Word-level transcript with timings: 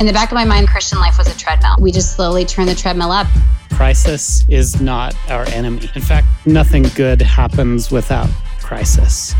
In 0.00 0.06
the 0.06 0.14
back 0.14 0.30
of 0.30 0.34
my 0.34 0.46
mind, 0.46 0.66
Christian 0.66 0.98
life 0.98 1.18
was 1.18 1.28
a 1.28 1.36
treadmill. 1.36 1.76
We 1.78 1.92
just 1.92 2.16
slowly 2.16 2.46
turn 2.46 2.64
the 2.64 2.74
treadmill 2.74 3.12
up. 3.12 3.26
Crisis 3.74 4.46
is 4.48 4.80
not 4.80 5.14
our 5.28 5.46
enemy. 5.48 5.90
In 5.94 6.00
fact, 6.00 6.26
nothing 6.46 6.84
good 6.94 7.20
happens 7.20 7.90
without 7.90 8.30
crisis. 8.60 9.34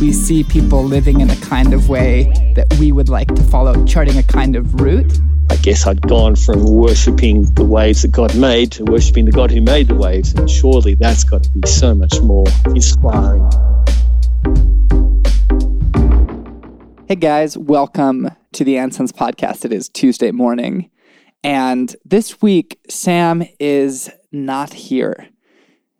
We 0.00 0.14
see 0.14 0.42
people 0.42 0.82
living 0.82 1.20
in 1.20 1.28
a 1.28 1.36
kind 1.36 1.74
of 1.74 1.90
way 1.90 2.32
that 2.56 2.66
we 2.80 2.90
would 2.90 3.10
like 3.10 3.28
to 3.34 3.42
follow, 3.42 3.84
charting 3.84 4.16
a 4.16 4.22
kind 4.22 4.56
of 4.56 4.80
route. 4.80 5.20
I 5.50 5.56
guess 5.56 5.86
I'd 5.86 6.00
gone 6.00 6.34
from 6.34 6.64
worshipping 6.64 7.42
the 7.56 7.66
waves 7.66 8.00
that 8.00 8.12
God 8.12 8.34
made 8.36 8.72
to 8.72 8.84
worshipping 8.84 9.26
the 9.26 9.32
God 9.32 9.50
who 9.50 9.60
made 9.60 9.88
the 9.88 9.96
waves, 9.96 10.32
and 10.32 10.48
surely 10.48 10.94
that's 10.94 11.24
got 11.24 11.42
to 11.42 11.50
be 11.50 11.68
so 11.68 11.94
much 11.94 12.22
more 12.22 12.46
inspiring. 12.68 13.46
Hey 17.06 17.16
guys, 17.16 17.58
welcome 17.58 18.27
to 18.52 18.64
the 18.64 18.74
Ansons 18.74 19.12
podcast. 19.12 19.64
It 19.64 19.72
is 19.72 19.88
Tuesday 19.88 20.30
morning. 20.30 20.90
And 21.44 21.94
this 22.04 22.42
week, 22.42 22.80
Sam 22.88 23.44
is 23.60 24.10
not 24.32 24.72
here. 24.72 25.28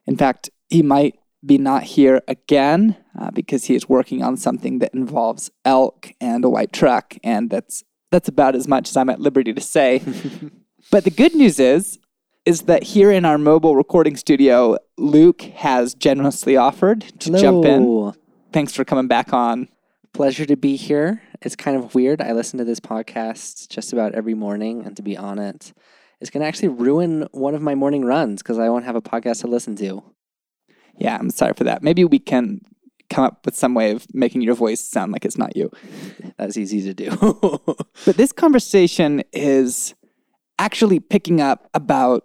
In 0.07 0.17
fact, 0.17 0.51
he 0.69 0.83
might 0.83 1.19
be 1.45 1.59
not 1.59 1.85
here 1.85 2.23
again 2.27 2.97
uh, 3.19 3.31
because 3.31 3.65
he 3.65 3.75
is 3.75 3.89
working 3.89 4.23
on 4.23 4.37
something 4.37 4.81
that 4.81 4.95
involves 4.95 5.51
elk 5.65 6.13
and 6.21 6.45
a 6.45 6.49
white 6.49 6.73
truck. 6.73 7.17
And 7.23 7.51
that's, 7.51 7.85
that's 8.11 8.29
about 8.29 8.57
as 8.57 8.67
much 8.67 8.89
as 8.89 8.97
I'm 8.97 9.11
at 9.11 9.21
liberty 9.21 9.53
to 9.53 9.61
say. 9.61 10.03
but 10.91 11.05
the 11.05 11.11
good 11.11 11.35
news 11.35 11.61
is, 11.61 11.99
is 12.45 12.63
that 12.63 12.83
here 12.83 13.13
in 13.13 13.25
our 13.25 13.39
mobile 13.39 13.77
recording 13.77 14.17
studio, 14.17 14.79
Luke 14.97 15.43
has 15.43 15.95
generously 15.95 16.57
offered 16.57 17.03
to 17.21 17.31
jump 17.39 17.65
in. 17.65 18.15
Thanks 18.53 18.75
for 18.75 18.85
coming 18.85 19.07
back 19.07 19.33
on. 19.33 19.69
Pleasure 20.19 20.47
to 20.47 20.57
be 20.57 20.75
here. 20.75 21.23
It's 21.43 21.55
kind 21.55 21.77
of 21.77 21.95
weird. 21.95 22.21
I 22.21 22.33
listen 22.33 22.59
to 22.59 22.65
this 22.65 22.81
podcast 22.81 23.69
just 23.69 23.93
about 23.93 24.17
every 24.17 24.35
morning, 24.35 24.85
and 24.85 24.97
to 24.97 25.03
be 25.03 25.17
on 25.17 25.39
it, 25.39 25.73
it's 26.21 26.29
going 26.29 26.41
to 26.41 26.47
actually 26.49 26.71
ruin 26.71 27.29
one 27.31 27.55
of 27.55 27.63
my 27.63 27.77
morning 27.77 28.05
runs 28.05 28.43
because 28.43 28.59
I 28.59 28.69
won't 28.69 28.85
have 28.85 28.97
a 28.97 29.01
podcast 29.01 29.43
to 29.43 29.47
listen 29.47 29.77
to. 29.77 30.03
Yeah, 30.97 31.17
I'm 31.17 31.31
sorry 31.31 31.53
for 31.53 31.63
that. 31.63 31.85
Maybe 31.85 32.05
we 32.05 32.19
can 32.19 32.63
come 33.09 33.23
up 33.23 33.47
with 33.47 33.55
some 33.55 33.75
way 33.75 33.93
of 33.93 34.13
making 34.13 34.41
your 34.41 34.57
voice 34.57 34.81
sound 34.81 35.13
like 35.13 35.25
it's 35.25 35.39
not 35.39 35.57
you. 35.57 35.71
That's 36.37 36.57
easy 36.57 36.83
to 36.83 36.95
do. 36.95 37.11
But 38.05 38.17
this 38.17 38.33
conversation 38.33 39.23
is 39.33 39.95
actually 40.59 40.99
picking 40.99 41.41
up 41.41 41.71
about 41.75 42.25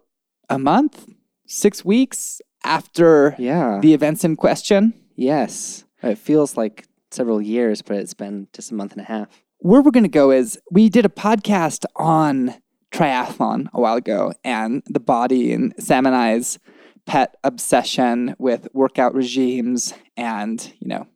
a 0.50 0.58
month, 0.58 1.10
six 1.46 1.86
weeks 1.86 2.42
after 2.64 3.36
yeah. 3.38 3.78
the 3.84 3.94
events 3.94 4.24
in 4.24 4.36
question. 4.36 4.96
yes. 5.16 5.86
It 6.02 6.18
feels 6.18 6.58
like 6.58 6.88
several 7.14 7.42
years, 7.42 7.82
but 7.82 7.98
it's 7.98 8.14
been 8.14 8.48
just 8.54 8.72
a 8.72 8.76
month 8.76 8.94
and 8.94 9.02
a 9.02 9.06
half. 9.06 9.44
Where 9.60 9.82
we're 9.82 9.92
going 9.92 10.04
to 10.04 10.10
go 10.10 10.32
is 10.32 10.60
we 10.72 10.90
did 10.90 11.06
a 11.06 11.10
podcast 11.10 11.86
on 11.96 12.56
triathlon 12.92 13.68
a 13.74 13.82
while 13.82 13.96
ago 13.96 14.34
and 14.44 14.84
the 14.88 15.00
body 15.00 15.54
and 15.54 15.74
Sam 15.80 16.06
and 16.06 16.16
I's 16.16 16.60
pet 17.06 17.36
obsession 17.44 18.36
with 18.38 18.68
workout 18.74 19.14
regimes 19.14 19.94
and, 20.16 20.74
you 20.80 20.88
know, 20.88 21.08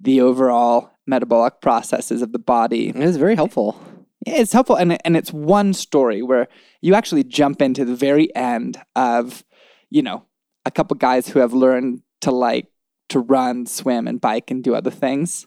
the 0.00 0.20
overall 0.20 0.90
metabolic 1.06 1.60
processes 1.60 2.22
of 2.22 2.32
the 2.32 2.38
body. 2.38 2.88
It 2.88 2.96
was 2.96 3.16
very 3.16 3.36
helpful. 3.36 3.80
It's 4.26 4.52
helpful, 4.52 4.76
and 4.76 4.98
and 5.06 5.16
it's 5.16 5.32
one 5.32 5.72
story 5.72 6.20
where 6.20 6.48
you 6.80 6.94
actually 6.94 7.22
jump 7.22 7.62
into 7.62 7.84
the 7.84 7.94
very 7.94 8.34
end 8.34 8.76
of, 8.96 9.44
you 9.88 10.02
know, 10.02 10.24
a 10.64 10.70
couple 10.70 10.96
guys 10.96 11.28
who 11.28 11.38
have 11.38 11.52
learned 11.52 12.02
to 12.22 12.32
like 12.32 12.66
to 13.08 13.20
run, 13.20 13.66
swim, 13.66 14.06
and 14.08 14.20
bike 14.20 14.50
and 14.50 14.62
do 14.64 14.74
other 14.74 14.90
things, 14.90 15.46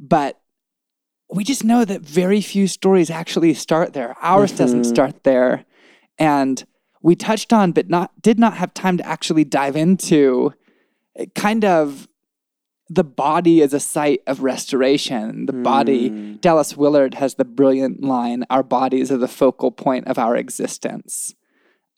but 0.00 0.40
we 1.34 1.44
just 1.44 1.64
know 1.64 1.84
that 1.84 2.02
very 2.02 2.40
few 2.40 2.66
stories 2.66 3.10
actually 3.10 3.54
start 3.54 3.92
there. 3.94 4.14
Ours 4.20 4.52
doesn't 4.52 4.82
Mhm. 4.82 4.86
start 4.86 5.24
there, 5.24 5.64
and 6.18 6.64
we 7.02 7.14
touched 7.16 7.52
on, 7.52 7.72
but 7.72 7.88
not 7.88 8.10
did 8.20 8.38
not 8.38 8.56
have 8.58 8.74
time 8.74 8.96
to 8.98 9.06
actually 9.06 9.44
dive 9.44 9.76
into, 9.76 10.52
kind 11.34 11.64
of. 11.64 12.08
The 12.88 13.04
body 13.04 13.62
as 13.62 13.72
a 13.72 13.80
site 13.80 14.20
of 14.26 14.42
restoration. 14.42 15.46
The 15.46 15.54
body 15.54 16.10
Mm. 16.10 16.40
Dallas 16.42 16.76
Willard 16.76 17.14
has 17.14 17.36
the 17.36 17.44
brilliant 17.46 18.02
line 18.02 18.44
Our 18.50 18.62
bodies 18.62 19.10
are 19.10 19.16
the 19.16 19.28
focal 19.28 19.70
point 19.70 20.06
of 20.08 20.18
our 20.18 20.36
existence. 20.36 21.34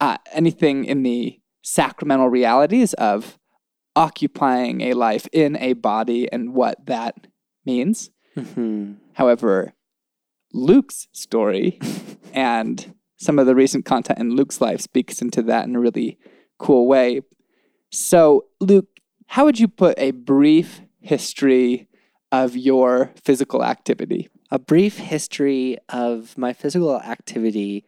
Uh, 0.01 0.19
anything 0.33 0.85
in 0.85 1.03
the 1.03 1.41
sacramental 1.63 2.29
realities 2.29 2.93
of 2.95 3.41
occupying 3.97 4.81
a 4.81 4.95
life 4.95 5.29
in 5.33 5.57
a 5.57 5.73
body 5.75 6.31
and 6.33 6.55
what 6.55 6.87
that 6.87 7.27
means. 7.65 8.11
Mhm. 8.37 8.97
However, 9.15 9.75
Luke's 10.53 11.09
story 11.13 11.79
and 12.33 12.95
some 13.17 13.39
of 13.39 13.47
the 13.47 13.55
recent 13.55 13.85
content 13.85 14.19
in 14.19 14.37
Luke's 14.37 14.61
life 14.61 14.81
speaks 14.81 15.23
into 15.23 15.43
that 15.43 15.67
in 15.67 15.77
a 15.77 15.81
really 15.81 16.19
cool 16.59 16.87
way. 16.87 17.21
So, 17.91 18.47
Luke, 18.61 18.89
how 19.27 19.45
would 19.45 19.59
you 19.59 19.69
put 19.69 19.99
a 19.99 20.11
brief 20.11 20.81
history 21.01 21.89
of 22.33 22.57
your 22.57 23.13
physical 23.23 23.65
activity? 23.65 24.29
A 24.51 24.59
brief 24.59 24.99
history 24.99 25.79
of 25.89 26.37
my 26.37 26.53
physical 26.53 27.01
activity 27.01 27.87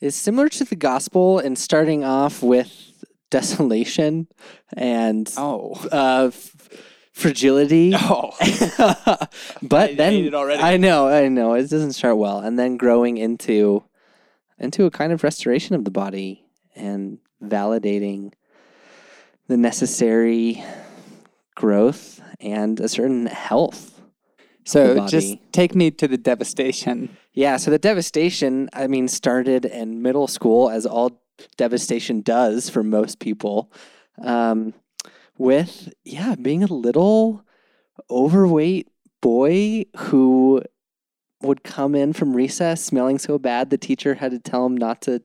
is 0.00 0.14
similar 0.14 0.48
to 0.50 0.64
the 0.64 0.76
gospel 0.76 1.38
in 1.38 1.56
starting 1.56 2.04
off 2.04 2.42
with 2.42 2.93
desolation 3.38 4.28
and 4.76 5.32
Oh. 5.36 5.74
uh, 5.90 6.28
f- 6.32 6.52
fragility. 7.12 7.92
Oh. 7.96 8.30
but 9.62 9.90
I 9.90 9.94
then 9.94 10.12
hate 10.12 10.26
it 10.26 10.34
already. 10.34 10.62
I 10.62 10.76
know, 10.76 11.08
I 11.08 11.28
know, 11.28 11.54
it 11.54 11.68
doesn't 11.68 11.94
start 11.94 12.16
well, 12.16 12.38
and 12.38 12.58
then 12.58 12.76
growing 12.76 13.16
into 13.18 13.82
into 14.58 14.84
a 14.86 14.90
kind 14.90 15.12
of 15.12 15.24
restoration 15.24 15.74
of 15.74 15.84
the 15.84 15.90
body 15.90 16.44
and 16.76 17.18
validating 17.42 18.32
the 19.48 19.56
necessary 19.56 20.62
growth 21.56 22.20
and 22.40 22.78
a 22.80 22.88
certain 22.88 23.26
health. 23.26 24.00
So 24.64 25.06
just 25.08 25.36
take 25.52 25.74
me 25.74 25.90
to 25.90 26.06
the 26.08 26.16
devastation. 26.16 27.16
Yeah, 27.32 27.58
so 27.58 27.70
the 27.70 27.78
devastation, 27.78 28.70
I 28.72 28.86
mean, 28.86 29.08
started 29.08 29.64
in 29.66 30.00
middle 30.02 30.28
school, 30.28 30.70
as 30.70 30.86
all 30.86 31.20
devastation 31.56 32.20
does 32.20 32.68
for 32.68 32.82
most 32.82 33.18
people, 33.18 33.72
um, 34.22 34.74
with, 35.36 35.92
yeah, 36.04 36.34
being 36.34 36.62
a 36.62 36.72
little 36.72 37.44
overweight 38.10 38.88
boy 39.20 39.84
who 39.96 40.62
would 41.42 41.62
come 41.62 41.94
in 41.94 42.12
from 42.12 42.34
recess 42.34 42.82
smelling 42.82 43.18
so 43.18 43.38
bad 43.38 43.70
the 43.70 43.78
teacher 43.78 44.14
had 44.14 44.30
to 44.30 44.38
tell 44.38 44.66
him 44.66 44.76
not 44.76 45.00
to 45.02 45.22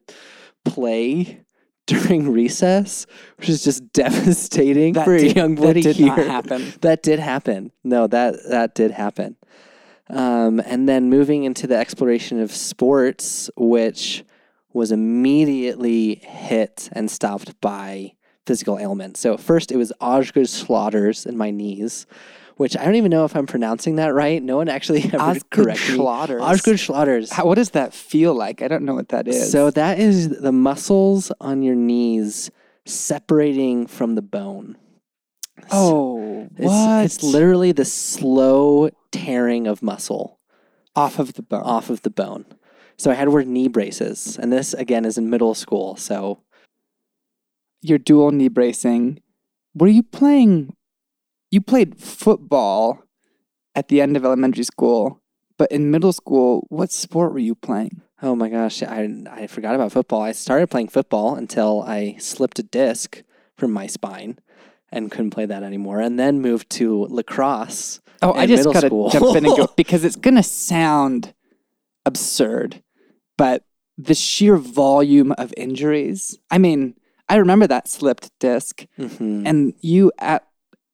play 0.66 1.44
during 1.88 2.31
recess, 2.31 3.08
which 3.38 3.50
is 3.50 3.64
just 3.64 3.91
devastating 3.94 4.94
for 4.94 5.18
did, 5.18 5.31
a 5.31 5.40
young 5.40 5.56
boy 5.56 5.68
that 5.68 5.74
to 5.74 5.81
did 5.81 5.96
hear. 5.96 6.08
not 6.08 6.20
happen. 6.20 6.74
That 6.81 7.02
did 7.02 7.20
happen. 7.20 7.72
No, 7.84 8.08
that 8.08 8.36
that 8.50 8.76
did 8.76 8.91
happen. 8.91 9.38
Um, 10.08 10.59
and 10.59 10.90
then 10.90 11.09
moving 11.09 11.44
into 11.44 11.68
the 11.68 11.76
exploration 11.76 12.40
of 12.40 12.52
sports, 12.52 13.50
which 13.56 14.24
was 14.74 14.91
immediately 14.91 16.16
hit 16.16 16.90
and 16.91 17.09
stopped 17.09 17.59
by 17.62 18.13
physical 18.46 18.78
ailments. 18.80 19.19
So 19.19 19.38
first 19.38 19.72
it 19.72 19.78
was 19.78 19.91
Osgood 20.02 20.50
slaughters 20.50 21.25
in 21.25 21.38
my 21.38 21.52
knees, 21.52 22.06
which 22.57 22.75
I 22.78 22.84
don't 22.85 22.96
even 22.96 23.12
know 23.12 23.25
if 23.25 23.35
I'm 23.35 23.46
pronouncing 23.46 23.96
that 23.96 24.13
right. 24.13 24.41
No 24.41 24.58
one 24.58 24.69
actually 24.69 25.03
ever 25.13 25.18
Osgood. 25.19 25.68
Schlatters. 25.75 26.41
Osgood 26.41 26.79
slaughters. 26.79 27.31
How, 27.31 27.46
what 27.46 27.56
does 27.56 27.72
that 27.72 27.94
feel 27.94 28.34
like? 28.34 28.62
I 28.62 28.68
don't 28.68 28.84
know 28.85 28.96
what 28.96 29.09
that 29.09 29.28
is. 29.28 29.52
So 29.52 29.72
that 29.72 30.00
is 30.00 30.29
the 30.41 30.52
muscles 30.52 31.31
on 31.40 31.62
your 31.63 31.75
knees 31.75 32.52
separating 32.85 33.88
from 33.88 34.16
the 34.16 34.22
bone. 34.22 34.78
oh, 35.72 36.47
It's, 36.58 36.66
what? 36.66 37.06
it's 37.06 37.24
literally 37.24 37.72
the 37.72 37.85
slow 37.85 38.90
tearing 39.12 39.67
of 39.67 39.82
muscle 39.84 40.40
off 40.96 41.20
of 41.20 41.34
the 41.34 41.41
bone. 41.44 41.64
off 41.64 41.90
of 41.90 42.02
the 42.02 42.09
bone. 42.09 42.46
So 42.99 43.09
I 43.09 43.13
had 43.16 43.25
to 43.25 43.31
wear 43.31 43.43
knee 43.46 43.69
braces, 43.69 44.37
and 44.37 44.51
this 44.51 44.73
again 44.73 45.05
is 45.05 45.17
in 45.17 45.29
middle 45.29 45.55
school. 45.55 45.96
So 45.96 46.43
Your 47.81 47.97
dual 47.97 48.31
knee 48.31 48.49
bracing. 48.49 49.22
Were 49.73 49.87
you 49.87 50.03
playing? 50.03 50.75
You 51.49 51.61
played 51.61 51.97
football 51.97 53.01
at 53.73 53.87
the 53.87 54.01
end 54.01 54.17
of 54.17 54.25
elementary 54.25 54.66
school, 54.66 55.22
but 55.57 55.72
in 55.72 55.90
middle 55.90 56.11
school, 56.13 56.66
what 56.69 56.91
sport 56.91 57.34
were 57.34 57.40
you 57.40 57.55
playing? 57.55 58.01
oh 58.22 58.35
my 58.35 58.49
gosh, 58.49 58.84
I 58.84 59.07
I 59.31 59.47
forgot 59.47 59.75
about 59.75 59.93
football. 59.93 60.22
I 60.22 60.34
started 60.34 60.69
playing 60.69 60.90
football 60.90 61.35
until 61.35 61.84
I 61.87 62.17
slipped 62.19 62.59
a 62.59 62.63
disc 62.63 63.23
from 63.57 63.72
my 63.72 63.87
spine 63.87 64.40
and 64.91 65.09
couldn't 65.11 65.29
play 65.31 65.46
that 65.46 65.63
anymore, 65.63 66.01
and 66.01 66.19
then 66.19 66.41
moved 66.41 66.69
to 66.72 67.05
lacrosse. 67.09 68.01
Oh, 68.22 68.34
I 68.34 68.46
just 68.46 68.66
gotta 68.66 68.87
school. 68.87 69.09
jump 69.09 69.37
in 69.37 69.46
and 69.46 69.55
go 69.55 69.67
because 69.78 70.03
it's 70.03 70.17
gonna 70.17 70.43
sound 70.43 71.34
absurd, 72.05 72.84
but 73.40 73.64
the 73.97 74.14
sheer 74.14 74.56
volume 74.58 75.32
of 75.44 75.53
injuries. 75.58 76.38
I 76.52 76.58
mean, 76.58 76.96
I 77.28 77.36
remember 77.36 77.68
that 77.68 77.88
slipped 77.88 78.28
disc, 78.40 78.86
Mhm. 78.97 79.44
and 79.50 79.74
you 79.82 80.12
at 80.20 80.41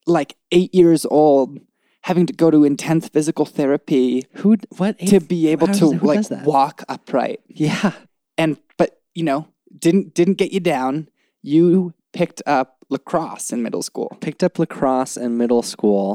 like 0.07 0.35
eight 0.51 0.73
years 0.73 1.05
old 1.09 1.59
having 2.01 2.25
to 2.27 2.33
go 2.33 2.51
to 2.51 2.63
intense 2.63 3.07
physical 3.09 3.45
therapy 3.45 4.25
Who? 4.41 4.57
What? 4.77 4.99
to 5.11 5.19
be 5.19 5.47
able 5.53 5.67
to 5.79 5.85
who 5.93 6.07
like 6.07 6.25
walk 6.45 6.83
upright. 6.87 7.39
Yeah. 7.47 7.93
And 8.37 8.57
but 8.77 9.01
you 9.15 9.23
know, 9.23 9.47
didn't 9.85 10.13
didn't 10.13 10.37
get 10.37 10.51
you 10.51 10.59
down. 10.59 11.09
You 11.41 11.93
picked 12.13 12.41
up 12.45 12.77
lacrosse 12.89 13.51
in 13.53 13.63
middle 13.63 13.81
school. 13.81 14.09
Picked 14.21 14.43
up 14.43 14.59
lacrosse 14.59 15.17
in 15.17 15.37
middle 15.37 15.63
school, 15.63 16.07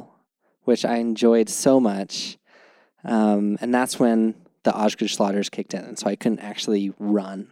which 0.69 0.85
I 0.85 0.97
enjoyed 0.97 1.49
so 1.49 1.81
much, 1.81 2.38
um, 3.05 3.59
and 3.61 3.75
that's 3.75 3.99
when 3.99 4.35
the 4.65 4.75
Osgood 4.75 5.11
Slaughters 5.11 5.49
kicked 5.49 5.75
in, 5.75 5.85
and 5.85 5.99
so 5.99 6.07
I 6.07 6.17
couldn't 6.17 6.41
actually 6.41 6.93
run 6.99 7.49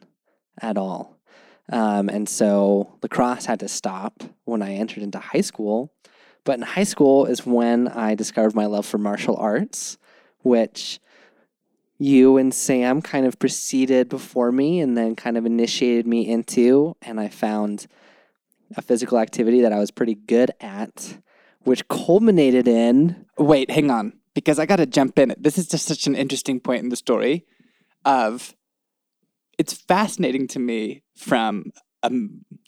at 0.60 0.76
all. 0.76 1.18
Um, 1.70 2.08
and 2.08 2.28
so 2.28 2.98
lacrosse 3.02 3.46
had 3.46 3.60
to 3.60 3.68
stop 3.68 4.22
when 4.44 4.62
I 4.62 4.74
entered 4.74 5.02
into 5.02 5.18
high 5.18 5.42
school. 5.42 5.92
But 6.44 6.58
in 6.58 6.62
high 6.62 6.84
school 6.84 7.26
is 7.26 7.44
when 7.44 7.88
I 7.88 8.14
discovered 8.14 8.54
my 8.54 8.66
love 8.66 8.86
for 8.86 8.98
martial 8.98 9.36
arts, 9.36 9.98
which 10.38 10.98
you 11.98 12.36
and 12.36 12.54
Sam 12.54 13.02
kind 13.02 13.26
of 13.26 13.38
preceded 13.38 14.08
before 14.08 14.52
me 14.52 14.80
and 14.80 14.96
then 14.96 15.14
kind 15.14 15.36
of 15.36 15.44
initiated 15.44 16.06
me 16.06 16.26
into. 16.26 16.96
And 17.02 17.20
I 17.20 17.28
found 17.28 17.86
a 18.76 18.82
physical 18.82 19.18
activity 19.18 19.60
that 19.62 19.72
I 19.72 19.78
was 19.78 19.90
pretty 19.90 20.14
good 20.14 20.52
at, 20.60 21.18
which 21.64 21.86
culminated 21.88 22.66
in 22.66 23.26
Wait, 23.36 23.70
hang 23.70 23.90
on, 23.90 24.14
because 24.38 24.60
I 24.60 24.66
got 24.66 24.76
to 24.76 24.86
jump 24.86 25.18
in. 25.18 25.34
This 25.36 25.58
is 25.58 25.66
just 25.66 25.86
such 25.86 26.06
an 26.06 26.14
interesting 26.14 26.60
point 26.60 26.82
in 26.84 26.90
the 26.90 26.96
story. 26.96 27.44
Of, 28.04 28.54
it's 29.58 29.72
fascinating 29.72 30.46
to 30.48 30.60
me 30.60 31.02
from 31.16 31.72
a, 32.04 32.10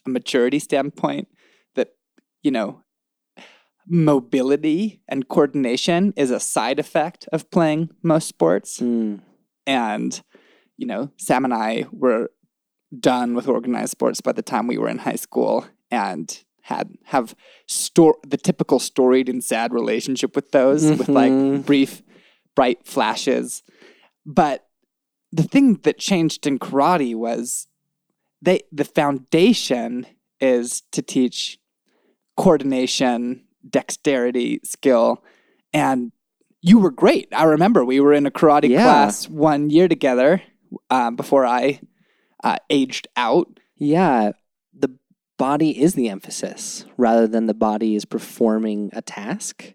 a 0.06 0.08
maturity 0.08 0.58
standpoint 0.58 1.28
that 1.76 1.92
you 2.42 2.50
know, 2.50 2.82
mobility 3.86 5.00
and 5.08 5.28
coordination 5.28 6.12
is 6.16 6.32
a 6.32 6.40
side 6.40 6.80
effect 6.80 7.28
of 7.32 7.48
playing 7.50 7.90
most 8.02 8.26
sports. 8.26 8.80
mm, 8.80 9.20
and 9.66 10.22
you 10.76 10.86
know 10.86 11.10
sam 11.16 11.44
and 11.44 11.54
i 11.54 11.84
were 11.92 12.30
done 12.98 13.34
with 13.34 13.46
organized 13.46 13.92
sports 13.92 14.20
by 14.20 14.32
the 14.32 14.42
time 14.42 14.66
we 14.66 14.78
were 14.78 14.88
in 14.88 14.98
high 14.98 15.16
school 15.16 15.66
and 15.90 16.44
had 16.62 16.90
have 17.04 17.34
store 17.66 18.16
the 18.26 18.36
typical 18.36 18.78
storied 18.78 19.28
and 19.28 19.42
sad 19.42 19.72
relationship 19.72 20.34
with 20.36 20.50
those 20.52 20.84
with 20.84 21.08
like 21.08 21.32
Mhm. 21.32 21.64
brief 21.66 22.02
bright 22.54 22.86
flashes 22.86 23.62
but 24.26 24.66
the 25.32 25.42
thing 25.42 25.74
that 25.84 25.98
changed 25.98 26.46
in 26.46 26.58
karate 26.58 27.14
was 27.14 27.66
they 28.42 28.60
the 28.72 28.84
foundation 28.84 30.06
is 30.40 30.82
to 30.92 31.02
teach 31.02 31.58
coordination 32.36 33.44
dexterity 33.68 34.60
skill 34.64 35.22
and 35.72 36.12
you 36.62 36.78
were 36.78 36.90
great 36.90 37.28
i 37.32 37.42
remember 37.44 37.84
we 37.84 38.00
were 38.00 38.12
in 38.12 38.26
a 38.26 38.30
karate 38.30 38.68
Yeah. 38.68 38.82
class 38.84 39.28
one 39.28 39.70
year 39.70 39.88
together 39.88 40.42
um, 40.88 41.16
before 41.16 41.44
i 41.44 41.80
uh, 42.44 42.56
aged 42.70 43.08
out 43.16 43.48
yeah, 43.82 44.32
body 45.40 45.80
is 45.80 45.94
the 45.94 46.10
emphasis 46.10 46.84
rather 46.98 47.26
than 47.26 47.46
the 47.46 47.54
body 47.54 47.96
is 47.96 48.04
performing 48.04 48.90
a 48.92 49.00
task. 49.00 49.72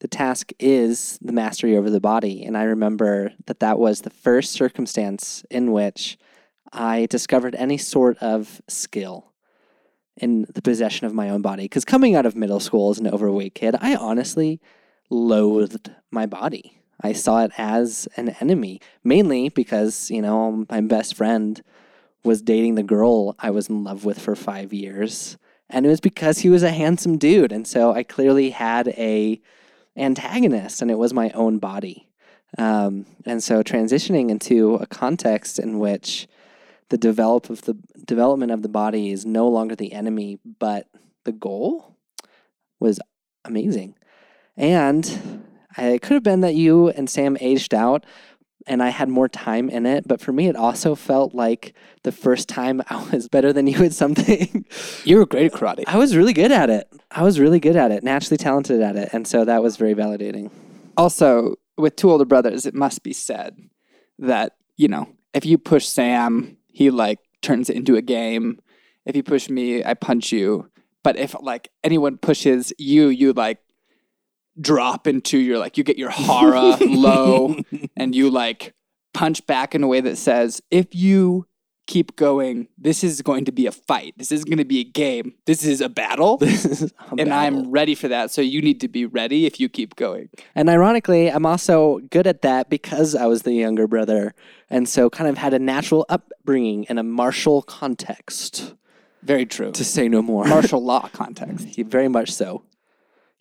The 0.00 0.06
task 0.06 0.52
is 0.58 1.18
the 1.22 1.32
mastery 1.32 1.78
over 1.78 1.88
the 1.88 1.98
body. 1.98 2.44
And 2.44 2.58
I 2.58 2.64
remember 2.64 3.32
that 3.46 3.60
that 3.60 3.78
was 3.78 4.02
the 4.02 4.10
first 4.10 4.52
circumstance 4.52 5.46
in 5.50 5.72
which 5.72 6.18
I 6.74 7.06
discovered 7.06 7.54
any 7.54 7.78
sort 7.78 8.18
of 8.18 8.60
skill 8.68 9.32
in 10.18 10.44
the 10.52 10.60
possession 10.60 11.06
of 11.06 11.14
my 11.14 11.30
own 11.30 11.40
body. 11.40 11.62
Because 11.62 11.86
coming 11.86 12.14
out 12.14 12.26
of 12.26 12.36
middle 12.36 12.60
school 12.60 12.90
as 12.90 12.98
an 12.98 13.08
overweight 13.08 13.54
kid, 13.54 13.74
I 13.80 13.94
honestly 13.94 14.60
loathed 15.08 15.90
my 16.10 16.26
body. 16.26 16.82
I 17.00 17.14
saw 17.14 17.44
it 17.44 17.52
as 17.56 18.08
an 18.18 18.36
enemy, 18.40 18.78
mainly 19.02 19.48
because, 19.48 20.10
you 20.10 20.20
know, 20.20 20.66
my 20.68 20.82
best 20.82 21.16
friend 21.16 21.62
was 22.24 22.42
dating 22.42 22.74
the 22.74 22.82
girl 22.82 23.34
I 23.38 23.50
was 23.50 23.68
in 23.68 23.84
love 23.84 24.04
with 24.04 24.18
for 24.20 24.36
five 24.36 24.72
years. 24.72 25.36
And 25.68 25.86
it 25.86 25.88
was 25.88 26.00
because 26.00 26.38
he 26.38 26.50
was 26.50 26.62
a 26.62 26.70
handsome 26.70 27.18
dude. 27.18 27.52
And 27.52 27.66
so 27.66 27.92
I 27.92 28.02
clearly 28.02 28.50
had 28.50 28.88
a 28.88 29.40
antagonist 29.96 30.82
and 30.82 30.90
it 30.90 30.98
was 30.98 31.12
my 31.12 31.30
own 31.30 31.58
body. 31.58 32.08
Um, 32.58 33.06
and 33.24 33.42
so 33.42 33.62
transitioning 33.62 34.30
into 34.30 34.74
a 34.76 34.86
context 34.86 35.58
in 35.58 35.78
which 35.78 36.28
the 36.90 36.98
develop 36.98 37.48
of 37.48 37.62
the 37.62 37.74
development 38.04 38.52
of 38.52 38.62
the 38.62 38.68
body 38.68 39.10
is 39.10 39.24
no 39.24 39.48
longer 39.48 39.74
the 39.74 39.92
enemy, 39.94 40.38
but 40.58 40.86
the 41.24 41.32
goal 41.32 41.96
was 42.78 43.00
amazing. 43.44 43.94
And 44.56 45.42
it 45.78 46.02
could 46.02 46.14
have 46.14 46.22
been 46.22 46.40
that 46.40 46.54
you 46.54 46.90
and 46.90 47.08
Sam 47.08 47.38
aged 47.40 47.72
out 47.72 48.04
and 48.66 48.82
I 48.82 48.88
had 48.90 49.08
more 49.08 49.28
time 49.28 49.68
in 49.68 49.86
it, 49.86 50.06
but 50.06 50.20
for 50.20 50.32
me, 50.32 50.48
it 50.48 50.56
also 50.56 50.94
felt 50.94 51.34
like 51.34 51.74
the 52.02 52.12
first 52.12 52.48
time 52.48 52.82
I 52.88 53.04
was 53.12 53.28
better 53.28 53.52
than 53.52 53.66
you 53.66 53.82
at 53.84 53.92
something. 53.92 54.64
you 55.04 55.16
were 55.16 55.26
great 55.26 55.52
at 55.52 55.58
karate 55.58 55.84
I 55.86 55.98
was 55.98 56.16
really 56.16 56.32
good 56.32 56.52
at 56.52 56.70
it. 56.70 56.88
I 57.10 57.22
was 57.22 57.38
really 57.40 57.60
good 57.60 57.76
at 57.76 57.90
it, 57.90 58.02
naturally 58.02 58.38
talented 58.38 58.80
at 58.80 58.96
it. 58.96 59.10
And 59.12 59.26
so 59.26 59.44
that 59.44 59.62
was 59.62 59.76
very 59.76 59.94
validating. 59.94 60.50
also 60.96 61.56
with 61.76 61.96
two 61.96 62.10
older 62.10 62.24
brothers 62.24 62.66
it 62.66 62.74
must 62.74 63.02
be 63.02 63.12
said 63.12 63.56
that 64.18 64.56
you 64.76 64.88
know 64.88 65.08
if 65.34 65.44
you 65.44 65.58
push 65.58 65.86
sam 65.86 66.56
he 66.68 66.90
like 66.90 67.18
turns 67.40 67.70
it 67.70 67.76
into 67.76 67.96
a 67.96 68.02
game 68.02 68.60
if 69.06 69.16
you 69.16 69.22
push 69.22 69.48
me 69.48 69.82
i 69.84 69.94
punch 69.94 70.32
you 70.32 70.68
but 71.02 71.16
if 71.16 71.34
like 71.40 71.68
anyone 71.82 72.18
pushes 72.18 72.72
you 72.78 73.08
you 73.08 73.32
like 73.32 73.58
drop 74.60 75.06
into 75.06 75.38
your 75.38 75.58
like 75.58 75.78
you 75.78 75.84
get 75.84 75.98
your 75.98 76.10
hara 76.10 76.76
low 76.80 77.56
and 77.96 78.14
you 78.14 78.30
like 78.30 78.74
punch 79.14 79.46
back 79.46 79.74
in 79.74 79.82
a 79.82 79.88
way 79.88 80.00
that 80.00 80.16
says 80.16 80.60
if 80.70 80.94
you 80.94 81.46
keep 81.88 82.14
going 82.16 82.68
this 82.78 83.02
is 83.02 83.22
going 83.22 83.44
to 83.44 83.50
be 83.50 83.66
a 83.66 83.72
fight 83.72 84.14
this 84.16 84.30
is 84.30 84.44
going 84.44 84.56
to 84.58 84.64
be 84.64 84.78
a 84.80 84.84
game 84.84 85.34
this 85.46 85.64
is 85.64 85.80
a 85.80 85.88
battle 85.88 86.36
This 86.36 86.64
is 86.64 86.82
a 86.82 86.88
and 87.18 87.28
battle. 87.28 87.32
i'm 87.32 87.70
ready 87.72 87.94
for 87.96 88.06
that 88.08 88.30
so 88.30 88.40
you 88.40 88.62
need 88.62 88.80
to 88.82 88.88
be 88.88 89.04
ready 89.04 89.46
if 89.46 89.58
you 89.58 89.68
keep 89.68 89.96
going 89.96 90.28
And 90.54 90.70
ironically, 90.70 91.28
I'm 91.28 91.44
also 91.44 91.98
good 92.10 92.26
at 92.26 92.42
that 92.42 92.70
because 92.70 93.14
I 93.16 93.26
was 93.26 93.42
the 93.42 93.52
younger 93.52 93.86
brother. 93.88 94.32
And 94.70 94.88
so 94.88 95.10
kind 95.10 95.28
of 95.28 95.36
had 95.38 95.52
a 95.54 95.58
natural 95.58 96.06
upbringing 96.08 96.84
in 96.84 96.98
a 96.98 97.02
martial 97.02 97.62
context, 97.62 98.74
very 99.22 99.44
true 99.44 99.72
to 99.72 99.84
say 99.84 100.08
no 100.08 100.22
more. 100.22 100.44
martial 100.46 100.82
law 100.92 101.08
context. 101.12 101.76
Very 101.78 102.08
much 102.08 102.30
so. 102.32 102.62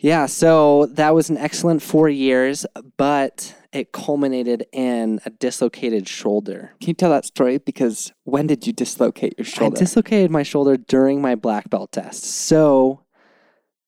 Yeah, 0.01 0.25
so 0.25 0.87
that 0.87 1.13
was 1.13 1.29
an 1.29 1.37
excellent 1.37 1.83
four 1.83 2.09
years, 2.09 2.65
but 2.97 3.55
it 3.71 3.91
culminated 3.91 4.65
in 4.73 5.21
a 5.25 5.29
dislocated 5.29 6.07
shoulder. 6.07 6.71
Can 6.79 6.89
you 6.89 6.93
tell 6.95 7.11
that 7.11 7.25
story? 7.25 7.59
Because 7.59 8.11
when 8.23 8.47
did 8.47 8.65
you 8.65 8.73
dislocate 8.73 9.35
your 9.37 9.45
shoulder? 9.45 9.77
I 9.77 9.79
dislocated 9.79 10.31
my 10.31 10.41
shoulder 10.41 10.75
during 10.75 11.21
my 11.21 11.35
black 11.35 11.69
belt 11.69 11.91
test. 11.91 12.23
So, 12.23 13.01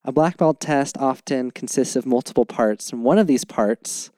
a 0.06 0.12
black 0.12 0.38
belt 0.38 0.60
test 0.60 0.98
often 1.00 1.50
consists 1.50 1.96
of 1.96 2.06
multiple 2.06 2.46
parts, 2.46 2.92
and 2.92 3.04
one 3.04 3.18
of 3.18 3.26
these 3.26 3.44
parts 3.44 4.12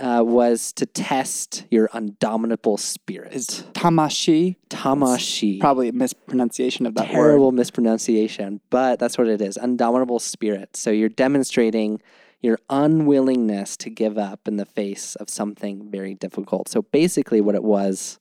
uh, 0.00 0.22
was 0.24 0.72
to 0.74 0.86
test 0.86 1.64
your 1.70 1.90
undominable 1.92 2.76
spirit. 2.78 3.32
Is 3.34 3.64
tamashi 3.72 4.56
Tamashi. 4.68 5.60
probably 5.60 5.88
a 5.88 5.92
mispronunciation 5.92 6.86
of 6.86 6.94
that 6.94 7.08
word? 7.08 7.12
terrible 7.12 7.52
mispronunciation, 7.52 8.60
but 8.70 8.98
that's 8.98 9.18
what 9.18 9.28
it 9.28 9.40
is. 9.40 9.56
Undominable 9.56 10.18
spirit. 10.18 10.76
So 10.76 10.90
you're 10.90 11.08
demonstrating 11.08 12.00
your 12.40 12.58
unwillingness 12.70 13.76
to 13.76 13.90
give 13.90 14.16
up 14.16 14.48
in 14.48 14.56
the 14.56 14.64
face 14.64 15.14
of 15.16 15.28
something 15.28 15.90
very 15.90 16.14
difficult. 16.14 16.68
So 16.68 16.82
basically 16.82 17.40
what 17.40 17.54
it 17.54 17.62
was 17.62 18.18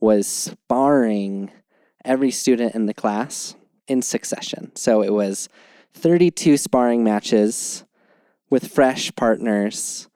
was 0.00 0.26
sparring 0.26 1.52
every 2.04 2.30
student 2.30 2.74
in 2.74 2.86
the 2.86 2.94
class 2.94 3.54
in 3.86 4.02
succession. 4.02 4.74
So 4.74 5.02
it 5.02 5.12
was 5.12 5.48
32 5.94 6.56
sparring 6.56 7.04
matches 7.04 7.84
with 8.50 8.68
fresh 8.68 9.14
partners 9.14 10.08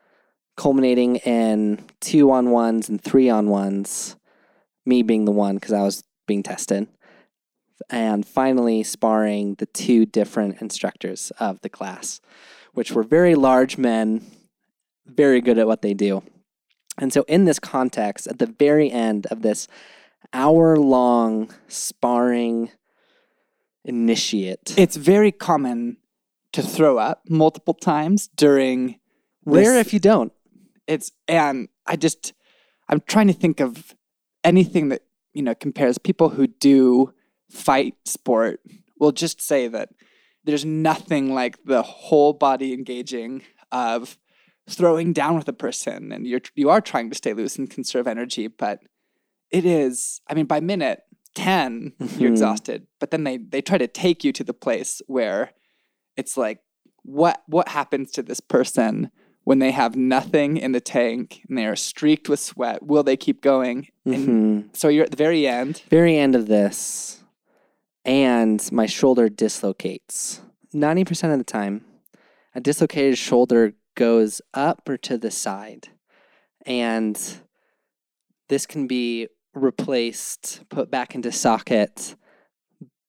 culminating 0.61 1.17
in 1.17 1.83
2 2.00 2.31
on 2.31 2.50
ones 2.50 2.90
and 2.90 3.02
3 3.02 3.31
on 3.31 3.49
ones. 3.49 4.17
Me 4.85 5.02
being 5.02 5.25
the 5.25 5.33
one 5.33 5.59
cuz 5.59 5.73
I 5.73 5.83
was 5.83 6.05
being 6.26 6.43
tested 6.43 6.87
and 7.88 8.26
finally 8.26 8.83
sparring 8.83 9.55
the 9.55 9.67
two 9.67 10.05
different 10.05 10.61
instructors 10.61 11.33
of 11.40 11.61
the 11.62 11.71
class, 11.71 12.21
which 12.75 12.93
were 12.93 13.02
very 13.02 13.35
large 13.35 13.79
men, 13.79 14.21
very 15.07 15.40
good 15.40 15.59
at 15.59 15.67
what 15.67 15.81
they 15.81 15.95
do. 15.95 16.23
And 16.99 17.11
so, 17.11 17.25
in 17.26 17.47
this 17.47 17.59
context, 17.59 18.26
at 18.26 18.38
the 18.38 18.52
very 18.59 18.90
end 18.90 19.26
of 19.31 19.40
this 19.40 19.67
hour 20.35 20.76
long 20.76 21.55
sparring 21.69 22.71
initiate, 23.85 24.75
It's 24.76 24.97
very 24.97 25.33
common 25.33 25.97
to 26.52 26.62
throw 26.62 26.99
up 26.99 27.23
multiple 27.29 27.75
times 27.75 28.29
during. 28.37 29.00
rare 29.47 29.79
if 29.81 29.95
you 29.95 30.00
don't. 30.00 30.33
It's 30.91 31.13
and 31.29 31.69
I 31.87 31.97
just 31.97 32.33
I'm 32.89 33.01
trying 33.07 33.29
to 33.29 33.33
think 33.33 33.61
of 33.61 33.95
anything 34.45 34.89
that 34.89 35.03
you 35.33 35.43
know 35.43 35.55
compares 35.55 35.97
people 35.99 36.31
who 36.31 36.47
do 36.49 37.15
fight 37.49 37.95
sport 38.05 38.61
will 38.99 39.13
just 39.13 39.41
say 39.41 39.69
that 39.69 39.91
there's 40.45 40.65
nothing 40.65 41.33
like 41.33 41.63
the 41.65 41.83
whole 41.83 42.33
body 42.33 42.73
engaging 42.73 43.43
of 43.71 44.19
throwing 44.69 45.13
down 45.13 45.37
with 45.37 45.49
a 45.49 45.53
person 45.53 46.11
and 46.13 46.27
you're 46.27 46.41
you 46.55 46.69
are 46.71 46.81
trying 46.81 47.09
to 47.11 47.17
stay 47.17 47.33
loose 47.35 47.57
and 47.59 47.71
conserve 47.71 48.07
energy, 48.09 48.49
but 48.49 48.81
it 49.51 49.65
is 49.65 50.21
I 50.29 50.35
mean 50.35 50.47
by 50.47 50.61
minute 50.61 51.03
10 51.37 51.93
you're 52.19 52.31
Mhm. 52.31 52.33
exhausted, 52.33 52.87
but 52.99 53.13
then 53.13 53.23
they 53.23 53.37
they 53.37 53.63
try 53.63 53.79
to 53.79 53.87
take 53.87 54.25
you 54.25 54.33
to 54.33 54.43
the 54.45 54.55
place 54.67 55.01
where 55.07 55.53
it's 56.17 56.37
like 56.37 56.59
what 57.03 57.43
what 57.47 57.69
happens 57.69 58.11
to 58.13 58.23
this 58.25 58.41
person 58.41 59.11
when 59.50 59.59
they 59.59 59.73
have 59.73 59.97
nothing 59.97 60.57
in 60.57 60.71
the 60.71 60.80
tank 60.80 61.45
and 61.49 61.59
they 61.59 61.66
are 61.66 61.75
streaked 61.75 62.28
with 62.28 62.38
sweat? 62.38 62.85
Will 62.85 63.02
they 63.02 63.16
keep 63.16 63.40
going? 63.40 63.88
And 64.04 64.28
Mhm. 64.71 64.76
so 64.76 64.87
you're 64.87 65.02
at 65.02 65.11
the 65.11 65.16
very 65.16 65.45
end. 65.45 65.83
Very 65.90 66.16
end 66.16 66.37
of 66.37 66.47
this, 66.47 67.25
and 68.04 68.62
my 68.71 68.87
shoulder 68.87 69.28
dislocates. 69.28 70.40
90% 70.73 71.33
of 71.33 71.40
the 71.40 71.45
time, 71.45 71.85
a 72.54 72.61
dislocated 72.61 73.19
shoulder 73.19 73.75
goes 73.97 74.40
up 74.54 74.88
or 74.88 74.97
to 74.99 75.19
the 75.19 75.33
side. 75.33 75.88
And 76.64 77.21
this 78.49 78.66
can 78.66 78.87
be 78.87 79.26
replaced, 79.52 80.62
put 80.69 80.92
back 80.92 81.16
into 81.16 81.33
socket 81.33 82.14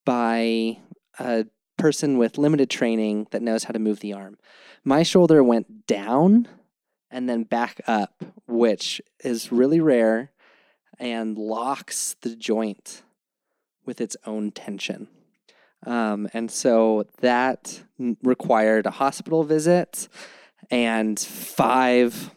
by 0.06 0.80
a 1.20 1.46
person 1.82 2.20
with 2.20 2.38
limited 2.38 2.70
training 2.70 3.26
that 3.32 3.42
knows 3.42 3.64
how 3.64 3.72
to 3.72 3.80
move 3.80 4.02
the 4.02 4.14
arm. 4.14 4.38
My 4.84 5.02
shoulder 5.02 5.44
went 5.44 5.88
down 5.88 6.48
and 7.10 7.28
then 7.28 7.42
back 7.42 7.82
up, 7.88 8.24
which 8.48 9.02
is 9.24 9.52
really 9.52 9.80
rare 9.80 10.32
and 11.00 11.36
locks 11.36 12.16
the 12.22 12.36
joint 12.36 13.02
with 13.84 14.00
its 14.00 14.16
own 14.28 14.52
tension. 14.52 15.08
Um, 15.84 16.30
and 16.36 16.52
so 16.52 17.08
that 17.22 17.82
required 18.22 18.86
a 18.86 18.92
hospital 18.92 19.44
visit 19.44 20.08
and 20.70 21.20
five 21.20 22.30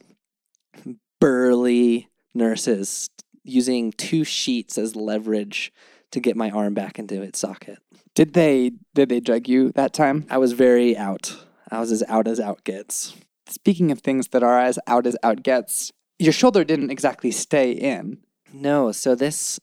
burly 1.21 2.09
nurses 2.33 3.11
using 3.43 3.93
two 3.93 4.25
sheets 4.25 4.79
as 4.79 4.97
leverage 4.97 5.71
to 6.13 6.21
get 6.21 6.35
my 6.35 6.49
arm 6.49 6.73
back 6.73 6.99
into 6.99 7.21
its 7.21 7.41
socket. 7.41 7.79
Did 8.14 8.35
they 8.35 8.73
did 8.94 9.09
they 9.09 9.21
drug 9.21 9.49
you 9.49 9.73
that 9.73 9.92
time? 9.92 10.26
I 10.30 10.38
was 10.38 10.52
very 10.52 10.97
out. 10.97 11.37
I 11.71 11.80
was 11.80 11.90
as 11.90 12.04
out 12.09 12.28
as 12.28 12.38
out 12.38 12.62
gets. 12.64 13.14
Speaking 13.49 13.90
of 13.90 14.00
things 14.00 14.28
that 14.28 14.42
are 14.42 14.61
as 14.61 14.78
out 14.87 15.06
as 15.06 15.16
out 15.23 15.42
gets, 15.42 15.92
your 16.18 16.33
shoulder 16.33 16.64
didn't 16.64 16.90
exactly 16.90 17.30
stay 17.30 17.73
in. 17.73 18.18
No, 18.52 18.92
so 18.92 19.14
this 19.14 19.59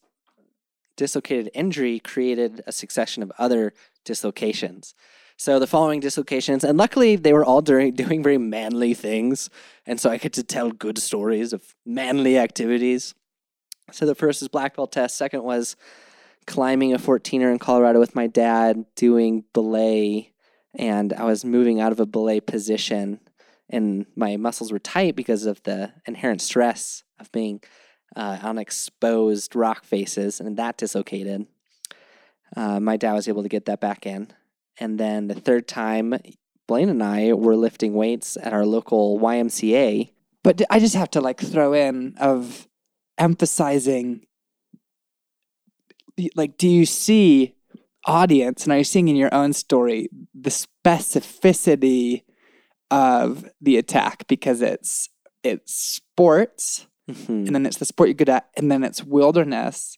dislocated 0.97 1.49
injury 1.53 1.99
created 1.99 2.61
a 2.67 2.71
succession 2.71 3.23
of 3.23 3.31
other 3.37 3.73
dislocations. 4.03 4.93
So 5.37 5.57
the 5.57 5.65
following 5.65 6.01
dislocations, 6.01 6.63
and 6.63 6.77
luckily 6.77 7.15
they 7.15 7.33
were 7.33 7.45
all 7.45 7.61
during, 7.61 7.93
doing 7.95 8.21
very 8.21 8.37
manly 8.37 8.93
things, 8.93 9.49
and 9.85 9.99
so 9.99 10.11
I 10.11 10.17
get 10.17 10.33
to 10.33 10.43
tell 10.43 10.71
good 10.71 10.99
stories 10.99 11.53
of 11.53 11.73
manly 11.85 12.37
activities. 12.37 13.15
So 13.91 14.05
the 14.05 14.13
first 14.13 14.41
is 14.41 14.49
black 14.49 14.75
belt 14.75 14.91
test. 14.91 15.17
Second 15.17 15.43
was 15.43 15.75
climbing 16.45 16.93
a 16.93 16.97
14er 16.97 17.51
in 17.51 17.59
Colorado 17.59 17.99
with 17.99 18.15
my 18.15 18.27
dad, 18.27 18.85
doing 18.95 19.43
belay, 19.53 20.33
and 20.75 21.13
I 21.13 21.25
was 21.25 21.45
moving 21.45 21.79
out 21.79 21.91
of 21.91 21.99
a 21.99 22.05
belay 22.05 22.39
position, 22.39 23.19
and 23.69 24.05
my 24.15 24.37
muscles 24.37 24.71
were 24.71 24.79
tight 24.79 25.15
because 25.15 25.45
of 25.45 25.61
the 25.63 25.93
inherent 26.05 26.41
stress 26.41 27.03
of 27.19 27.31
being 27.31 27.61
uh, 28.15 28.39
on 28.41 28.57
exposed 28.57 29.55
rock 29.55 29.83
faces, 29.83 30.39
and 30.39 30.57
that 30.57 30.77
dislocated. 30.77 31.45
Uh, 32.55 32.79
my 32.79 32.97
dad 32.97 33.13
was 33.13 33.27
able 33.27 33.43
to 33.43 33.49
get 33.49 33.65
that 33.65 33.79
back 33.79 34.05
in. 34.05 34.31
And 34.79 34.99
then 34.99 35.27
the 35.27 35.35
third 35.35 35.67
time, 35.67 36.15
Blaine 36.67 36.89
and 36.89 37.03
I 37.03 37.33
were 37.33 37.55
lifting 37.55 37.93
weights 37.93 38.37
at 38.41 38.53
our 38.53 38.65
local 38.65 39.19
YMCA. 39.19 40.09
But 40.43 40.61
I 40.69 40.79
just 40.79 40.95
have 40.95 41.11
to 41.11 41.21
like 41.21 41.39
throw 41.39 41.73
in 41.73 42.15
of 42.19 42.67
emphasizing 43.17 44.25
like 46.35 46.57
do 46.57 46.67
you 46.67 46.85
see 46.85 47.53
audience 48.05 48.63
and 48.63 48.73
are 48.73 48.77
you 48.79 48.83
seeing 48.83 49.07
in 49.07 49.15
your 49.15 49.33
own 49.33 49.53
story 49.53 50.09
the 50.33 50.49
specificity 50.49 52.23
of 52.89 53.49
the 53.61 53.77
attack 53.77 54.27
because 54.27 54.61
it's 54.61 55.09
it's 55.43 55.73
sports 55.73 56.87
Mhm. 57.09 57.47
and 57.47 57.55
then 57.55 57.65
it's 57.65 57.77
the 57.77 57.85
sport 57.85 58.09
you're 58.09 58.13
good 58.13 58.29
at, 58.29 58.47
and 58.55 58.71
then 58.71 58.83
it's 58.83 59.03
wilderness. 59.03 59.97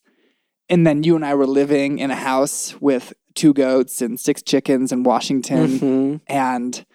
And 0.70 0.88
then 0.88 1.04
you 1.04 1.16
and 1.18 1.26
I 1.26 1.36
were 1.36 1.46
living 1.46 2.00
in 2.00 2.10
a 2.12 2.16
house 2.16 2.80
with 2.82 3.14
two 3.36 3.54
goats 3.54 4.02
and 4.02 4.18
six 4.20 4.42
chickens 4.42 4.92
in 4.92 5.04
Washington, 5.04 5.68
Mhm. 5.80 6.22
and 6.28 6.86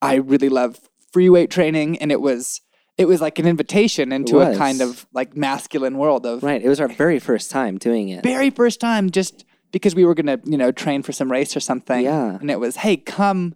I 0.00 0.14
really 0.14 0.48
love 0.48 0.80
free 1.12 1.28
weight 1.28 1.50
training, 1.50 1.98
and 1.98 2.10
it 2.10 2.20
was 2.22 2.62
it 3.00 3.06
was 3.08 3.20
like 3.20 3.38
an 3.38 3.46
invitation 3.46 4.12
into 4.12 4.40
a 4.40 4.50
was. 4.50 4.58
kind 4.58 4.80
of 4.80 5.06
like 5.12 5.36
masculine 5.36 5.96
world 5.98 6.26
of 6.26 6.42
Right. 6.42 6.62
It 6.62 6.68
was 6.68 6.80
our 6.80 6.88
very 6.88 7.18
first 7.18 7.50
time 7.50 7.78
doing 7.78 8.08
it. 8.10 8.22
very 8.22 8.50
first 8.50 8.78
time, 8.80 9.10
just 9.10 9.44
because 9.72 9.94
we 9.94 10.04
were 10.04 10.14
gonna 10.14 10.38
you 10.44 10.58
know 10.58 10.70
train 10.72 11.02
for 11.02 11.12
some 11.12 11.30
race 11.30 11.56
or 11.56 11.60
something, 11.60 12.02
Yeah. 12.04 12.38
and 12.40 12.50
it 12.50 12.60
was 12.60 12.76
hey 12.76 12.96
come 12.96 13.54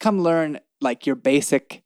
come 0.00 0.20
learn 0.20 0.60
like 0.80 1.06
your 1.06 1.16
basic 1.16 1.82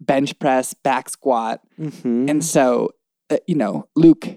bench 0.00 0.38
press, 0.38 0.74
back 0.74 1.08
squat, 1.08 1.60
Mhm. 1.78 2.30
and 2.30 2.44
so, 2.44 2.90
uh, 3.30 3.36
you 3.46 3.54
know, 3.56 3.86
Luke 3.96 4.28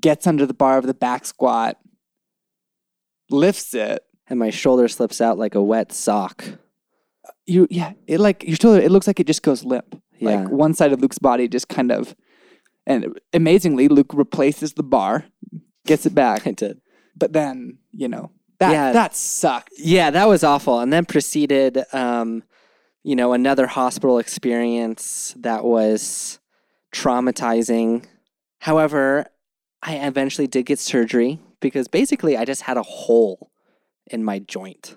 gets 0.00 0.26
under 0.26 0.46
the 0.46 0.54
bar 0.54 0.78
of 0.78 0.86
the 0.86 0.94
back 0.94 1.24
squat, 1.26 1.76
lifts 3.30 3.74
it. 3.74 4.02
and 4.28 4.38
my 4.38 4.50
shoulder 4.50 4.86
slips 4.88 5.20
out 5.20 5.38
like 5.38 5.54
a 5.56 5.62
wet 5.62 5.92
sock. 5.92 6.44
You, 7.46 7.66
yeah, 7.70 7.92
it 8.06 8.20
like 8.20 8.44
your 8.44 8.56
shoulder. 8.56 8.80
It 8.80 8.90
looks 8.90 9.06
like 9.06 9.18
it 9.20 9.26
just 9.26 9.42
goes 9.42 9.64
limp. 9.64 10.00
Yeah. 10.18 10.40
Like 10.42 10.48
one 10.50 10.74
side 10.74 10.92
of 10.92 11.00
Luke's 11.00 11.18
body 11.18 11.48
just 11.48 11.68
kind 11.68 11.90
of, 11.90 12.14
and 12.86 13.18
amazingly, 13.32 13.88
Luke 13.88 14.12
replaces 14.14 14.74
the 14.74 14.82
bar, 14.82 15.24
gets 15.86 16.06
it 16.06 16.14
back, 16.14 16.46
I 16.46 16.52
did. 16.52 16.80
but 17.16 17.32
then 17.32 17.78
you 17.92 18.08
know 18.08 18.30
that 18.58 18.72
Yeah. 18.72 18.92
that 18.92 19.14
sucked. 19.16 19.72
Yeah, 19.78 20.10
that 20.10 20.28
was 20.28 20.44
awful. 20.44 20.80
And 20.80 20.92
then 20.92 21.04
proceeded, 21.06 21.82
um, 21.92 22.42
you 23.02 23.16
know, 23.16 23.32
another 23.32 23.66
hospital 23.66 24.18
experience 24.18 25.34
that 25.38 25.64
was 25.64 26.38
traumatizing. 26.94 28.04
However, 28.58 29.26
I 29.82 29.96
eventually 30.06 30.46
did 30.46 30.66
get 30.66 30.78
surgery 30.78 31.40
because 31.60 31.88
basically 31.88 32.36
I 32.36 32.44
just 32.44 32.62
had 32.62 32.76
a 32.76 32.82
hole 32.82 33.50
in 34.10 34.22
my 34.22 34.38
joint. 34.40 34.96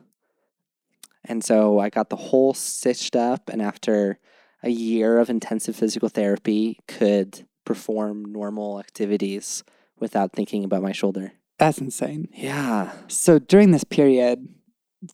And 1.25 1.43
so 1.43 1.79
I 1.79 1.89
got 1.89 2.09
the 2.09 2.15
hole 2.15 2.53
stitched 2.53 3.15
up, 3.15 3.49
and 3.49 3.61
after 3.61 4.19
a 4.61 4.69
year 4.69 5.19
of 5.19 5.29
intensive 5.29 5.75
physical 5.75 6.09
therapy, 6.09 6.79
could 6.87 7.47
perform 7.65 8.25
normal 8.25 8.79
activities 8.79 9.63
without 9.99 10.33
thinking 10.33 10.63
about 10.63 10.81
my 10.81 10.91
shoulder. 10.91 11.33
That's 11.59 11.77
insane. 11.77 12.27
Yeah. 12.33 12.91
So 13.07 13.39
during 13.39 13.71
this 13.71 13.83
period, 13.83 14.47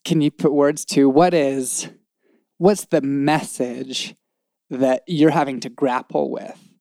can 0.03 0.21
you 0.21 0.31
put 0.31 0.53
words 0.53 0.85
to 0.85 1.09
what 1.09 1.33
is, 1.33 1.89
what's 2.57 2.85
the 2.85 3.01
message 3.01 4.15
that 4.69 5.03
you're 5.07 5.31
having 5.31 5.59
to 5.61 5.69
grapple 5.69 6.31
with 6.31 6.73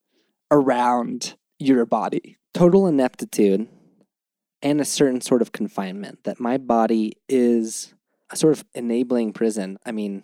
around 0.50 1.36
your 1.58 1.84
body? 1.84 2.38
total 2.58 2.88
ineptitude 2.88 3.68
and 4.62 4.80
a 4.80 4.84
certain 4.84 5.20
sort 5.20 5.42
of 5.42 5.52
confinement 5.52 6.18
that 6.24 6.40
my 6.40 6.58
body 6.58 7.12
is 7.28 7.94
sort 8.36 8.52
of 8.52 8.64
enabling 8.74 9.32
prison. 9.32 9.78
I 9.84 9.92
mean, 9.92 10.22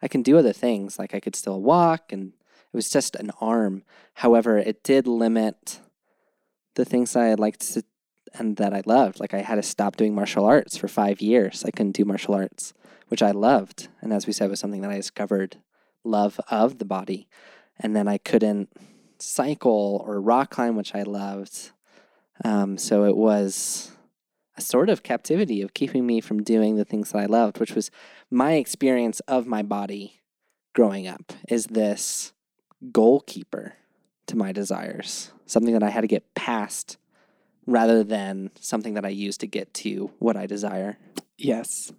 I 0.00 0.08
can 0.08 0.22
do 0.22 0.38
other 0.38 0.52
things, 0.52 0.98
like 0.98 1.14
I 1.14 1.20
could 1.20 1.36
still 1.36 1.60
walk, 1.60 2.12
and 2.12 2.32
it 2.72 2.76
was 2.76 2.90
just 2.90 3.16
an 3.16 3.30
arm. 3.40 3.84
However, 4.14 4.58
it 4.58 4.82
did 4.82 5.06
limit 5.06 5.80
the 6.74 6.84
things 6.84 7.14
I 7.14 7.34
liked 7.34 7.60
to 7.74 7.84
and 8.34 8.56
that 8.56 8.72
I 8.72 8.82
loved. 8.86 9.20
Like 9.20 9.34
I 9.34 9.42
had 9.42 9.56
to 9.56 9.62
stop 9.62 9.96
doing 9.96 10.14
martial 10.14 10.44
arts 10.44 10.76
for 10.76 10.88
five 10.88 11.20
years. 11.20 11.64
I 11.64 11.70
couldn't 11.70 11.92
do 11.92 12.04
martial 12.04 12.34
arts, 12.34 12.72
which 13.08 13.22
I 13.22 13.30
loved. 13.30 13.88
And 14.00 14.12
as 14.12 14.26
we 14.26 14.32
said, 14.32 14.50
was 14.50 14.60
something 14.60 14.80
that 14.82 14.90
I 14.90 14.96
discovered 14.96 15.56
love 16.04 16.40
of 16.50 16.78
the 16.78 16.84
body. 16.84 17.28
And 17.78 17.94
then 17.94 18.08
I 18.08 18.18
couldn't 18.18 18.70
cycle 19.18 20.02
or 20.06 20.20
rock 20.20 20.50
climb, 20.50 20.76
which 20.76 20.94
I 20.94 21.02
loved. 21.02 21.72
Um, 22.44 22.78
so 22.78 23.04
it 23.04 23.16
was 23.16 23.92
a 24.56 24.60
sort 24.60 24.88
of 24.88 25.02
captivity 25.02 25.62
of 25.62 25.74
keeping 25.74 26.06
me 26.06 26.20
from 26.20 26.42
doing 26.42 26.76
the 26.76 26.84
things 26.84 27.12
that 27.12 27.18
I 27.18 27.26
loved, 27.26 27.58
which 27.58 27.74
was 27.74 27.90
my 28.30 28.54
experience 28.54 29.20
of 29.20 29.46
my 29.46 29.62
body 29.62 30.20
growing 30.74 31.06
up 31.06 31.32
is 31.48 31.66
this 31.66 32.32
goalkeeper 32.90 33.74
to 34.26 34.36
my 34.36 34.52
desires, 34.52 35.32
something 35.46 35.72
that 35.74 35.82
I 35.82 35.90
had 35.90 36.02
to 36.02 36.06
get 36.06 36.34
past 36.34 36.98
rather 37.66 38.02
than 38.02 38.50
something 38.60 38.94
that 38.94 39.04
I 39.04 39.10
used 39.10 39.40
to 39.40 39.46
get 39.46 39.72
to 39.74 40.10
what 40.18 40.36
I 40.36 40.46
desire. 40.46 40.98
Yes. 41.38 41.92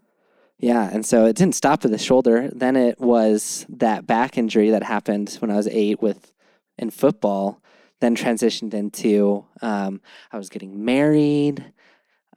Yeah, 0.58 0.90
and 0.92 1.06
so 1.06 1.26
it 1.26 1.36
didn't 1.36 1.56
stop 1.56 1.84
with 1.84 1.92
the 1.92 1.98
shoulder. 1.98 2.50
Then 2.54 2.76
it 2.76 3.00
was 3.00 3.66
that 3.70 4.08
back 4.08 4.38
injury 4.38 4.70
that 4.70 4.84
happened 4.84 5.36
when 5.40 5.52
I 5.52 5.56
was 5.56 5.68
eight 5.68 6.02
with 6.02 6.32
in 6.78 6.90
football. 6.90 7.62
Then 8.00 8.16
transitioned 8.16 8.74
into 8.74 9.46
um, 9.62 10.02
I 10.32 10.38
was 10.38 10.50
getting 10.50 10.84
married. 10.84 11.66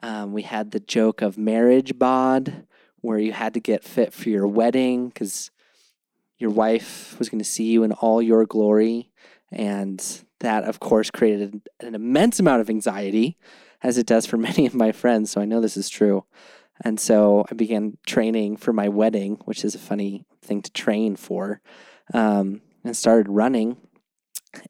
Um, 0.01 0.33
we 0.33 0.43
had 0.43 0.71
the 0.71 0.79
joke 0.79 1.21
of 1.21 1.37
marriage 1.37 1.97
bod, 1.97 2.65
where 3.01 3.19
you 3.19 3.31
had 3.31 3.53
to 3.53 3.59
get 3.59 3.83
fit 3.83 4.13
for 4.13 4.29
your 4.29 4.47
wedding 4.47 5.09
because 5.09 5.51
your 6.37 6.49
wife 6.49 7.17
was 7.17 7.29
going 7.29 7.39
to 7.39 7.45
see 7.45 7.65
you 7.65 7.83
in 7.83 7.91
all 7.93 8.21
your 8.21 8.45
glory. 8.45 9.11
And 9.51 10.03
that, 10.39 10.65
of 10.65 10.79
course, 10.79 11.09
created 11.09 11.61
an 11.79 11.95
immense 11.95 12.39
amount 12.39 12.61
of 12.61 12.69
anxiety, 12.69 13.37
as 13.81 13.97
it 13.97 14.05
does 14.05 14.25
for 14.25 14.37
many 14.49 14.65
of 14.65 14.75
my 14.75 14.91
friends. 14.91 15.31
So 15.31 15.41
I 15.41 15.45
know 15.45 15.61
this 15.61 15.77
is 15.77 15.89
true. 15.89 16.25
And 16.83 16.99
so 16.99 17.45
I 17.49 17.55
began 17.55 17.97
training 18.05 18.57
for 18.57 18.71
my 18.71 18.87
wedding, 18.87 19.39
which 19.45 19.65
is 19.65 19.73
a 19.73 19.79
funny 19.79 20.25
thing 20.41 20.61
to 20.61 20.71
train 20.71 21.15
for, 21.15 21.61
um, 22.13 22.61
and 22.83 22.95
started 22.95 23.29
running. 23.29 23.77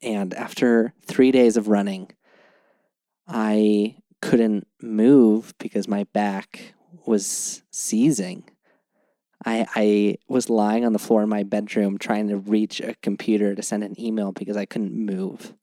And 0.02 0.34
after 0.34 0.94
three 1.06 1.32
days 1.32 1.58
of 1.58 1.68
running, 1.68 2.12
I 3.28 3.98
couldn't 4.22 4.68
move 4.82 5.54
because 5.60 5.88
my 5.88 6.06
back 6.06 6.74
was 7.06 7.64
seizing. 7.72 8.44
I, 9.46 9.66
I 9.76 10.18
was 10.28 10.50
lying 10.50 10.86
on 10.86 10.94
the 10.94 11.00
floor 11.00 11.24
in 11.24 11.30
my 11.30 11.44
bedroom 11.44 11.98
trying 11.98 12.28
to 12.30 12.38
reach 12.38 12.82
a 12.82 12.96
computer 13.02 13.56
to 13.56 13.62
send 13.62 13.84
an 13.84 14.00
email 14.00 14.32
because 14.32 14.58
I 14.58 14.66
couldn't 14.66 14.94
move, 14.94 15.54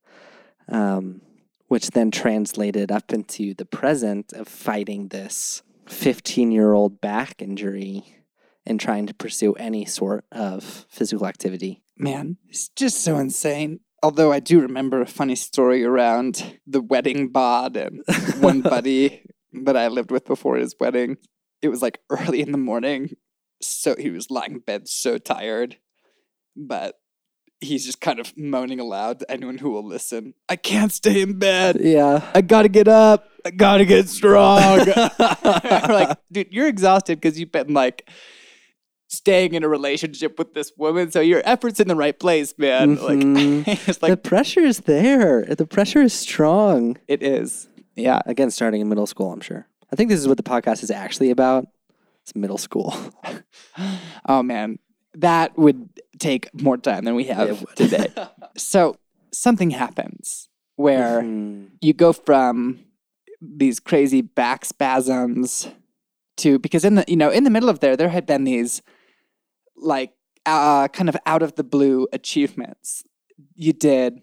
um, 0.69 1.21
which 1.69 1.91
then 1.91 2.11
translated 2.11 2.93
up 2.93 3.13
into 3.13 3.55
the 3.55 3.67
present 3.67 4.33
of 4.33 4.49
fighting 4.49 5.09
this 5.09 5.63
15 5.87 6.51
year 6.53 6.73
old 6.73 7.01
back 7.01 7.43
injury 7.43 8.05
and 8.65 8.81
trying 8.81 9.07
to 9.07 9.15
pursue 9.15 9.53
any 9.55 9.85
sort 9.85 10.25
of 10.33 10.87
physical 10.89 11.27
activity. 11.27 11.83
Man, 11.97 12.39
it's 12.49 12.69
just 12.71 13.03
so 13.03 13.19
insane. 13.19 13.81
Although 14.05 14.33
I 14.33 14.41
do 14.41 14.61
remember 14.61 15.01
a 15.01 15.07
funny 15.07 15.35
story 15.35 15.83
around 15.83 16.59
the 16.67 16.83
wedding 16.83 17.29
bod 17.29 17.75
and 17.75 18.03
one 18.39 18.61
buddy 18.75 19.23
that 19.65 19.79
I 19.79 19.89
lived 19.89 20.11
with 20.11 20.27
before 20.27 20.57
his 20.57 20.77
wedding. 20.79 21.17
It 21.63 21.69
was 21.69 21.81
like 21.81 22.01
early 22.11 22.43
in 22.43 22.53
the 22.53 22.59
morning. 22.59 23.17
So 23.63 23.97
he 23.99 24.11
was 24.11 24.31
lying 24.31 24.53
in 24.53 24.59
bed 24.59 24.89
so 24.89 25.17
tired. 25.17 25.79
But 26.55 26.97
he's 27.61 27.87
just 27.87 28.03
kind 28.03 28.21
of 28.21 28.37
moaning 28.37 28.79
aloud 28.79 29.21
to 29.21 29.31
anyone 29.31 29.57
who 29.57 29.71
will 29.71 29.87
listen. 29.87 30.35
I 30.51 30.57
can't 30.57 30.93
stay 30.93 31.23
in 31.23 31.39
bed. 31.39 31.79
Yeah. 31.81 32.31
I 32.35 32.43
gotta 32.43 32.69
get 32.69 32.89
up. 32.89 33.31
I 33.47 33.53
gotta 33.53 33.87
get 33.87 34.11
strong. 34.11 34.87
Like, 35.19 36.19
dude, 36.31 36.49
you're 36.51 36.69
exhausted 36.69 37.23
because 37.23 37.41
you've 37.41 37.53
been 37.53 37.73
like 37.73 38.07
staying 39.17 39.55
in 39.55 39.63
a 39.65 39.69
relationship 39.69 40.39
with 40.39 40.55
this 40.55 40.73
woman, 40.77 41.11
so 41.11 41.21
your 41.21 41.43
efforts 41.45 41.81
in 41.81 41.89
the 41.89 41.97
right 41.97 42.19
place, 42.19 42.55
man. 42.59 42.97
Mhm. 42.97 43.67
Like, 43.67 43.79
it's 43.89 43.99
the 43.99 44.17
pressure 44.17 44.61
is 44.61 44.79
there. 44.81 45.45
The 45.45 45.67
pressure 45.67 46.03
is 46.03 46.13
strong. 46.13 46.97
it 47.09 47.23
is. 47.23 47.69
Yeah, 47.97 48.21
Again, 48.27 48.51
starting 48.51 48.81
in 48.81 48.89
middle 48.89 49.07
school, 49.07 49.33
I'm 49.33 49.41
sure. 49.41 49.67
I 49.93 49.97
think 49.97 50.11
this 50.11 50.19
is 50.19 50.27
what 50.27 50.37
the 50.37 50.43
podcast 50.43 50.83
is 50.83 50.91
actually 50.91 51.31
about. 51.31 51.67
It's 52.23 52.35
middle 52.35 52.59
school. 52.59 52.95
Oh 54.27 54.43
man, 54.43 54.79
that 55.15 55.57
would 55.59 55.89
take 56.19 56.49
more 56.61 56.77
time 56.77 57.05
than 57.05 57.15
we 57.15 57.25
have 57.25 57.65
today. 57.75 58.07
so 58.57 58.97
something 59.33 59.71
happens 59.71 60.49
where 60.77 61.23
Mhm. 61.23 61.69
you 61.81 61.93
go 61.93 62.13
from 62.13 62.81
these 63.41 63.81
crazy 63.81 64.23
back 64.23 64.65
spasms 64.65 65.69
to 66.37 66.59
because 66.59 66.85
in 66.85 66.95
the 66.97 67.05
you 67.07 67.17
know 67.17 67.31
in 67.31 67.45
the 67.45 67.51
middle 67.51 67.69
of 67.69 67.81
there 67.81 67.97
there 67.97 68.09
had 68.09 68.27
been 68.27 68.45
these 68.45 68.81
like 69.77 70.13
uh, 70.47 70.89
kind 70.89 71.09
of 71.09 71.17
out 71.27 71.43
of 71.43 71.55
the 71.55 71.65
blue 71.65 72.07
achievements. 72.13 73.03
You 73.55 73.73
did 73.73 74.21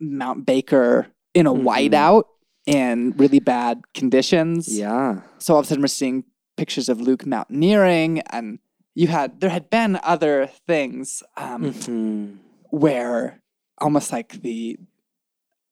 Mount 0.00 0.46
Baker 0.46 1.08
in 1.34 1.46
a 1.46 1.52
Mhm. 1.52 1.62
whiteout 1.64 2.24
in 2.66 3.12
really 3.16 3.40
bad 3.40 3.82
conditions. 3.94 4.68
Yeah. 4.78 5.22
So 5.38 5.54
all 5.54 5.60
of 5.60 5.66
a 5.66 5.68
sudden 5.68 5.82
we're 5.82 5.88
seeing 5.88 6.24
pictures 6.56 6.88
of 6.88 7.00
Luke 7.00 7.26
mountaineering, 7.26 8.20
and 8.30 8.58
you 8.94 9.08
had 9.08 9.40
there 9.40 9.50
had 9.50 9.68
been 9.70 9.98
other 10.02 10.46
things 10.66 11.22
um, 11.36 11.72
Mhm. 11.72 12.36
where 12.70 13.42
almost 13.78 14.12
like 14.12 14.42
the 14.42 14.78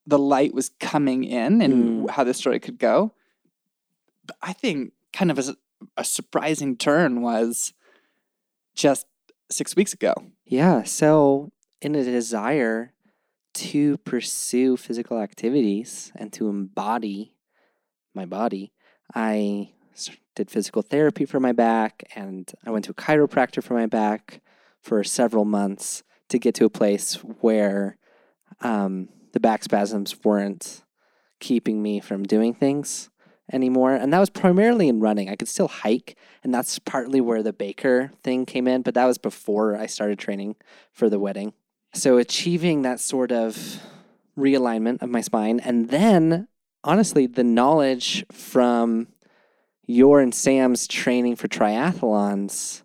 the 0.09 0.19
light 0.19 0.55
was 0.55 0.69
coming 0.79 1.25
in 1.25 1.61
and 1.61 2.09
how 2.11 2.23
the 2.23 2.33
story 2.35 2.61
could 2.61 2.79
go. 2.79 3.13
But 4.25 4.37
I 4.41 4.53
think 4.53 4.93
kind 5.13 5.31
of 5.33 5.39
as 5.39 5.49
a, 5.49 5.57
a 5.97 6.05
surprising 6.05 6.77
turn 6.77 7.23
was 7.23 7.73
just 8.77 9.07
six 9.51 9.75
weeks 9.75 9.93
ago. 9.93 10.15
Yeah. 10.45 10.85
So, 10.85 11.51
in 11.81 11.95
a 11.95 12.05
desire 12.05 12.93
to 13.55 13.97
pursue 13.99 14.77
physical 14.77 15.19
activities 15.21 16.13
and 16.15 16.33
to 16.35 16.49
embody 16.49 17.35
my 18.15 18.27
body, 18.27 18.73
I 19.15 19.71
did 20.35 20.51
physical 20.51 20.83
therapy 20.83 21.25
for 21.25 21.41
my 21.41 21.53
back 21.53 22.05
and 22.15 22.53
I 22.67 22.71
went 22.71 22.85
to 22.85 22.91
a 22.91 22.95
chiropractor 22.95 23.63
for 23.63 23.75
my 23.75 23.87
back 23.87 24.43
for 24.83 25.03
several 25.03 25.45
months 25.45 26.03
to 26.29 26.39
get 26.39 26.55
to 26.57 26.67
a 26.67 26.71
place 26.71 27.15
where 27.41 27.97
um, 28.61 29.09
the 29.33 29.41
back 29.41 29.65
spasms 29.65 30.23
weren't 30.23 30.83
keeping 31.41 31.83
me 31.83 32.01
from 32.01 32.25
doing 32.25 32.53
things 32.55 33.11
anymore. 33.53 33.95
And 33.95 34.13
that 34.13 34.19
was 34.19 34.31
primarily 34.31 34.89
in 34.89 35.01
running. 35.01 35.29
I 35.29 35.37
could 35.37 35.49
still 35.49 35.69
hike, 35.69 36.17
and 36.43 36.53
that's 36.53 36.79
partly 36.79 37.21
where 37.21 37.43
the 37.43 37.53
Baker 37.53 38.11
thing 38.23 38.47
came 38.47 38.67
in, 38.67 38.83
but 38.83 38.95
that 38.95 39.07
was 39.07 39.19
before 39.19 39.77
I 39.77 39.87
started 39.87 40.19
training 40.19 40.57
for 40.93 41.09
the 41.09 41.19
wedding. 41.19 41.53
So 41.95 42.19
achieving 42.19 42.83
that 42.83 43.01
sort 43.01 43.33
of 43.33 43.81
realignment 44.37 45.03
of 45.03 45.09
my 45.09 45.21
spine, 45.21 45.61
and 45.61 45.89
then 45.89 46.49
honestly, 46.85 47.27
the 47.27 47.45
knowledge 47.45 48.25
from 48.33 49.09
your 49.87 50.21
and 50.21 50.35
Sam's 50.35 50.87
training 50.87 51.37
for 51.37 51.49
triathlons 51.49 52.83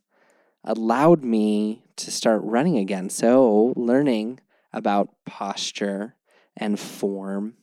allowed 0.63 1.23
me 1.23 1.83
to 1.97 2.11
start 2.11 2.41
running 2.43 2.77
again. 2.77 3.09
So 3.09 3.73
learning 3.75 4.39
about 4.71 5.09
posture 5.25 6.15
and 6.55 6.79
form, 6.79 7.55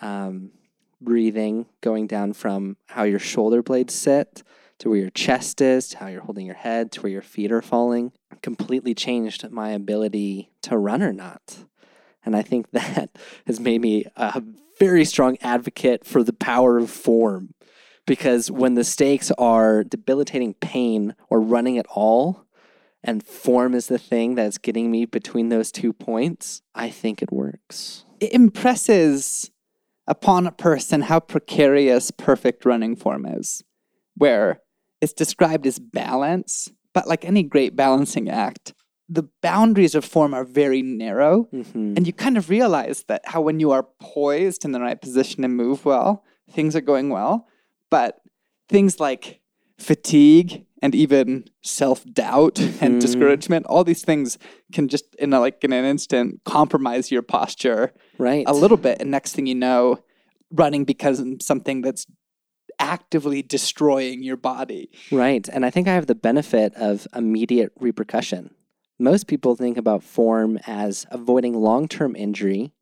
um, 0.00 0.50
breathing, 1.04 1.66
going 1.80 2.06
down 2.06 2.32
from 2.32 2.76
how 2.86 3.04
your 3.04 3.18
shoulder 3.18 3.62
blades 3.62 3.94
sit 3.94 4.42
to 4.82 4.90
where 4.90 4.98
your 4.98 5.10
chest 5.10 5.60
is, 5.60 5.88
to 5.88 5.98
how 5.98 6.08
you're 6.08 6.22
holding 6.22 6.44
your 6.44 6.56
head, 6.56 6.90
to 6.90 7.02
where 7.02 7.12
your 7.12 7.22
feet 7.22 7.52
are 7.52 7.62
falling, 7.62 8.10
completely 8.42 8.94
changed 8.94 9.48
my 9.50 9.70
ability 9.70 10.50
to 10.60 10.76
run 10.76 11.02
or 11.02 11.12
not. 11.12 11.58
And 12.24 12.34
I 12.34 12.42
think 12.42 12.70
that 12.72 13.10
has 13.46 13.60
made 13.60 13.80
me 13.80 14.06
a 14.16 14.42
very 14.80 15.04
strong 15.04 15.38
advocate 15.40 16.04
for 16.04 16.24
the 16.24 16.32
power 16.32 16.78
of 16.78 16.90
form. 16.90 17.54
Because 18.04 18.50
when 18.50 18.74
the 18.74 18.82
stakes 18.82 19.30
are 19.38 19.84
debilitating 19.84 20.54
pain 20.54 21.14
or 21.30 21.40
running 21.40 21.78
at 21.78 21.86
all, 21.86 22.44
and 23.04 23.24
form 23.24 23.74
is 23.74 23.86
the 23.86 23.98
thing 23.98 24.34
that's 24.34 24.58
getting 24.58 24.90
me 24.90 25.04
between 25.06 25.48
those 25.48 25.70
two 25.70 25.92
points, 25.92 26.62
I 26.74 26.90
think 26.90 27.22
it 27.22 27.30
works. 27.30 28.04
It 28.18 28.32
impresses 28.32 29.51
upon 30.06 30.46
a 30.46 30.52
person 30.52 31.02
how 31.02 31.20
precarious 31.20 32.10
perfect 32.10 32.64
running 32.64 32.96
form 32.96 33.26
is, 33.26 33.62
where 34.16 34.60
it's 35.00 35.12
described 35.12 35.66
as 35.66 35.78
balance, 35.78 36.70
but 36.92 37.08
like 37.08 37.24
any 37.24 37.42
great 37.42 37.76
balancing 37.76 38.28
act, 38.28 38.74
the 39.08 39.28
boundaries 39.42 39.94
of 39.94 40.04
form 40.04 40.32
are 40.32 40.44
very 40.44 40.80
narrow. 40.82 41.48
Mm-hmm. 41.52 41.94
And 41.96 42.06
you 42.06 42.12
kind 42.12 42.38
of 42.38 42.48
realize 42.48 43.04
that 43.08 43.22
how 43.26 43.42
when 43.42 43.60
you 43.60 43.70
are 43.70 43.86
poised 44.00 44.64
in 44.64 44.72
the 44.72 44.80
right 44.80 45.00
position 45.00 45.44
and 45.44 45.56
move 45.56 45.84
well, 45.84 46.24
things 46.50 46.74
are 46.74 46.80
going 46.80 47.10
well. 47.10 47.46
But 47.90 48.20
things 48.68 49.00
like 49.00 49.40
fatigue 49.78 50.64
and 50.82 50.94
even 50.94 51.44
self-doubt 51.62 52.58
and 52.80 52.96
Mhm. 52.96 53.00
discouragement, 53.00 53.64
all 53.66 53.84
these 53.84 54.04
things 54.04 54.36
can 54.72 54.88
just 54.88 55.14
in 55.14 55.32
a, 55.32 55.40
like 55.40 55.62
in 55.62 55.72
an 55.72 55.84
instant 55.84 56.40
compromise 56.44 57.10
your 57.12 57.22
posture 57.22 57.92
Right. 58.18 58.44
a 58.48 58.52
little 58.52 58.76
bit. 58.76 59.00
And 59.00 59.10
next 59.10 59.34
thing 59.34 59.46
you 59.46 59.54
know, 59.54 60.00
running 60.50 60.84
becomes 60.84 61.44
something 61.46 61.80
that's 61.82 62.04
actively 62.78 63.42
destroying 63.42 64.22
your 64.24 64.36
body. 64.36 64.90
Right. 65.12 65.48
And 65.48 65.64
I 65.64 65.70
think 65.70 65.86
I 65.86 65.94
have 65.94 66.06
the 66.06 66.14
benefit 66.16 66.74
of 66.74 67.06
immediate 67.14 67.70
repercussion. 67.78 68.50
Most 68.98 69.26
people 69.28 69.54
think 69.54 69.76
about 69.76 70.02
form 70.02 70.58
as 70.66 71.06
avoiding 71.10 71.54
long 71.54 71.86
term 71.86 72.16
injury 72.16 72.72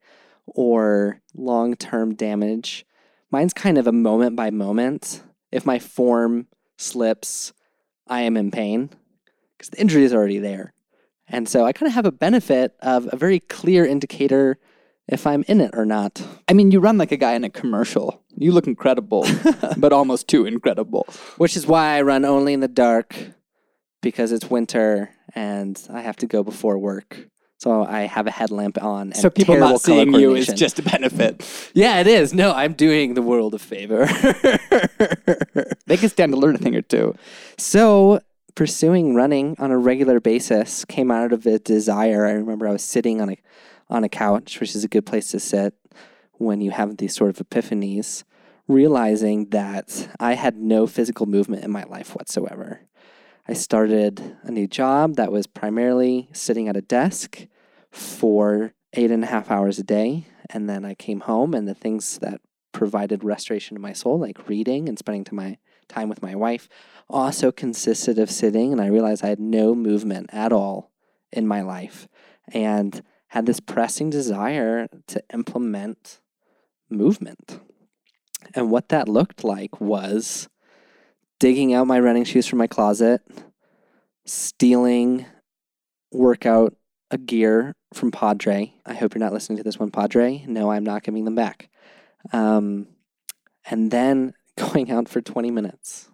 or 0.47 1.21
long 1.35 1.75
term 1.77 2.15
damage. 2.15 2.87
Mine's 3.31 3.53
kind 3.53 3.79
of 3.79 3.87
a 3.87 3.93
moment 3.93 4.37
by 4.37 4.51
moment. 4.51 5.23
If 5.53 5.67
my 5.67 5.79
form 5.79 6.47
slips, 6.79 7.53
I 8.11 8.23
am 8.23 8.37
in 8.37 8.51
pain 8.51 8.91
because 9.57 9.71
the 9.71 9.81
injury 9.81 10.05
is 10.05 10.13
already 10.13 10.39
there. 10.39 10.75
And 11.29 11.49
so 11.49 11.65
I 11.65 11.73
kind 11.73 11.87
of 11.87 11.95
have 11.95 12.07
a 12.07 12.13
benefit 12.13 12.75
of 12.83 13.09
a 13.13 13.17
very 13.17 13.39
clear 13.39 13.87
indicator 13.87 14.59
if 15.07 15.27
I'm 15.27 15.45
in 15.47 15.61
it 15.61 15.71
or 15.75 15.87
not. 15.87 16.21
I 16.49 16.53
mean, 16.53 16.73
you 16.73 16.81
run 16.81 16.99
like 16.99 17.13
a 17.13 17.17
guy 17.17 17.35
in 17.35 17.45
a 17.45 17.51
commercial. 17.51 18.23
You 18.37 18.53
look 18.53 18.67
incredible, 18.67 19.27
but 19.77 19.93
almost 19.93 20.29
too 20.29 20.45
incredible. 20.45 21.07
Which 21.37 21.57
is 21.57 21.67
why 21.67 21.97
I 21.97 22.03
run 22.03 22.25
only 22.25 22.53
in 22.53 22.61
the 22.61 22.69
dark 22.69 23.17
because 24.03 24.33
it's 24.33 24.51
winter 24.51 25.11
and 25.35 25.81
I 25.89 26.01
have 26.01 26.17
to 26.17 26.27
go 26.27 26.43
before 26.43 26.79
work. 26.79 27.29
So 27.61 27.85
I 27.85 28.03
have 28.03 28.27
a 28.27 28.31
headlamp 28.31 28.83
on. 28.83 29.09
And 29.09 29.17
so 29.17 29.29
people 29.29 29.55
not 29.59 29.83
seeing 29.83 30.15
you 30.15 30.35
is 30.35 30.47
just 30.49 30.79
a 30.79 30.83
benefit. 30.83 31.47
yeah, 31.75 32.01
it 32.01 32.07
is. 32.07 32.33
No, 32.33 32.53
I'm 32.53 32.73
doing 32.73 33.13
the 33.13 33.23
world 33.23 33.55
a 33.55 33.59
favor. 33.59 34.09
They 35.87 35.97
can 35.97 36.09
stand 36.09 36.33
to 36.33 36.39
learn 36.39 36.55
a 36.55 36.59
thing 36.59 36.77
or 36.77 36.83
two. 36.83 37.17
so 37.59 38.21
pursuing 38.55 39.15
running 39.15 39.57
on 39.59 39.73
a 39.73 39.79
regular 39.79 40.21
basis 40.21 40.85
came 40.85 41.11
out 41.11 41.33
of 41.33 41.47
a 41.47 41.59
desire. 41.59 42.27
I 42.27 42.33
remember 42.33 42.69
I 42.69 42.73
was 42.73 42.83
sitting 42.85 43.21
on 43.21 43.31
a 43.31 43.39
on 43.89 44.05
a 44.05 44.09
couch, 44.09 44.61
which 44.61 44.77
is 44.77 44.85
a 44.85 44.89
good 44.89 45.05
place 45.05 45.33
to 45.33 45.41
sit 45.41 45.75
when 46.35 46.61
you 46.61 46.71
have 46.71 46.97
these 46.99 47.15
sort 47.15 47.31
of 47.31 47.37
epiphanies, 47.49 48.23
realizing 48.69 49.47
that 49.51 50.09
I 50.21 50.35
had 50.35 50.57
no 50.57 50.87
physical 50.87 51.27
movement 51.27 51.65
in 51.65 51.73
my 51.73 51.83
life 51.85 52.15
whatsoever. 52.15 52.83
I 53.49 53.55
started 53.55 54.37
a 54.43 54.51
new 54.51 54.67
job 54.67 55.17
that 55.17 55.33
was 55.33 55.47
primarily 55.47 56.29
sitting 56.33 56.69
at 56.69 56.77
a 56.77 56.83
desk 56.83 57.47
for 57.91 58.75
eight 58.93 59.11
and 59.11 59.25
a 59.25 59.29
half 59.29 59.51
hours 59.51 59.79
a 59.79 59.83
day. 59.83 60.27
And 60.51 60.69
then 60.69 60.85
I 60.85 60.95
came 60.95 61.21
home, 61.21 61.55
and 61.55 61.67
the 61.67 61.75
things 61.75 62.19
that 62.19 62.41
provided 62.73 63.25
restoration 63.25 63.77
to 63.77 63.81
my 63.81 63.93
soul, 63.93 64.19
like 64.19 64.49
reading 64.49 64.89
and 64.89 64.99
spending 64.99 65.25
to 65.25 65.35
my 65.35 65.59
time 65.89 66.09
with 66.09 66.23
my 66.23 66.35
wife, 66.35 66.69
also 67.09 67.51
consisted 67.51 68.19
of 68.19 68.31
sitting. 68.31 68.73
And 68.73 68.81
I 68.81 68.87
realized 68.87 69.25
I 69.25 69.29
had 69.29 69.41
no 69.41 69.75
movement 69.75 70.31
at 70.33 70.53
all 70.53 70.91
in 71.33 71.47
my 71.47 71.63
life 71.63 72.09
and 72.53 73.03
had 73.29 73.47
this 73.47 73.61
pressing 73.61 74.11
desire 74.11 74.89
to 75.07 75.23
implement 75.33 76.21
movement. 76.89 77.61
And 78.55 78.71
what 78.71 78.89
that 78.89 79.09
looked 79.09 79.45
like 79.45 79.81
was 79.81 80.49
digging 81.41 81.75
out 81.75 81.87
my 81.87 81.99
running 81.99 82.23
shoes 82.23 82.47
from 82.47 82.59
my 82.59 82.69
closet, 82.69 83.23
stealing 84.27 85.27
workout 86.13 86.75
a 87.11 87.19
gear 87.19 87.75
from 87.93 88.13
Padre. 88.13 88.73
I 88.87 88.95
hope 88.95 89.15
you're 89.15 89.25
not 89.25 89.33
listening 89.33 89.57
to 89.57 89.65
this 89.65 89.79
one, 89.79 89.91
Padre. 89.91 90.45
No, 90.47 90.71
I'm 90.71 90.85
not 90.85 91.03
giving 91.03 91.25
them 91.25 91.35
back. 91.35 91.69
Um, 92.33 92.87
and 93.69 93.91
then 93.91 94.35
going 94.57 94.93
out 94.93 95.09
for 95.09 95.21
20 95.21 95.51
minutes. 95.51 96.11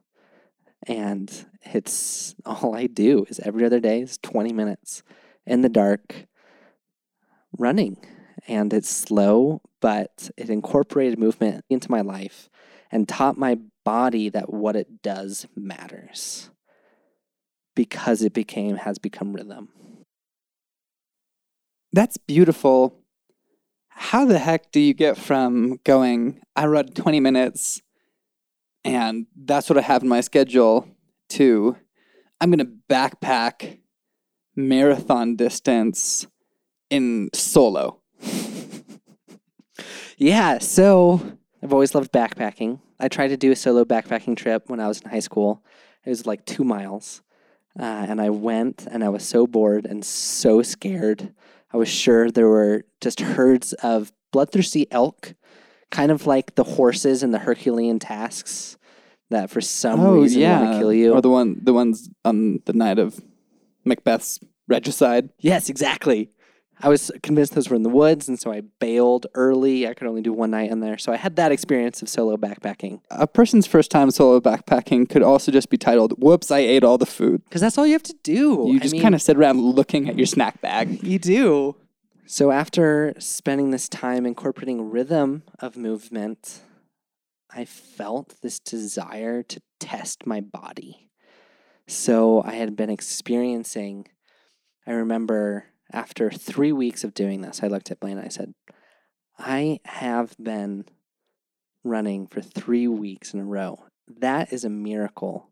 And 0.86 1.30
it's 1.62 2.34
all 2.46 2.74
I 2.74 2.86
do 2.86 3.26
is 3.28 3.40
every 3.40 3.64
other 3.64 3.80
day 3.80 4.02
is 4.02 4.18
20 4.22 4.52
minutes 4.52 5.02
in 5.44 5.62
the 5.62 5.68
dark 5.68 6.26
running. 7.58 7.96
And 8.46 8.72
it's 8.72 8.88
slow, 8.88 9.60
but 9.80 10.30
it 10.36 10.48
incorporated 10.48 11.18
movement 11.18 11.64
into 11.68 11.90
my 11.90 12.00
life 12.00 12.48
and 12.92 13.08
taught 13.08 13.36
my 13.36 13.58
body 13.86 14.28
that 14.28 14.52
what 14.52 14.74
it 14.74 15.00
does 15.00 15.46
matters 15.54 16.50
because 17.76 18.20
it 18.20 18.34
became 18.34 18.74
has 18.76 18.98
become 18.98 19.32
rhythm. 19.32 19.68
That's 21.92 22.16
beautiful. 22.16 23.00
How 23.88 24.24
the 24.24 24.40
heck 24.40 24.72
do 24.72 24.80
you 24.80 24.92
get 24.92 25.16
from 25.16 25.78
going, 25.84 26.40
I 26.56 26.66
run 26.66 26.88
20 26.88 27.20
minutes 27.20 27.80
and 28.84 29.26
that's 29.36 29.70
what 29.70 29.78
I 29.78 29.82
have 29.82 30.02
in 30.02 30.08
my 30.08 30.20
schedule, 30.20 30.88
to 31.30 31.76
I'm 32.40 32.50
going 32.50 32.58
to 32.58 32.72
backpack 32.90 33.78
marathon 34.56 35.36
distance 35.36 36.26
in 36.90 37.30
solo? 37.32 38.02
Yeah, 40.18 40.60
so 40.60 41.20
I've 41.66 41.72
always 41.72 41.96
loved 41.96 42.12
backpacking. 42.12 42.78
I 43.00 43.08
tried 43.08 43.28
to 43.28 43.36
do 43.36 43.50
a 43.50 43.56
solo 43.56 43.84
backpacking 43.84 44.36
trip 44.36 44.70
when 44.70 44.78
I 44.78 44.86
was 44.86 45.00
in 45.00 45.10
high 45.10 45.18
school. 45.18 45.64
It 46.04 46.10
was 46.10 46.24
like 46.24 46.44
two 46.44 46.62
miles. 46.62 47.22
Uh, 47.76 47.82
and 47.82 48.20
I 48.20 48.30
went 48.30 48.86
and 48.88 49.02
I 49.02 49.08
was 49.08 49.26
so 49.26 49.48
bored 49.48 49.84
and 49.84 50.04
so 50.04 50.62
scared. 50.62 51.34
I 51.72 51.76
was 51.76 51.88
sure 51.88 52.30
there 52.30 52.46
were 52.46 52.84
just 53.00 53.18
herds 53.18 53.72
of 53.72 54.12
bloodthirsty 54.30 54.86
elk, 54.92 55.34
kind 55.90 56.12
of 56.12 56.24
like 56.24 56.54
the 56.54 56.62
horses 56.62 57.24
in 57.24 57.32
the 57.32 57.40
Herculean 57.40 57.98
tasks 57.98 58.78
that 59.30 59.50
for 59.50 59.60
some 59.60 60.00
reason 60.20 60.42
want 60.42 60.72
to 60.72 60.78
kill 60.78 60.92
you. 60.92 61.14
Or 61.14 61.20
the 61.20 61.30
one 61.30 61.58
the 61.64 61.74
ones 61.74 62.08
on 62.24 62.60
the 62.66 62.74
night 62.74 63.00
of 63.00 63.20
Macbeth's 63.84 64.38
regicide. 64.68 65.30
Yes, 65.40 65.68
exactly. 65.68 66.30
I 66.80 66.88
was 66.90 67.10
convinced 67.22 67.54
those 67.54 67.70
were 67.70 67.76
in 67.76 67.82
the 67.82 67.88
woods, 67.88 68.28
and 68.28 68.38
so 68.38 68.52
I 68.52 68.62
bailed 68.80 69.26
early. 69.34 69.88
I 69.88 69.94
could 69.94 70.06
only 70.06 70.20
do 70.20 70.32
one 70.32 70.50
night 70.50 70.70
in 70.70 70.80
there. 70.80 70.98
So 70.98 71.10
I 71.10 71.16
had 71.16 71.36
that 71.36 71.50
experience 71.50 72.02
of 72.02 72.08
solo 72.08 72.36
backpacking. 72.36 73.00
A 73.10 73.26
person's 73.26 73.66
first 73.66 73.90
time 73.90 74.10
solo 74.10 74.40
backpacking 74.40 75.08
could 75.08 75.22
also 75.22 75.50
just 75.50 75.70
be 75.70 75.78
titled, 75.78 76.12
Whoops, 76.18 76.50
I 76.50 76.58
ate 76.58 76.84
all 76.84 76.98
the 76.98 77.06
food. 77.06 77.42
Because 77.44 77.62
that's 77.62 77.78
all 77.78 77.86
you 77.86 77.94
have 77.94 78.02
to 78.04 78.16
do. 78.22 78.66
You 78.68 78.78
just 78.78 79.00
kind 79.00 79.14
of 79.14 79.22
sit 79.22 79.36
around 79.36 79.60
looking 79.60 80.08
at 80.08 80.16
your 80.16 80.26
snack 80.26 80.60
bag. 80.60 81.02
You 81.02 81.18
do. 81.18 81.76
So 82.26 82.50
after 82.50 83.14
spending 83.18 83.70
this 83.70 83.88
time 83.88 84.26
incorporating 84.26 84.90
rhythm 84.90 85.44
of 85.60 85.76
movement, 85.76 86.60
I 87.50 87.64
felt 87.64 88.34
this 88.42 88.58
desire 88.58 89.42
to 89.44 89.60
test 89.80 90.26
my 90.26 90.40
body. 90.40 91.08
So 91.86 92.42
I 92.42 92.54
had 92.54 92.76
been 92.76 92.90
experiencing, 92.90 94.08
I 94.86 94.90
remember 94.90 95.66
after 95.92 96.30
three 96.30 96.72
weeks 96.72 97.04
of 97.04 97.14
doing 97.14 97.40
this, 97.40 97.62
I 97.62 97.68
looked 97.68 97.90
at 97.90 98.00
Blaine 98.00 98.18
and 98.18 98.26
I 98.26 98.30
said, 98.30 98.54
I 99.38 99.80
have 99.84 100.36
been 100.38 100.86
running 101.84 102.26
for 102.26 102.40
three 102.40 102.88
weeks 102.88 103.32
in 103.32 103.40
a 103.40 103.44
row. 103.44 103.84
That 104.08 104.52
is 104.52 104.64
a 104.64 104.70
miracle. 104.70 105.50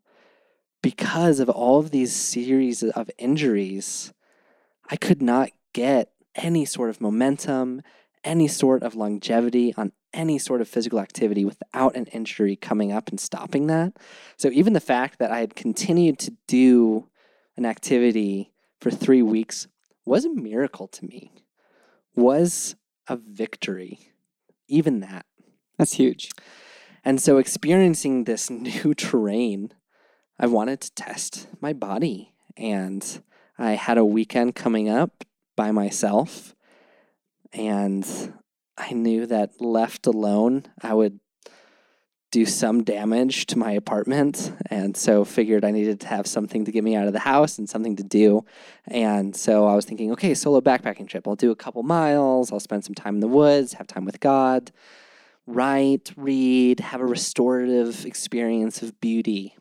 Because 0.81 1.39
of 1.39 1.49
all 1.49 1.79
of 1.79 1.91
these 1.91 2.13
series 2.13 2.83
of 2.83 3.09
injuries, 3.17 4.13
I 4.89 4.97
could 4.97 5.21
not 5.21 5.49
get 5.73 6.11
any 6.35 6.65
sort 6.65 6.89
of 6.89 7.01
momentum, 7.01 7.81
any 8.23 8.47
sort 8.47 8.83
of 8.83 8.95
longevity 8.95 9.73
on 9.77 9.93
any 10.13 10.37
sort 10.37 10.61
of 10.61 10.67
physical 10.67 10.99
activity 10.99 11.43
without 11.43 11.95
an 11.95 12.05
injury 12.07 12.55
coming 12.55 12.91
up 12.91 13.09
and 13.09 13.19
stopping 13.19 13.67
that. 13.67 13.93
So 14.37 14.49
even 14.51 14.73
the 14.73 14.79
fact 14.79 15.19
that 15.19 15.31
I 15.31 15.39
had 15.39 15.55
continued 15.55 16.19
to 16.19 16.33
do 16.47 17.09
an 17.57 17.65
activity 17.65 18.53
for 18.79 18.91
three 18.91 19.21
weeks 19.21 19.67
was 20.05 20.25
a 20.25 20.29
miracle 20.29 20.87
to 20.87 21.05
me, 21.05 21.31
was 22.15 22.75
a 23.07 23.17
victory. 23.17 23.99
Even 24.67 24.99
that. 25.01 25.25
That's 25.77 25.93
huge. 25.93 26.29
And 27.03 27.21
so 27.21 27.37
experiencing 27.37 28.23
this 28.23 28.49
new 28.49 28.93
terrain, 28.93 29.73
I 30.39 30.47
wanted 30.47 30.81
to 30.81 30.93
test 30.93 31.47
my 31.61 31.73
body. 31.73 32.33
And 32.57 33.21
I 33.57 33.71
had 33.71 33.97
a 33.97 34.05
weekend 34.05 34.55
coming 34.55 34.89
up 34.89 35.23
by 35.55 35.71
myself. 35.71 36.55
And 37.53 38.33
I 38.77 38.91
knew 38.91 39.25
that 39.27 39.61
left 39.61 40.05
alone, 40.05 40.65
I 40.81 40.93
would 40.93 41.19
do 42.35 42.45
some 42.45 42.83
damage 42.83 43.45
to 43.45 43.57
my 43.57 43.71
apartment. 43.71 44.51
And 44.69 44.97
so 44.97 45.23
figured 45.23 45.63
I 45.63 45.71
needed 45.71 46.01
to 46.01 46.07
have 46.07 46.27
something 46.27 46.65
to 46.65 46.71
get 46.73 46.83
me 46.83 46.93
out 46.93 47.07
of 47.07 47.13
the 47.13 47.19
house 47.19 47.57
and 47.57 47.69
something 47.69 47.95
to 47.95 48.03
do. 48.03 48.43
And 48.87 49.33
so 49.33 49.65
I 49.65 49.73
was 49.73 49.85
thinking, 49.85 50.11
okay, 50.11 50.33
solo 50.33 50.59
backpacking 50.59 51.07
trip. 51.07 51.29
I'll 51.29 51.37
do 51.37 51.51
a 51.51 51.55
couple 51.55 51.81
miles, 51.83 52.51
I'll 52.51 52.59
spend 52.59 52.83
some 52.83 52.93
time 52.93 53.15
in 53.15 53.19
the 53.21 53.29
woods, 53.29 53.71
have 53.75 53.87
time 53.87 54.03
with 54.03 54.19
God, 54.19 54.73
write, 55.47 56.11
read, 56.17 56.81
have 56.81 56.99
a 56.99 57.05
restorative 57.05 58.05
experience 58.05 58.81
of 58.81 58.99
beauty. 58.99 59.55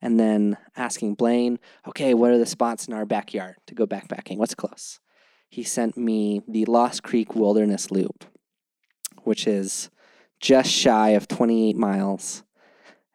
And 0.00 0.20
then 0.20 0.56
asking 0.76 1.14
Blaine, 1.14 1.58
okay, 1.88 2.14
what 2.14 2.30
are 2.30 2.38
the 2.38 2.46
spots 2.46 2.86
in 2.86 2.94
our 2.94 3.04
backyard 3.04 3.56
to 3.66 3.74
go 3.74 3.84
backpacking? 3.84 4.36
What's 4.36 4.54
close? 4.54 5.00
He 5.48 5.64
sent 5.64 5.96
me 5.96 6.42
the 6.46 6.66
Lost 6.66 7.02
Creek 7.02 7.34
Wilderness 7.34 7.90
Loop, 7.90 8.24
which 9.24 9.48
is 9.48 9.90
just 10.42 10.70
shy 10.70 11.10
of 11.10 11.28
28 11.28 11.76
miles. 11.76 12.42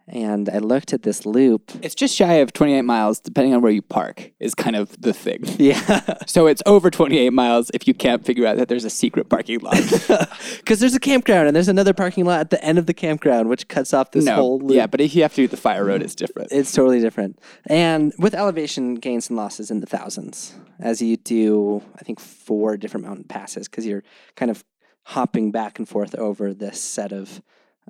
And 0.09 0.47
I 0.47 0.59
looked 0.59 0.93
at 0.93 1.03
this 1.03 1.25
loop. 1.25 1.69
It's 1.81 1.93
just 1.93 2.15
shy 2.15 2.35
of 2.35 2.53
28 2.53 2.83
miles, 2.83 3.19
depending 3.19 3.53
on 3.53 3.61
where 3.61 3.73
you 3.73 3.81
park, 3.81 4.31
is 4.39 4.55
kind 4.55 4.77
of 4.77 4.99
the 5.01 5.11
thing. 5.13 5.43
Yeah. 5.57 5.99
So 6.27 6.47
it's 6.47 6.61
over 6.65 6.89
28 6.89 7.33
miles 7.33 7.69
if 7.73 7.89
you 7.89 7.93
can't 7.93 8.23
figure 8.25 8.47
out 8.47 8.55
that 8.55 8.69
there's 8.69 8.85
a 8.85 8.89
secret 8.89 9.27
parking 9.29 9.59
lot. 9.59 9.75
Because 10.57 10.79
there's 10.79 10.95
a 10.95 10.99
campground 10.99 11.47
and 11.47 11.55
there's 11.55 11.67
another 11.67 11.93
parking 11.93 12.23
lot 12.23 12.39
at 12.39 12.49
the 12.51 12.63
end 12.63 12.77
of 12.77 12.85
the 12.85 12.93
campground, 12.93 13.49
which 13.49 13.67
cuts 13.67 13.93
off 13.93 14.11
this 14.11 14.23
no, 14.23 14.35
whole 14.35 14.59
loop. 14.59 14.75
yeah, 14.75 14.87
but 14.87 15.01
if 15.01 15.13
you 15.13 15.23
have 15.23 15.33
to 15.33 15.41
do 15.41 15.47
the 15.47 15.57
fire 15.57 15.83
road, 15.83 16.01
it's 16.01 16.15
different. 16.15 16.51
It's 16.51 16.71
totally 16.71 17.01
different. 17.01 17.39
And 17.65 18.13
with 18.17 18.33
elevation 18.33 18.95
gains 18.95 19.29
and 19.29 19.35
losses 19.35 19.71
in 19.71 19.81
the 19.81 19.87
thousands, 19.87 20.55
as 20.79 21.01
you 21.01 21.17
do, 21.17 21.81
I 21.95 22.03
think, 22.03 22.19
four 22.19 22.77
different 22.77 23.05
mountain 23.05 23.25
passes, 23.25 23.67
because 23.67 23.85
you're 23.85 24.03
kind 24.35 24.51
of 24.51 24.63
hopping 25.07 25.51
back 25.51 25.79
and 25.79 25.87
forth 25.87 26.13
over 26.15 26.53
this 26.53 26.81
set 26.81 27.13
of 27.13 27.41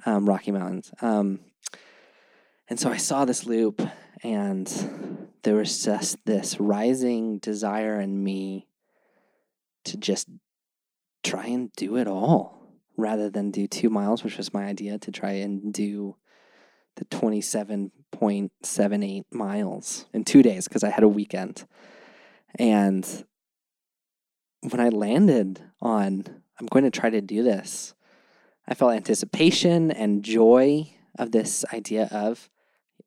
um, 0.06 0.30
Rocky 0.30 0.52
Mountains. 0.52 0.92
Um, 1.02 1.40
and 2.70 2.80
so 2.80 2.92
I 2.92 2.98
saw 2.98 3.26
this 3.26 3.48
loop, 3.48 3.82
and 4.24 5.28
there 5.42 5.56
was 5.56 5.84
just 5.84 6.24
this 6.26 6.60
rising 6.60 7.40
desire 7.40 8.00
in 8.00 8.24
me 8.24 8.68
to 9.86 9.98
just 9.98 10.28
try 11.24 11.48
and 11.48 11.74
do 11.74 11.98
it 11.98 12.08
all 12.08 12.62
rather 12.98 13.32
than 13.32 13.50
do 13.50 13.66
two 13.66 13.90
miles, 13.90 14.24
which 14.24 14.38
was 14.38 14.54
my 14.54 14.66
idea 14.66 15.00
to 15.00 15.12
try 15.12 15.32
and 15.32 15.74
do 15.74 16.16
the 16.98 17.06
27.78 17.06 19.24
miles 19.32 20.06
in 20.14 20.24
two 20.24 20.44
days 20.44 20.68
because 20.68 20.84
I 20.84 20.92
had 20.92 21.04
a 21.04 21.08
weekend. 21.08 21.66
And 22.60 23.26
when 24.70 24.80
I 24.80 24.90
landed 24.90 25.64
on, 25.82 26.44
I'm 26.60 26.68
going 26.68 26.84
to 26.86 26.92
try 26.92 27.10
to 27.10 27.22
do 27.22 27.44
this, 27.44 27.94
I 28.68 28.74
felt 28.74 28.94
anticipation 28.94 29.92
and 29.92 30.24
joy 30.24 30.92
of 31.18 31.32
this 31.32 31.64
idea 31.74 32.10
of 32.12 32.50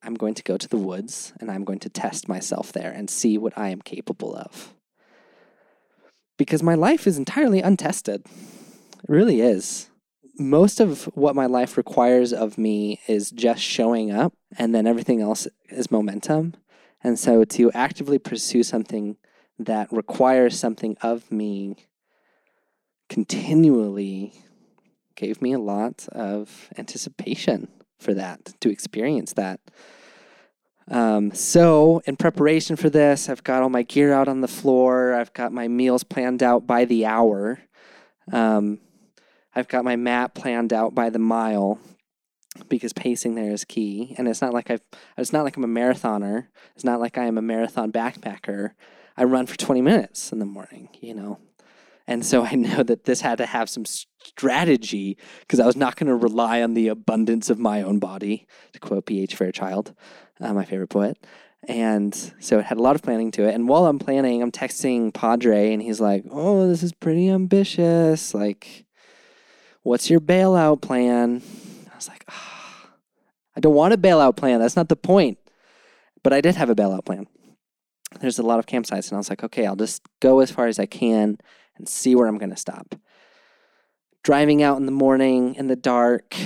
I'm 0.03 0.15
going 0.15 0.35
to 0.35 0.43
go 0.43 0.57
to 0.57 0.69
the 0.69 0.79
woods 0.79 1.35
and 1.41 1.51
I'm 1.51 1.65
going 1.65 1.81
to 1.81 1.91
test 1.91 2.29
myself 2.29 2.73
there 2.73 2.91
and 2.91 3.11
see 3.11 3.37
what 3.37 3.57
I 3.57 3.69
am 3.69 3.83
capable 3.83 4.35
of. 4.35 4.75
Because 6.39 6.63
my 6.63 6.75
life 6.75 7.07
is 7.07 7.19
entirely 7.19 7.61
untested. 7.61 8.25
It 8.25 9.09
really 9.09 9.43
is. 9.43 9.91
Most 10.39 10.81
of 10.81 11.05
what 11.15 11.37
my 11.37 11.45
life 11.45 11.77
requires 11.77 12.33
of 12.33 12.57
me 12.57 13.01
is 13.07 13.31
just 13.31 13.61
showing 13.61 14.11
up, 14.11 14.33
and 14.57 14.75
then 14.75 14.87
everything 14.87 15.21
else 15.21 15.47
is 15.69 15.91
momentum. 15.91 16.55
And 17.05 17.19
so 17.19 17.45
to 17.45 17.71
actively 17.73 18.19
pursue 18.19 18.63
something 18.63 19.19
that 19.59 19.93
requires 19.93 20.59
something 20.59 20.97
of 21.03 21.31
me 21.31 21.77
continually 23.11 24.33
gave 25.17 25.43
me 25.43 25.53
a 25.53 25.59
lot 25.59 26.09
of 26.13 26.71
anticipation 26.79 27.69
for 27.99 28.15
that, 28.15 28.55
to 28.61 28.71
experience 28.71 29.35
that. 29.35 29.61
Um, 30.89 31.33
so, 31.35 32.01
in 32.07 32.17
preparation 32.17 32.77
for 32.77 32.89
this, 32.89 33.29
I've 33.29 33.45
got 33.45 33.63
all 33.63 33.69
my 33.69 33.83
gear 33.83 34.13
out 34.13 34.29
on 34.29 34.41
the 34.41 34.49
floor. 34.49 35.13
I've 35.13 35.33
got 35.35 35.53
my 35.53 35.69
meals 35.69 36.03
planned 36.03 36.43
out 36.43 36.67
by 36.67 36.87
the 36.87 37.05
hour. 37.05 37.61
Um, 38.33 38.79
I've 39.55 39.69
got 39.69 39.85
my 39.85 39.97
map 39.97 40.35
planned 40.35 40.73
out 40.73 40.95
by 40.95 41.11
the 41.11 41.19
mile 41.19 41.79
because 42.69 42.93
pacing 42.93 43.35
there 43.35 43.53
is 43.53 43.65
key. 43.65 44.15
And 44.19 44.27
it's 44.27 44.41
not 44.41 44.55
like 44.55 44.71
I've, 44.71 44.83
it's 45.17 45.33
not 45.33 45.45
like 45.45 45.57
I'm 45.57 45.65
a 45.65 45.69
marathoner. 45.69 46.47
It's 46.75 46.85
not 46.85 47.01
like 47.01 47.19
I 47.19 47.27
am 47.27 47.39
a 47.39 47.43
marathon 47.43 47.93
backpacker. 47.93 48.71
I 49.17 49.25
run 49.25 49.47
for 49.47 49.57
20 49.57 49.83
minutes 49.83 50.33
in 50.33 50.39
the 50.39 50.45
morning, 50.45 50.89
you 51.01 51.15
know. 51.15 51.39
And 52.11 52.27
so 52.27 52.45
I 52.45 52.57
know 52.57 52.83
that 52.83 53.05
this 53.05 53.21
had 53.21 53.39
to 53.39 53.47
have 53.47 53.71
some 53.71 53.85
strategy 53.87 55.17
because 55.41 55.61
I 55.61 55.67
was 55.67 55.77
not 55.77 55.95
going 55.95 56.09
to 56.09 56.17
rely 56.17 56.61
on 56.61 56.75
the 56.75 56.89
abundance 56.89 57.49
of 57.49 57.59
my 57.61 57.83
own 57.83 58.01
body, 58.01 58.49
to 58.73 58.81
quote 58.81 59.07
P.H. 59.07 59.37
Fairchild, 59.37 59.95
uh, 60.41 60.53
my 60.53 60.65
favorite 60.65 60.89
poet. 60.89 61.25
And 61.69 62.13
so 62.41 62.59
it 62.59 62.65
had 62.65 62.79
a 62.79 62.83
lot 62.83 62.97
of 62.97 63.03
planning 63.03 63.31
to 63.33 63.47
it. 63.47 63.55
And 63.55 63.69
while 63.69 63.87
I'm 63.87 64.01
planning, 64.01 64.43
I'm 64.43 64.51
texting 64.51 65.15
Padre, 65.15 65.73
and 65.73 65.81
he's 65.81 66.01
like, 66.01 66.25
Oh, 66.31 66.67
this 66.67 66.83
is 66.83 66.93
pretty 66.93 67.29
ambitious. 67.29 68.35
Like, 68.35 68.87
what's 69.85 70.11
your 70.11 70.21
bailout 70.21 70.81
plan? 70.81 71.43
I 71.93 71.95
was 71.95 72.09
like, 72.09 72.25
oh, 72.29 72.89
I 73.55 73.61
don't 73.61 73.75
want 73.75 73.95
a 73.95 73.99
bailout 73.99 74.37
plan. 74.37 74.59
That's 74.59 74.77
not 74.77 74.89
the 74.89 74.97
point. 74.97 75.39
But 76.25 76.33
I 76.33 76.41
did 76.41 76.57
have 76.57 76.71
a 76.71 76.75
bailout 76.75 77.05
plan. 77.05 77.29
There's 78.21 78.41
a 78.41 78.43
lot 78.43 78.59
of 78.59 78.67
campsites, 78.67 79.09
and 79.09 79.13
I 79.13 79.19
was 79.19 79.31
like, 79.31 79.45
okay, 79.45 79.65
I'll 79.65 79.77
just 79.77 80.03
go 80.21 80.41
as 80.41 80.51
far 80.51 80.67
as 80.67 80.81
I 80.81 80.87
can 80.87 81.39
and 81.81 81.89
see 81.89 82.15
where 82.15 82.27
I'm 82.27 82.39
going 82.39 82.51
to 82.51 82.57
stop. 82.57 82.95
Driving 84.23 84.63
out 84.63 84.79
in 84.79 84.87
the 84.87 84.93
morning 84.93 85.55
in 85.57 85.67
the 85.67 85.77
dark, 85.77 86.37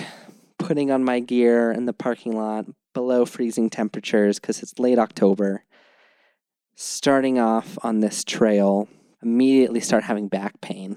putting 0.59 0.90
on 0.90 1.05
my 1.05 1.20
gear 1.20 1.70
in 1.70 1.85
the 1.85 1.92
parking 1.92 2.37
lot 2.37 2.66
below 2.94 3.27
freezing 3.27 3.68
temperatures 3.68 4.38
because 4.40 4.62
it's 4.62 4.79
late 4.79 4.99
October. 4.99 5.64
Starting 6.77 7.38
off 7.38 7.77
on 7.83 8.01
this 8.01 8.25
trail, 8.25 8.88
immediately 9.23 9.81
start 9.81 10.05
having 10.05 10.29
back 10.29 10.61
pain, 10.61 10.97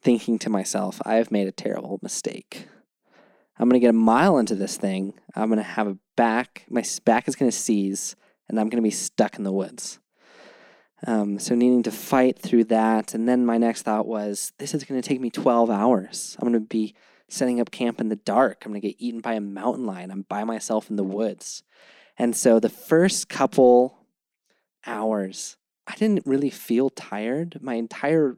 thinking 0.00 0.38
to 0.38 0.50
myself, 0.50 1.00
I 1.04 1.14
have 1.14 1.30
made 1.30 1.48
a 1.48 1.52
terrible 1.52 1.98
mistake. 2.02 2.68
I'm 3.58 3.68
going 3.68 3.80
to 3.80 3.84
get 3.84 3.90
a 3.90 3.94
mile 3.94 4.38
into 4.38 4.54
this 4.54 4.76
thing. 4.76 5.14
I'm 5.34 5.48
going 5.48 5.58
to 5.58 5.62
have 5.62 5.86
a 5.86 5.98
back, 6.16 6.64
my 6.68 6.84
back 7.04 7.28
is 7.28 7.36
going 7.36 7.50
to 7.50 7.56
seize, 7.56 8.16
and 8.48 8.58
I'm 8.58 8.68
going 8.68 8.82
to 8.82 8.86
be 8.86 8.90
stuck 8.90 9.36
in 9.36 9.44
the 9.44 9.52
woods. 9.52 9.98
Um, 11.06 11.38
so 11.38 11.54
needing 11.54 11.82
to 11.84 11.90
fight 11.90 12.38
through 12.38 12.64
that. 12.64 13.14
And 13.14 13.28
then 13.28 13.44
my 13.44 13.58
next 13.58 13.82
thought 13.82 14.06
was, 14.06 14.52
this 14.58 14.74
is 14.74 14.84
going 14.84 15.00
to 15.00 15.06
take 15.06 15.20
me 15.20 15.30
12 15.30 15.70
hours. 15.70 16.36
I'm 16.38 16.48
going 16.48 16.60
to 16.60 16.66
be 16.66 16.94
setting 17.28 17.60
up 17.60 17.70
camp 17.70 18.00
in 18.00 18.08
the 18.08 18.16
dark. 18.16 18.64
I'm 18.64 18.72
going 18.72 18.80
to 18.80 18.88
get 18.88 18.96
eaten 18.98 19.20
by 19.20 19.34
a 19.34 19.40
mountain 19.40 19.86
lion. 19.86 20.10
I'm 20.10 20.22
by 20.22 20.44
myself 20.44 20.90
in 20.90 20.96
the 20.96 21.04
woods. 21.04 21.62
And 22.18 22.36
so 22.36 22.60
the 22.60 22.68
first 22.68 23.28
couple 23.28 24.06
hours, 24.86 25.56
I 25.86 25.94
didn't 25.96 26.26
really 26.26 26.50
feel 26.50 26.90
tired. 26.90 27.58
My 27.60 27.74
entire 27.74 28.36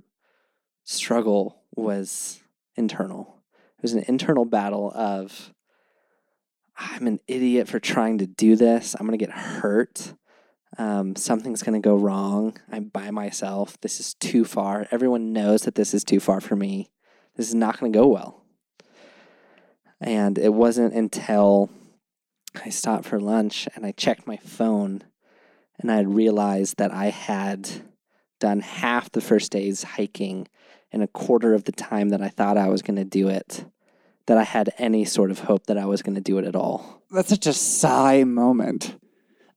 struggle 0.84 1.62
was 1.74 2.40
internal. 2.76 3.42
It 3.78 3.82
was 3.82 3.94
an 3.94 4.04
internal 4.06 4.44
battle 4.44 4.92
of, 4.94 5.52
I'm 6.76 7.06
an 7.06 7.20
idiot 7.26 7.68
for 7.68 7.80
trying 7.80 8.18
to 8.18 8.26
do 8.26 8.56
this. 8.56 8.94
I'm 8.94 9.06
going 9.06 9.18
to 9.18 9.24
get 9.24 9.34
hurt. 9.34 10.14
Um, 10.78 11.14
something's 11.16 11.62
going 11.62 11.80
to 11.80 11.86
go 11.86 11.96
wrong. 11.96 12.56
I'm 12.70 12.84
by 12.84 13.10
myself. 13.10 13.80
This 13.80 14.00
is 14.00 14.14
too 14.14 14.44
far. 14.44 14.86
Everyone 14.90 15.32
knows 15.32 15.62
that 15.62 15.74
this 15.74 15.94
is 15.94 16.04
too 16.04 16.20
far 16.20 16.40
for 16.40 16.56
me. 16.56 16.90
This 17.36 17.48
is 17.48 17.54
not 17.54 17.78
going 17.78 17.92
to 17.92 17.98
go 17.98 18.06
well. 18.06 18.42
And 20.00 20.38
it 20.38 20.52
wasn't 20.52 20.94
until 20.94 21.70
I 22.64 22.70
stopped 22.70 23.04
for 23.04 23.20
lunch 23.20 23.68
and 23.74 23.86
I 23.86 23.92
checked 23.92 24.26
my 24.26 24.36
phone 24.36 25.02
and 25.78 25.90
I 25.90 26.00
realized 26.00 26.76
that 26.78 26.92
I 26.92 27.06
had 27.06 27.68
done 28.40 28.60
half 28.60 29.10
the 29.10 29.20
first 29.20 29.52
day's 29.52 29.82
hiking 29.82 30.48
in 30.92 31.02
a 31.02 31.08
quarter 31.08 31.54
of 31.54 31.64
the 31.64 31.72
time 31.72 32.10
that 32.10 32.22
I 32.22 32.28
thought 32.28 32.56
I 32.56 32.68
was 32.68 32.82
going 32.82 32.96
to 32.96 33.04
do 33.04 33.28
it, 33.28 33.64
that 34.26 34.38
I 34.38 34.44
had 34.44 34.70
any 34.78 35.04
sort 35.04 35.30
of 35.30 35.40
hope 35.40 35.66
that 35.66 35.78
I 35.78 35.86
was 35.86 36.02
going 36.02 36.14
to 36.14 36.20
do 36.20 36.38
it 36.38 36.44
at 36.44 36.54
all. 36.54 37.02
That's 37.10 37.28
such 37.28 37.46
a 37.46 37.52
sigh 37.52 38.24
moment. 38.24 38.96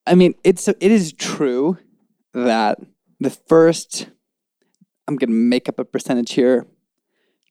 I 0.07 0.15
mean, 0.15 0.33
it's 0.43 0.67
it 0.67 0.77
is 0.81 1.13
true 1.13 1.77
that 2.33 2.79
the 3.19 3.29
first 3.29 4.09
I'm 5.07 5.15
going 5.15 5.29
to 5.29 5.35
make 5.35 5.69
up 5.69 5.79
a 5.79 5.85
percentage 5.85 6.33
here. 6.33 6.65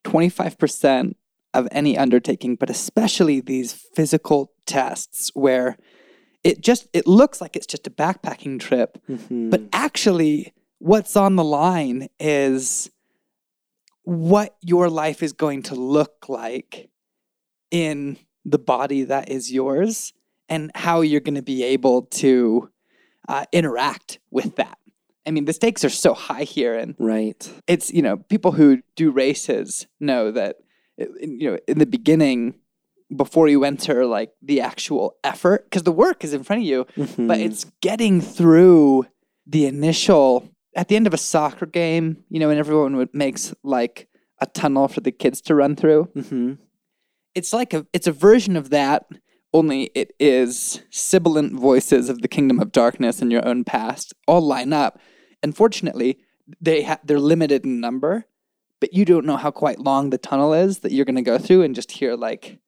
25% 0.04 1.14
of 1.54 1.66
any 1.72 1.96
undertaking, 1.98 2.54
but 2.54 2.70
especially 2.70 3.40
these 3.40 3.72
physical 3.72 4.52
tests 4.66 5.30
where 5.34 5.76
it 6.44 6.60
just 6.60 6.86
it 6.92 7.06
looks 7.06 7.40
like 7.40 7.56
it's 7.56 7.66
just 7.66 7.86
a 7.86 7.90
backpacking 7.90 8.60
trip, 8.60 8.98
Mm-hmm. 9.08 9.50
but 9.50 9.62
actually 9.72 10.52
what's 10.78 11.16
on 11.16 11.36
the 11.36 11.44
line 11.44 12.08
is 12.20 12.90
what 14.02 14.56
your 14.62 14.88
life 14.88 15.22
is 15.22 15.32
going 15.32 15.62
to 15.64 15.74
look 15.74 16.28
like 16.28 16.88
in 17.72 18.16
the 18.44 18.58
body 18.58 19.02
that 19.02 19.28
is 19.28 19.50
yours 19.50 20.12
and 20.48 20.70
how 20.74 21.00
you're 21.00 21.20
going 21.20 21.34
to 21.34 21.42
be 21.42 21.62
able 21.62 22.02
to 22.02 22.70
uh, 23.28 23.44
interact 23.52 24.18
with 24.30 24.56
that. 24.56 24.78
I 25.26 25.32
mean, 25.32 25.44
the 25.44 25.52
stakes 25.52 25.84
are 25.84 25.88
so 25.90 26.14
high 26.14 26.44
here, 26.44 26.74
and 26.74 26.94
right. 26.98 27.50
it's 27.66 27.92
you 27.92 28.02
know 28.02 28.16
people 28.18 28.52
who 28.52 28.80
do 28.94 29.10
races 29.10 29.86
know 29.98 30.30
that 30.30 30.56
you 30.98 31.50
know 31.50 31.58
in 31.66 31.78
the 31.78 31.86
beginning 31.86 32.54
before 33.16 33.48
you 33.48 33.64
enter 33.64 34.06
like 34.06 34.30
the 34.42 34.60
actual 34.60 35.16
effort 35.22 35.64
because 35.64 35.82
the 35.84 35.92
work 35.92 36.24
is 36.24 36.32
in 36.34 36.42
front 36.42 36.62
of 36.62 36.66
you 36.66 36.84
but 36.96 37.38
Mhm. 37.38 37.44
it's 37.44 37.64
getting 37.80 38.20
through 38.20 39.06
the 39.46 39.66
initial 39.66 40.48
at 40.74 40.88
the 40.88 40.96
end 40.96 41.06
of 41.06 41.14
a 41.14 41.18
soccer 41.18 41.66
game 41.66 42.24
you 42.30 42.40
know 42.40 42.50
and 42.50 42.58
everyone 42.58 42.96
would 42.96 43.14
makes 43.14 43.54
like 43.62 44.08
a 44.40 44.46
tunnel 44.46 44.88
for 44.88 45.00
the 45.00 45.12
kids 45.12 45.40
to 45.42 45.54
run 45.54 45.76
through 45.76 46.08
Mhm. 46.16 46.58
it's 47.36 47.52
like 47.52 47.72
a 47.74 47.86
it's 47.92 48.08
a 48.08 48.12
version 48.12 48.56
of 48.56 48.70
that 48.70 49.06
only 49.56 49.90
it 49.94 50.14
is 50.20 50.82
sibilant 50.90 51.54
voices 51.54 52.08
of 52.08 52.22
the 52.22 52.28
kingdom 52.28 52.60
of 52.60 52.72
darkness 52.72 53.20
and 53.20 53.32
your 53.32 53.46
own 53.46 53.64
past. 53.64 54.14
All 54.26 54.40
line 54.40 54.72
up. 54.72 55.00
Unfortunately 55.42 56.18
they 56.60 56.84
ha- 56.84 57.00
they're 57.04 57.18
limited 57.18 57.64
in 57.64 57.80
number 57.80 58.26
but 58.80 58.92
you 58.92 59.04
don't 59.04 59.26
know 59.26 59.36
how 59.36 59.50
quite 59.50 59.78
long 59.78 60.10
the 60.10 60.18
tunnel 60.18 60.52
is 60.52 60.80
that 60.80 60.92
you're 60.92 61.04
going 61.04 61.16
to 61.16 61.22
go 61.22 61.38
through 61.38 61.62
and 61.62 61.74
just 61.74 61.92
hear 61.92 62.14
like 62.14 62.58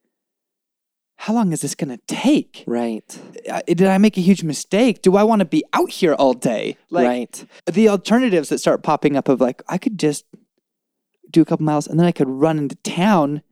how 1.17 1.35
long 1.35 1.53
is 1.53 1.63
this 1.63 1.75
going 1.75 1.91
to 1.91 2.01
take? 2.07 2.63
Right. 2.65 3.21
Uh, 3.51 3.61
did 3.67 3.83
i 3.83 3.99
make 3.99 4.17
a 4.17 4.21
huge 4.21 4.43
mistake? 4.43 5.03
Do 5.03 5.17
i 5.17 5.23
want 5.23 5.41
to 5.41 5.45
be 5.45 5.65
out 5.73 5.91
here 5.91 6.15
all 6.15 6.33
day? 6.33 6.77
Like 6.91 7.07
right. 7.07 7.47
the 7.67 7.89
alternatives 7.89 8.49
that 8.49 8.59
start 8.59 8.83
popping 8.83 9.17
up 9.17 9.29
of 9.29 9.41
like 9.41 9.63
i 9.69 9.79
could 9.79 9.99
just 9.99 10.25
do 11.31 11.43
a 11.43 11.45
couple 11.45 11.65
miles 11.65 11.87
and 11.87 11.99
then 11.99 12.07
i 12.07 12.13
could 12.13 12.29
run 12.29 12.59
into 12.59 12.77
town 12.77 13.43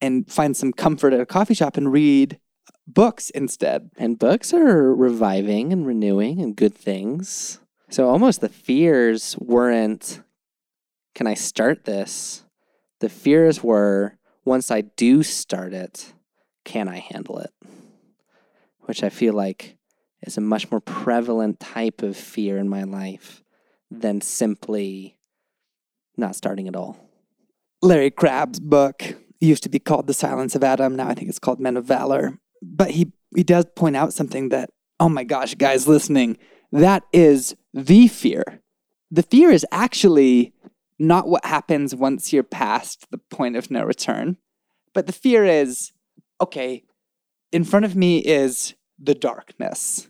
and 0.00 0.30
find 0.30 0.56
some 0.56 0.72
comfort 0.72 1.12
at 1.12 1.20
a 1.20 1.26
coffee 1.26 1.54
shop 1.54 1.76
and 1.76 1.90
read 1.90 2.38
books 2.88 3.30
instead 3.30 3.90
And 3.98 4.18
books 4.18 4.52
are 4.54 4.94
reviving 4.94 5.72
and 5.72 5.86
renewing 5.86 6.40
and 6.40 6.56
good 6.56 6.74
things. 6.74 7.60
So 7.90 8.08
almost 8.08 8.40
the 8.40 8.48
fears 8.48 9.36
weren't, 9.38 10.22
can 11.14 11.26
I 11.26 11.34
start 11.34 11.84
this? 11.84 12.44
The 13.00 13.08
fears 13.08 13.62
were, 13.62 14.18
once 14.44 14.70
I 14.70 14.80
do 14.82 15.22
start 15.22 15.72
it, 15.72 16.12
can 16.64 16.88
I 16.88 16.98
handle 16.98 17.38
it? 17.38 17.52
Which 18.80 19.02
I 19.02 19.10
feel 19.10 19.34
like 19.34 19.76
is 20.22 20.36
a 20.36 20.40
much 20.40 20.70
more 20.70 20.80
prevalent 20.80 21.60
type 21.60 22.02
of 22.02 22.16
fear 22.16 22.58
in 22.58 22.68
my 22.68 22.82
life 22.82 23.42
than 23.90 24.20
simply 24.20 25.18
not 26.16 26.34
starting 26.34 26.68
at 26.68 26.76
all. 26.76 26.98
larry 27.80 28.10
crabb's 28.10 28.60
book 28.60 29.14
used 29.40 29.62
to 29.62 29.68
be 29.68 29.78
called 29.78 30.06
the 30.06 30.12
silence 30.12 30.54
of 30.56 30.64
adam 30.64 30.96
now 30.96 31.08
i 31.08 31.14
think 31.14 31.28
it's 31.28 31.38
called 31.38 31.60
men 31.60 31.76
of 31.76 31.84
valor 31.84 32.38
but 32.62 32.90
he 32.90 33.12
he 33.34 33.42
does 33.42 33.66
point 33.76 33.96
out 33.96 34.12
something 34.12 34.48
that 34.48 34.70
oh 35.00 35.08
my 35.08 35.24
gosh 35.24 35.54
guys 35.54 35.86
listening 35.86 36.36
that 36.72 37.02
is 37.12 37.54
the 37.74 38.08
fear 38.08 38.60
the 39.10 39.22
fear 39.22 39.50
is 39.50 39.66
actually 39.70 40.52
not 40.98 41.28
what 41.28 41.44
happens 41.44 41.94
once 41.94 42.32
you're 42.32 42.42
past 42.42 43.06
the 43.10 43.18
point 43.30 43.56
of 43.56 43.70
no 43.70 43.84
return 43.84 44.36
but 44.94 45.06
the 45.06 45.12
fear 45.12 45.44
is 45.44 45.92
okay 46.40 46.82
in 47.52 47.64
front 47.64 47.84
of 47.84 47.96
me 47.96 48.18
is 48.18 48.74
the 48.98 49.14
darkness. 49.14 50.08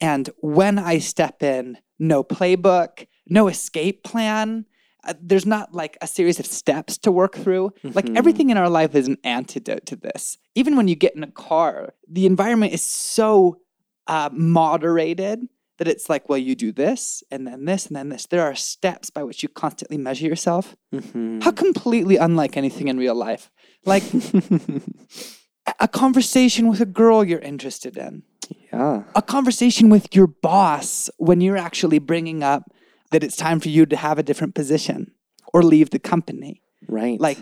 And 0.00 0.28
when 0.38 0.78
I 0.78 0.98
step 0.98 1.42
in, 1.42 1.78
no 1.98 2.24
playbook, 2.24 3.06
no 3.26 3.48
escape 3.48 4.04
plan. 4.04 4.66
Uh, 5.06 5.14
there's 5.20 5.46
not 5.46 5.74
like 5.74 5.96
a 6.00 6.06
series 6.06 6.38
of 6.40 6.46
steps 6.46 6.96
to 6.98 7.12
work 7.12 7.36
through. 7.36 7.72
Like 7.82 8.06
Mhm. 8.06 8.16
everything 8.16 8.50
in 8.50 8.56
our 8.56 8.68
life 8.70 8.94
is 8.94 9.06
an 9.08 9.18
antidote 9.24 9.86
to 9.86 9.96
this. 9.96 10.38
Even 10.54 10.76
when 10.76 10.88
you 10.88 10.94
get 10.96 11.14
in 11.16 11.22
a 11.22 11.30
car, 11.30 11.94
the 12.08 12.26
environment 12.26 12.72
is 12.72 12.82
so 12.82 13.58
uh, 14.06 14.28
moderated 14.32 15.48
that 15.78 15.88
it's 15.88 16.08
like, 16.10 16.28
well, 16.28 16.38
you 16.38 16.54
do 16.54 16.70
this 16.72 17.22
and 17.30 17.46
then 17.46 17.64
this 17.64 17.86
and 17.86 17.96
then 17.96 18.08
this. 18.10 18.26
There 18.26 18.42
are 18.42 18.54
steps 18.54 19.10
by 19.10 19.22
which 19.24 19.42
you 19.42 19.48
constantly 19.48 19.96
measure 19.98 20.26
yourself. 20.26 20.76
Mhm. 20.92 21.42
How 21.42 21.50
completely 21.50 22.16
unlike 22.16 22.56
anything 22.56 22.88
in 22.88 22.96
real 22.98 23.14
life. 23.14 23.50
Like 23.86 24.04
a 25.80 25.88
conversation 25.88 26.68
with 26.68 26.80
a 26.80 26.86
girl 26.86 27.24
you're 27.24 27.38
interested 27.40 27.96
in, 27.96 28.22
yeah. 28.72 29.04
a 29.14 29.22
conversation 29.22 29.88
with 29.88 30.14
your 30.14 30.26
boss 30.26 31.08
when 31.16 31.40
you're 31.40 31.56
actually 31.56 31.98
bringing 31.98 32.42
up 32.42 32.70
that 33.14 33.22
it's 33.22 33.36
time 33.36 33.60
for 33.60 33.68
you 33.68 33.86
to 33.86 33.96
have 33.96 34.18
a 34.18 34.24
different 34.24 34.56
position 34.56 35.12
or 35.52 35.62
leave 35.62 35.90
the 35.90 36.00
company. 36.00 36.60
Right. 36.88 37.20
Like, 37.20 37.38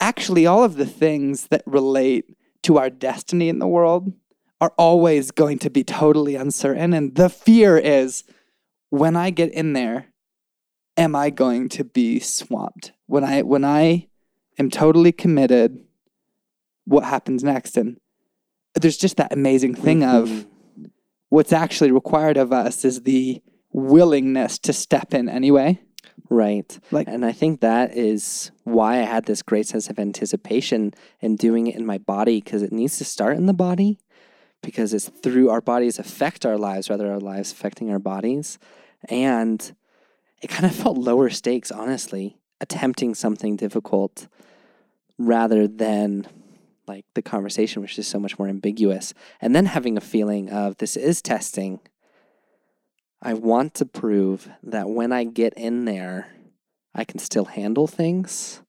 actually, 0.00 0.44
all 0.44 0.64
of 0.64 0.74
the 0.74 0.86
things 0.86 1.46
that 1.48 1.62
relate 1.66 2.36
to 2.64 2.76
our 2.76 2.90
destiny 2.90 3.48
in 3.48 3.60
the 3.60 3.68
world 3.68 4.12
are 4.60 4.72
always 4.76 5.30
going 5.30 5.58
to 5.60 5.70
be 5.70 5.84
totally 5.84 6.34
uncertain. 6.34 6.92
And 6.92 7.14
the 7.14 7.28
fear 7.30 7.78
is 7.78 8.24
when 8.90 9.14
I 9.14 9.30
get 9.30 9.52
in 9.52 9.72
there, 9.72 10.06
am 10.96 11.14
I 11.14 11.30
going 11.30 11.68
to 11.70 11.84
be 11.84 12.18
swamped? 12.18 12.92
When 13.06 13.22
I 13.22 13.42
when 13.42 13.64
I 13.64 14.08
am 14.58 14.68
totally 14.68 15.12
committed, 15.12 15.78
what 16.86 17.04
happens 17.04 17.44
next? 17.44 17.76
And 17.76 17.98
there's 18.74 18.98
just 18.98 19.16
that 19.16 19.32
amazing 19.32 19.76
thing 19.76 20.02
of 20.02 20.28
Mhm. 20.28 20.90
what's 21.28 21.52
actually 21.52 21.92
required 21.92 22.36
of 22.36 22.52
us 22.52 22.84
is 22.84 23.02
the 23.02 23.40
willingness 23.72 24.58
to 24.60 24.72
step 24.72 25.14
in 25.14 25.28
anyway. 25.28 25.80
Right. 26.28 26.78
Like- 26.90 27.08
and 27.08 27.24
I 27.24 27.32
think 27.32 27.60
that 27.60 27.96
is 27.96 28.50
why 28.64 29.00
I 29.00 29.02
had 29.02 29.26
this 29.26 29.42
great 29.42 29.66
sense 29.66 29.88
of 29.88 29.98
anticipation 29.98 30.94
in 31.20 31.36
doing 31.36 31.66
it 31.66 31.76
in 31.76 31.86
my 31.86 31.98
body 31.98 32.40
because 32.40 32.62
it 32.62 32.72
needs 32.72 32.98
to 32.98 33.04
start 33.04 33.36
in 33.36 33.46
the 33.46 33.54
body 33.54 33.98
because 34.62 34.92
it's 34.92 35.08
through 35.08 35.50
our 35.50 35.60
bodies 35.60 35.98
affect 35.98 36.44
our 36.44 36.58
lives 36.58 36.90
rather 36.90 37.10
our 37.10 37.20
lives 37.20 37.52
affecting 37.52 37.90
our 37.90 37.98
bodies. 37.98 38.58
And 39.08 39.74
it 40.42 40.48
kind 40.48 40.66
of 40.66 40.74
felt 40.82 40.98
lower 40.98 41.30
stakes, 41.30 41.70
honestly, 41.70 42.36
attempting 42.60 43.14
something 43.14 43.56
difficult 43.56 44.28
rather 45.18 45.66
than 45.66 46.26
like 46.86 47.04
the 47.14 47.22
conversation, 47.22 47.82
which 47.82 47.98
is 47.98 48.06
so 48.06 48.18
much 48.18 48.38
more 48.38 48.48
ambiguous. 48.48 49.14
And 49.40 49.54
then 49.54 49.66
having 49.66 49.96
a 49.96 50.00
feeling 50.00 50.50
of 50.50 50.76
this 50.78 50.96
is 50.96 51.22
testing. 51.22 51.80
I 53.22 53.34
want 53.34 53.74
to 53.74 53.84
prove 53.84 54.48
that 54.62 54.88
when 54.88 55.12
I 55.12 55.24
get 55.24 55.54
in 55.54 55.84
there, 55.84 56.32
I 56.94 57.04
can 57.04 57.18
still 57.18 57.44
handle 57.44 57.86
things 57.86 58.62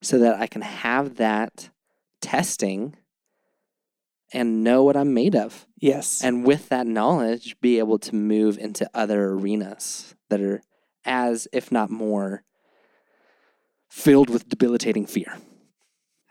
so 0.00 0.18
that 0.18 0.40
I 0.40 0.46
can 0.46 0.62
have 0.62 1.16
that 1.16 1.70
testing 2.20 2.96
and 4.32 4.64
know 4.64 4.82
what 4.82 4.96
I'm 4.96 5.12
made 5.12 5.36
of. 5.36 5.66
Yes. 5.78 6.22
And 6.24 6.44
with 6.46 6.68
that 6.70 6.86
knowledge, 6.86 7.56
be 7.60 7.78
able 7.78 7.98
to 8.00 8.14
move 8.14 8.58
into 8.58 8.88
other 8.94 9.30
arenas 9.30 10.14
that 10.30 10.40
are 10.40 10.62
as, 11.04 11.46
if 11.52 11.70
not 11.70 11.90
more, 11.90 12.42
filled 13.90 14.30
with 14.30 14.48
debilitating 14.48 15.06
fear. 15.06 15.36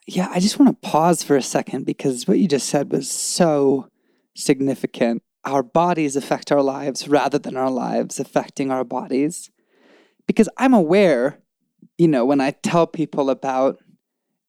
Yeah, 0.08 0.30
I 0.32 0.40
just 0.40 0.58
want 0.58 0.82
to 0.82 0.90
pause 0.90 1.22
for 1.22 1.38
a 1.38 1.44
second 1.44 1.86
because 1.86 2.28
what 2.28 2.40
you 2.40 2.48
just 2.48 2.68
said 2.68 2.92
was 2.92 3.10
so 3.10 3.88
significant. 4.36 5.22
Our 5.44 5.64
bodies 5.64 6.16
affect 6.16 6.52
our 6.52 6.62
lives 6.62 7.08
rather 7.08 7.40
than 7.40 7.58
our 7.58 7.72
lives 7.72 8.20
affecting 8.20 8.72
our 8.72 8.84
bodies. 8.84 9.50
Because 10.28 10.48
I'm 10.58 10.74
aware, 10.74 11.40
you 11.98 12.08
know, 12.08 12.26
when 12.26 12.40
I 12.40 12.52
tell 12.52 12.86
people 12.86 13.30
about, 13.30 13.80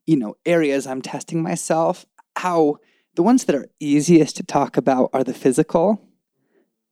you 0.07 0.17
know, 0.17 0.35
areas 0.45 0.87
I'm 0.87 1.03
testing 1.03 1.43
myself, 1.43 2.05
how 2.37 2.77
the 3.15 3.23
ones 3.23 3.45
that 3.45 3.57
are 3.57 3.69
easiest 3.81 4.37
to 4.37 4.43
talk 4.43 4.77
about 4.77 5.11
are 5.13 5.25
the 5.25 5.35
physical. 5.35 6.09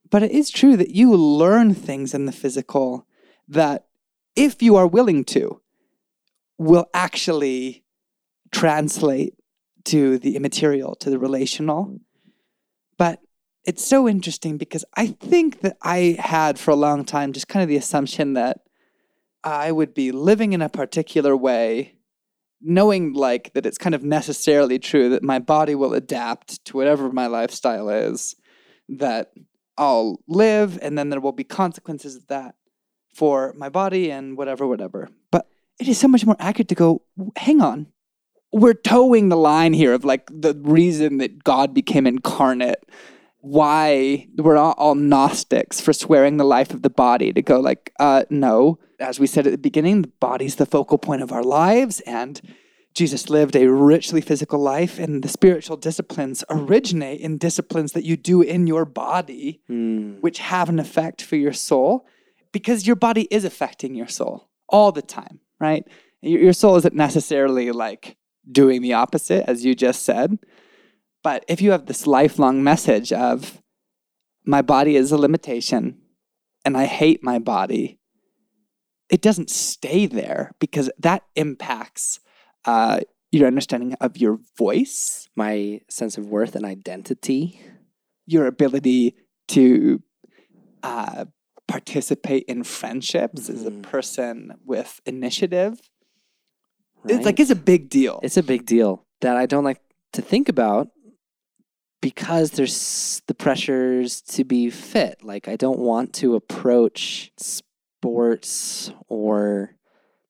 But 0.09 0.23
it 0.23 0.31
is 0.31 0.49
true 0.49 0.75
that 0.77 0.91
you 0.91 1.15
learn 1.15 1.73
things 1.73 2.13
in 2.13 2.25
the 2.25 2.31
physical 2.31 3.07
that, 3.47 3.85
if 4.35 4.61
you 4.61 4.75
are 4.77 4.87
willing 4.87 5.25
to, 5.25 5.61
will 6.57 6.89
actually 6.93 7.83
translate 8.51 9.33
to 9.85 10.17
the 10.19 10.35
immaterial, 10.35 10.95
to 10.95 11.09
the 11.09 11.19
relational. 11.19 11.99
But 12.97 13.19
it's 13.65 13.85
so 13.85 14.07
interesting 14.07 14.57
because 14.57 14.83
I 14.95 15.07
think 15.07 15.61
that 15.61 15.77
I 15.81 16.17
had 16.19 16.57
for 16.57 16.71
a 16.71 16.75
long 16.75 17.05
time 17.05 17.33
just 17.33 17.47
kind 17.47 17.63
of 17.63 17.69
the 17.69 17.77
assumption 17.77 18.33
that 18.33 18.61
I 19.43 19.71
would 19.71 19.93
be 19.93 20.11
living 20.11 20.53
in 20.53 20.61
a 20.61 20.69
particular 20.69 21.35
way, 21.35 21.95
knowing 22.61 23.13
like 23.13 23.53
that 23.53 23.65
it's 23.65 23.77
kind 23.77 23.95
of 23.95 24.03
necessarily 24.03 24.79
true 24.79 25.09
that 25.09 25.23
my 25.23 25.39
body 25.39 25.75
will 25.75 25.93
adapt 25.93 26.63
to 26.65 26.77
whatever 26.77 27.11
my 27.11 27.27
lifestyle 27.27 27.89
is, 27.89 28.35
that 28.89 29.31
I'll 29.77 30.19
live 30.27 30.77
and 30.81 30.97
then 30.97 31.09
there 31.09 31.21
will 31.21 31.31
be 31.31 31.43
consequences 31.43 32.15
of 32.15 32.27
that 32.27 32.55
for 33.13 33.53
my 33.57 33.69
body 33.69 34.11
and 34.11 34.37
whatever, 34.37 34.67
whatever. 34.67 35.09
But 35.31 35.47
it 35.79 35.87
is 35.87 35.99
so 35.99 36.07
much 36.07 36.25
more 36.25 36.35
accurate 36.39 36.69
to 36.69 36.75
go, 36.75 37.01
hang 37.35 37.61
on, 37.61 37.87
we're 38.51 38.73
toeing 38.73 39.29
the 39.29 39.37
line 39.37 39.73
here 39.73 39.93
of 39.93 40.03
like 40.03 40.29
the 40.31 40.53
reason 40.61 41.17
that 41.17 41.43
God 41.43 41.73
became 41.73 42.05
incarnate. 42.05 42.83
Why 43.41 44.27
we're 44.37 44.57
all, 44.57 44.73
all 44.77 44.95
Gnostics 44.95 45.81
for 45.81 45.93
swearing 45.93 46.37
the 46.37 46.45
life 46.45 46.73
of 46.73 46.83
the 46.83 46.89
body 46.89 47.33
to 47.33 47.41
go 47.41 47.59
like, 47.59 47.91
uh, 47.99 48.23
no. 48.29 48.79
As 48.99 49.19
we 49.19 49.27
said 49.27 49.47
at 49.47 49.51
the 49.51 49.57
beginning, 49.57 50.03
the 50.03 50.11
body's 50.19 50.55
the 50.55 50.65
focal 50.65 50.97
point 50.99 51.23
of 51.23 51.31
our 51.31 51.43
lives, 51.43 52.01
and 52.01 52.39
Jesus 52.93 53.29
lived 53.29 53.55
a 53.55 53.67
richly 53.67 54.21
physical 54.21 54.59
life, 54.59 54.99
and 54.99 55.23
the 55.23 55.27
spiritual 55.29 55.77
disciplines 55.77 56.43
originate 56.49 57.19
in 57.19 57.37
disciplines 57.39 57.93
that 57.93 58.03
you 58.03 58.15
do 58.15 58.41
in 58.41 58.67
your 58.67 58.85
body, 58.85 59.61
Mm. 59.69 60.21
which 60.21 60.37
have 60.39 60.69
an 60.69 60.77
effect 60.79 61.21
for 61.21 61.35
your 61.35 61.53
soul, 61.53 62.05
because 62.51 62.85
your 62.85 62.95
body 62.97 63.27
is 63.31 63.43
affecting 63.43 63.95
your 63.95 64.07
soul 64.07 64.49
all 64.69 64.91
the 64.91 65.01
time, 65.01 65.39
right? 65.59 65.87
Your, 66.21 66.41
your 66.41 66.53
soul 66.53 66.75
isn't 66.75 66.93
necessarily 66.93 67.71
like 67.71 68.17
doing 68.51 68.81
the 68.81 68.93
opposite, 68.93 69.49
as 69.49 69.65
you 69.65 69.73
just 69.73 70.03
said. 70.03 70.37
But 71.23 71.45
if 71.47 71.61
you 71.61 71.71
have 71.71 71.85
this 71.85 72.07
lifelong 72.07 72.63
message 72.63 73.11
of, 73.13 73.61
my 74.45 74.61
body 74.61 74.95
is 74.95 75.11
a 75.11 75.17
limitation 75.17 75.99
and 76.65 76.75
I 76.77 76.85
hate 76.85 77.23
my 77.23 77.37
body, 77.39 77.99
it 79.09 79.21
doesn't 79.21 79.49
stay 79.49 80.05
there 80.05 80.51
because 80.59 80.89
that 80.97 81.23
impacts 81.35 82.19
uh, 82.65 83.01
your 83.31 83.47
understanding 83.47 83.93
of 84.01 84.17
your 84.17 84.39
voice, 84.57 85.27
My 85.35 85.81
sense 85.89 86.17
of 86.17 86.27
worth 86.27 86.55
and 86.55 86.65
identity. 86.65 87.59
your 88.27 88.45
ability 88.47 89.15
to 89.49 90.01
uh, 90.83 91.25
participate 91.67 92.43
in 92.47 92.63
friendships 92.63 93.49
as 93.49 93.65
a 93.65 93.71
Mhm. 93.71 93.81
person 93.83 94.53
with 94.65 95.01
initiative. 95.05 95.81
It's 97.05 97.25
like 97.25 97.39
it's 97.39 97.49
a 97.51 97.55
big 97.55 97.89
deal. 97.89 98.19
It's 98.23 98.37
a 98.37 98.43
big 98.43 98.65
deal 98.65 99.05
that 99.21 99.35
I 99.37 99.45
don't 99.47 99.63
like 99.63 99.81
to 100.13 100.21
think 100.21 100.47
about 100.49 100.89
because 102.01 102.51
there's 102.51 103.21
the 103.27 103.33
pressures 103.33 104.21
to 104.21 104.43
be 104.43 104.69
fit. 104.69 105.23
Like, 105.23 105.47
I 105.47 105.55
don't 105.55 105.79
want 105.79 106.13
to 106.15 106.35
approach 106.35 107.31
sports 107.37 108.91
or 109.07 109.75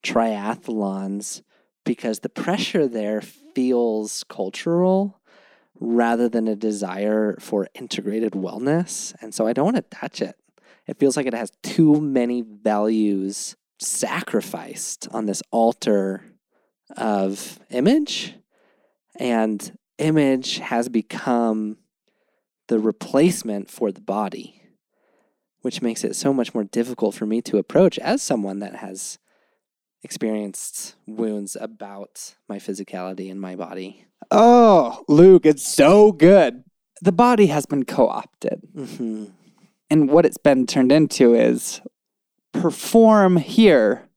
triathlons 0.03 1.41
because 1.85 2.19
the 2.19 2.29
pressure 2.29 2.87
there 2.87 3.21
feels 3.21 4.23
cultural 4.25 5.19
rather 5.79 6.29
than 6.29 6.47
a 6.47 6.55
desire 6.55 7.37
for 7.39 7.67
integrated 7.73 8.33
wellness. 8.33 9.15
And 9.21 9.33
so 9.33 9.47
I 9.47 9.53
don't 9.53 9.65
want 9.65 9.77
to 9.77 9.97
touch 9.97 10.21
it. 10.21 10.35
It 10.87 10.99
feels 10.99 11.15
like 11.15 11.25
it 11.25 11.33
has 11.33 11.51
too 11.63 11.99
many 11.99 12.41
values 12.41 13.55
sacrificed 13.79 15.07
on 15.11 15.25
this 15.25 15.41
altar 15.51 16.23
of 16.97 17.59
image 17.69 18.35
and 19.15 19.75
image 20.01 20.57
has 20.57 20.89
become 20.89 21.77
the 22.67 22.79
replacement 22.79 23.69
for 23.69 23.91
the 23.91 24.01
body 24.01 24.57
which 25.61 25.81
makes 25.81 26.03
it 26.03 26.15
so 26.15 26.33
much 26.33 26.55
more 26.55 26.63
difficult 26.63 27.13
for 27.13 27.27
me 27.27 27.39
to 27.39 27.57
approach 27.57 27.99
as 27.99 28.23
someone 28.23 28.59
that 28.59 28.77
has 28.77 29.19
experienced 30.03 30.95
wounds 31.05 31.55
about 31.59 32.35
my 32.49 32.57
physicality 32.57 33.29
and 33.29 33.39
my 33.39 33.55
body 33.55 34.07
oh, 34.31 35.03
Luke, 35.07 35.45
it's 35.45 35.67
so 35.67 36.11
good. 36.11 36.63
The 37.01 37.11
body 37.11 37.47
has 37.47 37.65
been 37.65 37.85
co 37.85 38.07
opted. 38.07 38.61
mm-hmm. 38.75 39.25
And 39.89 40.09
what 40.09 40.25
it's 40.25 40.37
been 40.37 40.65
turned 40.67 40.91
into 40.91 41.33
is 41.33 41.81
perform 42.53 43.37
here. 43.37 44.07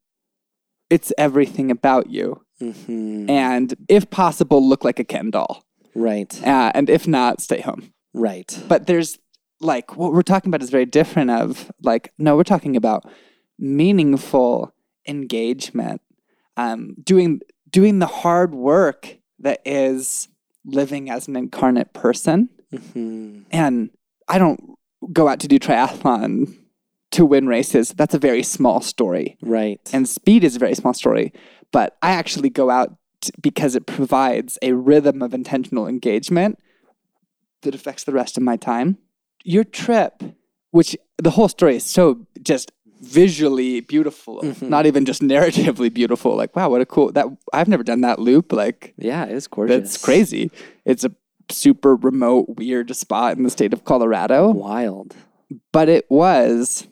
It's 0.89 1.13
everything 1.19 1.71
about 1.71 2.11
you. 2.11 2.45
Mm-hmm. 2.61 3.29
And 3.29 3.75
if 3.89 4.09
possible, 4.09 4.67
look 4.67 4.85
like 4.85 5.01
a 5.01 5.05
Ken 5.05 5.31
doll. 5.31 5.64
Right 5.95 6.33
Uh, 6.47 6.71
and 6.75 6.91
if 6.91 7.07
not, 7.07 7.41
stay 7.41 7.61
home. 7.61 7.93
Right. 8.13 8.59
But 8.69 8.87
there's 8.87 9.19
like 9.61 9.97
what 9.97 10.13
we're 10.13 10.23
talking 10.23 10.51
about 10.51 10.63
is 10.63 10.71
very 10.71 10.87
different 10.87 11.31
of 11.31 11.71
like 11.83 12.13
no, 12.19 12.37
we're 12.37 12.45
talking 12.45 12.77
about 12.77 13.05
meaningful 13.59 14.73
engagement, 15.07 16.01
um, 16.57 16.95
doing 17.03 17.41
doing 17.71 17.99
the 17.99 18.07
hard 18.07 18.55
work 18.55 19.19
that 19.41 19.61
is 19.65 20.29
living 20.65 21.11
as 21.11 21.29
an 21.29 21.37
incarnate 21.37 21.93
person. 21.93 22.49
hmm 22.71 23.43
And 23.51 23.91
I 24.29 24.39
don't 24.39 24.61
go 25.13 25.29
out 25.29 25.41
to 25.41 25.49
do 25.49 25.59
triathlon 25.59 26.57
to 27.11 27.27
win 27.27 27.47
races. 27.47 27.91
That's 27.91 28.15
a 28.15 28.19
very 28.19 28.43
small 28.43 28.81
story. 28.81 29.37
Right. 29.43 29.81
And 29.93 30.09
speed 30.09 30.45
is 30.45 30.57
a 30.57 30.59
very 30.59 30.75
small 30.75 30.95
story. 30.95 31.33
But 31.73 31.97
I 32.03 32.13
actually 32.13 32.51
go 32.51 32.71
out 32.71 32.97
because 33.41 33.75
it 33.77 33.87
provides 33.87 34.59
a 34.63 34.73
rhythm 34.73 35.23
of 35.23 35.35
intentional 35.35 35.87
engagement 35.87 36.59
that 37.63 37.75
affects 37.75 38.05
the 38.05 38.13
rest 38.13 38.37
of 38.37 38.43
my 38.43 38.57
time. 38.57 38.99
Your 39.45 39.65
trip, 39.65 40.23
which 40.71 40.97
the 41.19 41.31
whole 41.31 41.49
story 41.49 41.77
is 41.77 41.85
so 41.85 42.27
just 42.43 42.73
visually 43.01 43.81
beautiful, 43.81 44.41
Mhm. 44.43 44.69
not 44.69 44.87
even 44.87 45.05
just 45.05 45.21
narratively 45.23 45.93
beautiful. 45.93 46.35
Like, 46.37 46.55
wow, 46.57 46.71
what 46.71 46.81
a 46.81 46.87
cool 46.87 47.13
that 47.13 47.27
I've 47.53 47.69
never 47.69 47.83
done 47.83 48.01
that 48.03 48.19
loop. 48.19 48.53
Like 48.53 48.95
yeah, 48.97 49.25
it's 49.25 49.47
gorgeous. 49.47 49.77
that's 49.77 50.05
crazy. 50.05 50.51
It's 50.85 51.05
a 51.05 51.11
super 51.51 51.95
remote, 51.97 52.57
weird 52.57 52.95
spot 52.97 53.37
in 53.37 53.43
the 53.45 53.51
state 53.51 53.73
of 53.75 53.85
Colorado 53.85 54.51
Wild. 54.53 55.15
but 55.73 55.89
it 55.91 56.07
was 56.11 56.89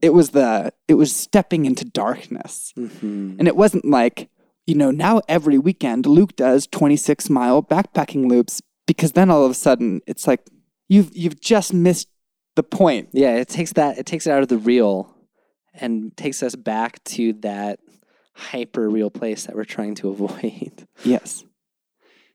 it 0.00 0.10
was 0.14 0.30
the 0.30 0.72
it 0.86 0.94
was 0.94 1.14
stepping 1.14 1.66
into 1.66 1.84
darkness 1.84 2.72
hmm 2.76 3.34
and 3.38 3.48
it 3.48 3.56
wasn't 3.56 3.84
like 3.84 4.28
you 4.66 4.74
know 4.74 4.90
now 4.90 5.20
every 5.28 5.58
weekend 5.58 6.06
luke 6.06 6.34
does 6.36 6.66
26 6.66 7.30
mile 7.30 7.62
backpacking 7.62 8.28
loops 8.28 8.60
because 8.86 9.12
then 9.12 9.30
all 9.30 9.44
of 9.44 9.50
a 9.50 9.54
sudden 9.54 10.00
it's 10.06 10.26
like 10.26 10.40
you've 10.88 11.10
you've 11.16 11.40
just 11.40 11.72
missed 11.72 12.08
the 12.56 12.62
point 12.62 13.08
Yeah, 13.12 13.36
it 13.36 13.48
takes 13.48 13.72
that. 13.74 13.98
It 13.98 14.06
takes 14.06 14.26
it 14.26 14.30
out 14.30 14.42
of 14.42 14.48
the 14.48 14.56
real, 14.56 15.14
and 15.74 16.16
takes 16.16 16.42
us 16.42 16.54
back 16.56 17.04
to 17.04 17.34
that 17.40 17.80
hyper 18.34 18.88
real 18.88 19.10
place 19.10 19.44
that 19.44 19.54
we're 19.54 19.64
trying 19.64 19.94
to 19.96 20.08
avoid. 20.14 20.86
yes 21.04 21.44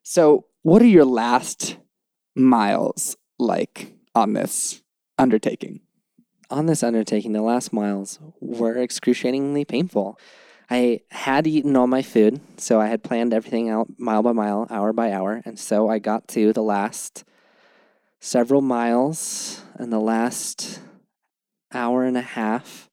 so 0.03 0.45
what 0.61 0.81
are 0.81 0.85
your 0.97 1.05
last 1.05 1.77
miles 2.35 3.15
like 3.39 3.93
on 4.13 4.33
this 4.33 4.81
undertaking 5.17 5.79
On 6.51 6.65
this 6.65 6.83
undertaking, 6.83 7.31
the 7.33 7.41
last 7.41 7.71
miles 7.73 8.19
were 8.41 8.77
excruciatingly 8.77 9.63
painful. 9.65 10.19
I 10.71 11.01
had 11.09 11.47
eaten 11.47 11.75
all 11.75 11.85
my 11.85 12.01
food, 12.01 12.39
so 12.55 12.79
I 12.79 12.87
had 12.87 13.03
planned 13.03 13.33
everything 13.33 13.69
out 13.69 13.89
mile 13.97 14.23
by 14.23 14.31
mile, 14.31 14.67
hour 14.69 14.93
by 14.93 15.11
hour, 15.11 15.41
and 15.43 15.59
so 15.59 15.89
I 15.89 15.99
got 15.99 16.29
to 16.29 16.53
the 16.53 16.63
last 16.63 17.25
several 18.21 18.61
miles 18.61 19.61
and 19.75 19.91
the 19.91 19.99
last 19.99 20.79
hour 21.73 22.05
and 22.05 22.15
a 22.15 22.21
half 22.21 22.89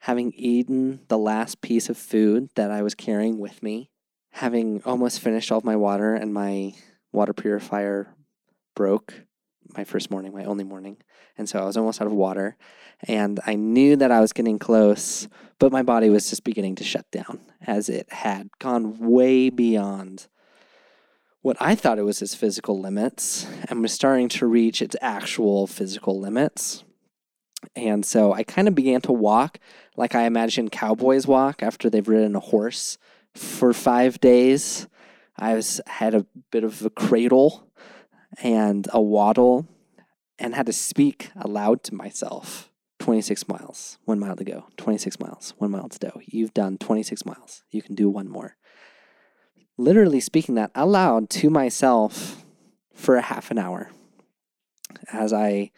having 0.00 0.32
eaten 0.32 1.00
the 1.06 1.18
last 1.18 1.60
piece 1.60 1.88
of 1.88 1.96
food 1.96 2.48
that 2.56 2.72
I 2.72 2.82
was 2.82 2.96
carrying 2.96 3.38
with 3.38 3.62
me, 3.62 3.92
having 4.32 4.82
almost 4.84 5.20
finished 5.20 5.52
all 5.52 5.58
of 5.58 5.64
my 5.64 5.76
water 5.76 6.14
and 6.14 6.34
my 6.34 6.74
water 7.12 7.32
purifier 7.32 8.12
broke 8.74 9.22
my 9.76 9.84
first 9.84 10.10
morning, 10.10 10.32
my 10.32 10.44
only 10.44 10.64
morning. 10.64 10.96
And 11.38 11.48
so 11.48 11.60
I 11.60 11.64
was 11.64 11.76
almost 11.76 12.00
out 12.00 12.06
of 12.06 12.12
water. 12.12 12.56
And 13.04 13.40
I 13.46 13.54
knew 13.54 13.96
that 13.96 14.10
I 14.10 14.20
was 14.20 14.32
getting 14.32 14.58
close, 14.58 15.28
but 15.58 15.72
my 15.72 15.82
body 15.82 16.10
was 16.10 16.30
just 16.30 16.44
beginning 16.44 16.76
to 16.76 16.84
shut 16.84 17.10
down 17.10 17.40
as 17.66 17.88
it 17.88 18.10
had 18.12 18.48
gone 18.58 18.98
way 18.98 19.50
beyond 19.50 20.28
what 21.42 21.56
I 21.60 21.76
thought 21.76 21.98
it 21.98 22.02
was 22.02 22.22
its 22.22 22.34
physical 22.34 22.80
limits 22.80 23.46
and 23.68 23.80
was 23.80 23.92
starting 23.92 24.28
to 24.30 24.46
reach 24.46 24.82
its 24.82 24.96
actual 25.00 25.68
physical 25.68 26.18
limits. 26.18 26.82
And 27.76 28.04
so 28.04 28.32
I 28.32 28.42
kind 28.42 28.66
of 28.66 28.74
began 28.74 29.00
to 29.02 29.12
walk 29.12 29.60
like 29.96 30.14
I 30.14 30.22
imagine 30.22 30.68
cowboys 30.68 31.26
walk 31.26 31.62
after 31.62 31.88
they've 31.88 32.06
ridden 32.06 32.34
a 32.34 32.40
horse 32.40 32.98
for 33.34 33.72
five 33.72 34.20
days. 34.20 34.88
I 35.36 35.54
was 35.54 35.80
had 35.86 36.14
a 36.14 36.26
bit 36.50 36.64
of 36.64 36.84
a 36.84 36.90
cradle 36.90 37.70
and 38.42 38.88
a 38.92 39.00
waddle 39.00 39.68
and 40.38 40.54
had 40.54 40.66
to 40.66 40.72
speak 40.72 41.30
aloud 41.36 41.82
to 41.84 41.94
myself 41.94 42.70
26 43.06 43.46
miles, 43.46 43.98
one 44.04 44.18
mile 44.18 44.34
to 44.34 44.42
go, 44.42 44.66
26 44.78 45.20
miles, 45.20 45.54
one 45.58 45.70
mile 45.70 45.88
to 45.88 45.96
go. 45.96 46.20
You've 46.24 46.52
done 46.52 46.76
26 46.76 47.24
miles. 47.24 47.62
You 47.70 47.80
can 47.80 47.94
do 47.94 48.10
one 48.10 48.28
more. 48.28 48.56
Literally 49.78 50.18
speaking 50.18 50.56
that 50.56 50.72
aloud 50.74 51.30
to 51.30 51.48
myself 51.48 52.44
for 52.92 53.14
a 53.14 53.22
half 53.22 53.52
an 53.52 53.58
hour 53.58 53.92
as 55.12 55.32
I 55.32 55.70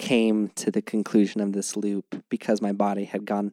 came 0.00 0.48
to 0.56 0.72
the 0.72 0.82
conclusion 0.82 1.40
of 1.40 1.52
this 1.52 1.76
loop 1.76 2.24
because 2.28 2.60
my 2.60 2.72
body 2.72 3.04
had 3.04 3.24
gone 3.24 3.52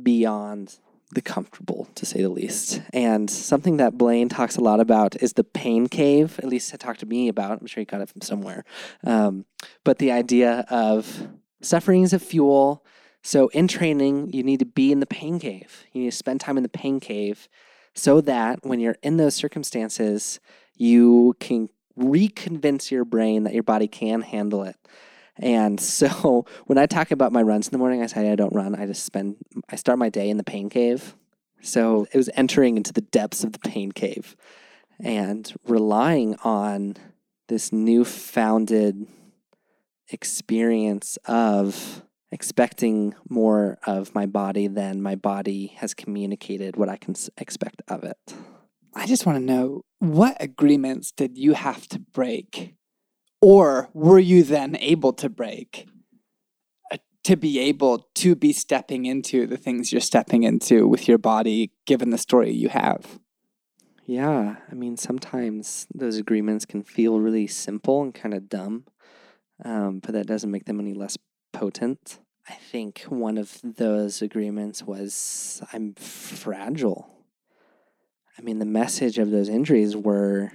beyond 0.00 0.78
the 1.10 1.20
comfortable, 1.20 1.88
to 1.96 2.06
say 2.06 2.22
the 2.22 2.28
least. 2.28 2.80
And 2.92 3.28
something 3.28 3.78
that 3.78 3.98
Blaine 3.98 4.28
talks 4.28 4.56
a 4.56 4.60
lot 4.60 4.78
about 4.78 5.20
is 5.20 5.32
the 5.32 5.42
pain 5.42 5.88
cave. 5.88 6.38
At 6.38 6.48
least 6.48 6.70
he 6.70 6.76
talked 6.76 7.00
to 7.00 7.06
me 7.06 7.26
about. 7.26 7.60
I'm 7.60 7.66
sure 7.66 7.80
he 7.80 7.86
got 7.86 8.02
it 8.02 8.08
from 8.08 8.20
somewhere. 8.20 8.64
Um, 9.02 9.46
but 9.82 9.98
the 9.98 10.12
idea 10.12 10.64
of 10.70 11.26
suffering 11.62 12.02
is 12.02 12.12
a 12.12 12.18
fuel. 12.18 12.84
So 13.22 13.48
in 13.48 13.68
training, 13.68 14.32
you 14.32 14.42
need 14.42 14.58
to 14.58 14.66
be 14.66 14.92
in 14.92 15.00
the 15.00 15.06
pain 15.06 15.38
cave. 15.38 15.84
You 15.92 16.02
need 16.02 16.10
to 16.10 16.16
spend 16.16 16.40
time 16.40 16.56
in 16.56 16.62
the 16.62 16.68
pain 16.68 17.00
cave 17.00 17.48
so 17.94 18.20
that 18.22 18.60
when 18.64 18.80
you're 18.80 18.96
in 19.02 19.16
those 19.16 19.34
circumstances, 19.34 20.40
you 20.76 21.36
can 21.38 21.68
reconvince 21.98 22.90
your 22.90 23.04
brain 23.04 23.44
that 23.44 23.54
your 23.54 23.62
body 23.62 23.86
can 23.86 24.22
handle 24.22 24.64
it. 24.64 24.76
And 25.36 25.80
so 25.80 26.46
when 26.66 26.78
I 26.78 26.86
talk 26.86 27.10
about 27.10 27.32
my 27.32 27.42
runs 27.42 27.68
in 27.68 27.72
the 27.72 27.78
morning, 27.78 28.02
I 28.02 28.06
say 28.06 28.30
I 28.30 28.36
don't 28.36 28.54
run. 28.54 28.74
I 28.74 28.86
just 28.86 29.04
spend, 29.04 29.36
I 29.70 29.76
start 29.76 29.98
my 29.98 30.08
day 30.08 30.28
in 30.30 30.36
the 30.36 30.44
pain 30.44 30.68
cave. 30.68 31.14
So 31.60 32.06
it 32.12 32.16
was 32.16 32.28
entering 32.34 32.76
into 32.76 32.92
the 32.92 33.02
depths 33.02 33.44
of 33.44 33.52
the 33.52 33.58
pain 33.60 33.92
cave 33.92 34.34
and 34.98 35.52
relying 35.66 36.34
on 36.42 36.96
this 37.48 37.72
newfounded 37.72 39.06
experience 40.08 41.16
of 41.26 42.02
expecting 42.30 43.14
more 43.28 43.78
of 43.86 44.14
my 44.14 44.26
body 44.26 44.66
than 44.66 45.02
my 45.02 45.14
body 45.14 45.74
has 45.76 45.94
communicated 45.94 46.76
what 46.76 46.88
I 46.88 46.96
can 46.96 47.14
expect 47.36 47.82
of 47.88 48.04
it. 48.04 48.16
I 48.94 49.06
just 49.06 49.26
want 49.26 49.38
to 49.38 49.44
know 49.44 49.82
what 49.98 50.36
agreements 50.40 51.12
did 51.12 51.38
you 51.38 51.54
have 51.54 51.86
to 51.88 51.98
break? 51.98 52.74
Or 53.40 53.90
were 53.92 54.18
you 54.18 54.44
then 54.44 54.76
able 54.76 55.12
to 55.14 55.28
break 55.28 55.88
uh, 56.92 56.98
to 57.24 57.36
be 57.36 57.58
able 57.58 58.08
to 58.14 58.34
be 58.34 58.52
stepping 58.52 59.04
into 59.04 59.46
the 59.46 59.56
things 59.56 59.92
you're 59.92 60.00
stepping 60.00 60.42
into 60.42 60.86
with 60.86 61.08
your 61.08 61.18
body, 61.18 61.72
given 61.86 62.10
the 62.10 62.18
story 62.18 62.52
you 62.52 62.68
have? 62.68 63.18
Yeah, 64.04 64.56
I 64.70 64.74
mean, 64.74 64.96
sometimes 64.96 65.86
those 65.94 66.16
agreements 66.16 66.66
can 66.66 66.82
feel 66.82 67.20
really 67.20 67.46
simple 67.46 68.02
and 68.02 68.14
kind 68.14 68.34
of 68.34 68.48
dumb, 68.48 68.84
um, 69.64 70.00
but 70.00 70.12
that 70.12 70.26
doesn't 70.26 70.50
make 70.50 70.64
them 70.64 70.80
any 70.80 70.94
less 70.94 71.16
potent. 71.52 72.18
I 72.48 72.54
think 72.54 73.02
one 73.08 73.38
of 73.38 73.58
those 73.62 74.20
agreements 74.20 74.82
was 74.82 75.62
I'm 75.72 75.94
fragile. 75.94 77.08
I 78.36 78.42
mean, 78.42 78.58
the 78.58 78.66
message 78.66 79.18
of 79.18 79.30
those 79.30 79.48
injuries 79.48 79.96
were 79.96 80.52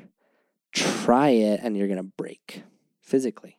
try 0.73 1.29
it 1.29 1.61
and 1.63 1.77
you're 1.77 1.87
going 1.87 1.97
to 1.97 2.03
break 2.03 2.63
physically. 3.01 3.57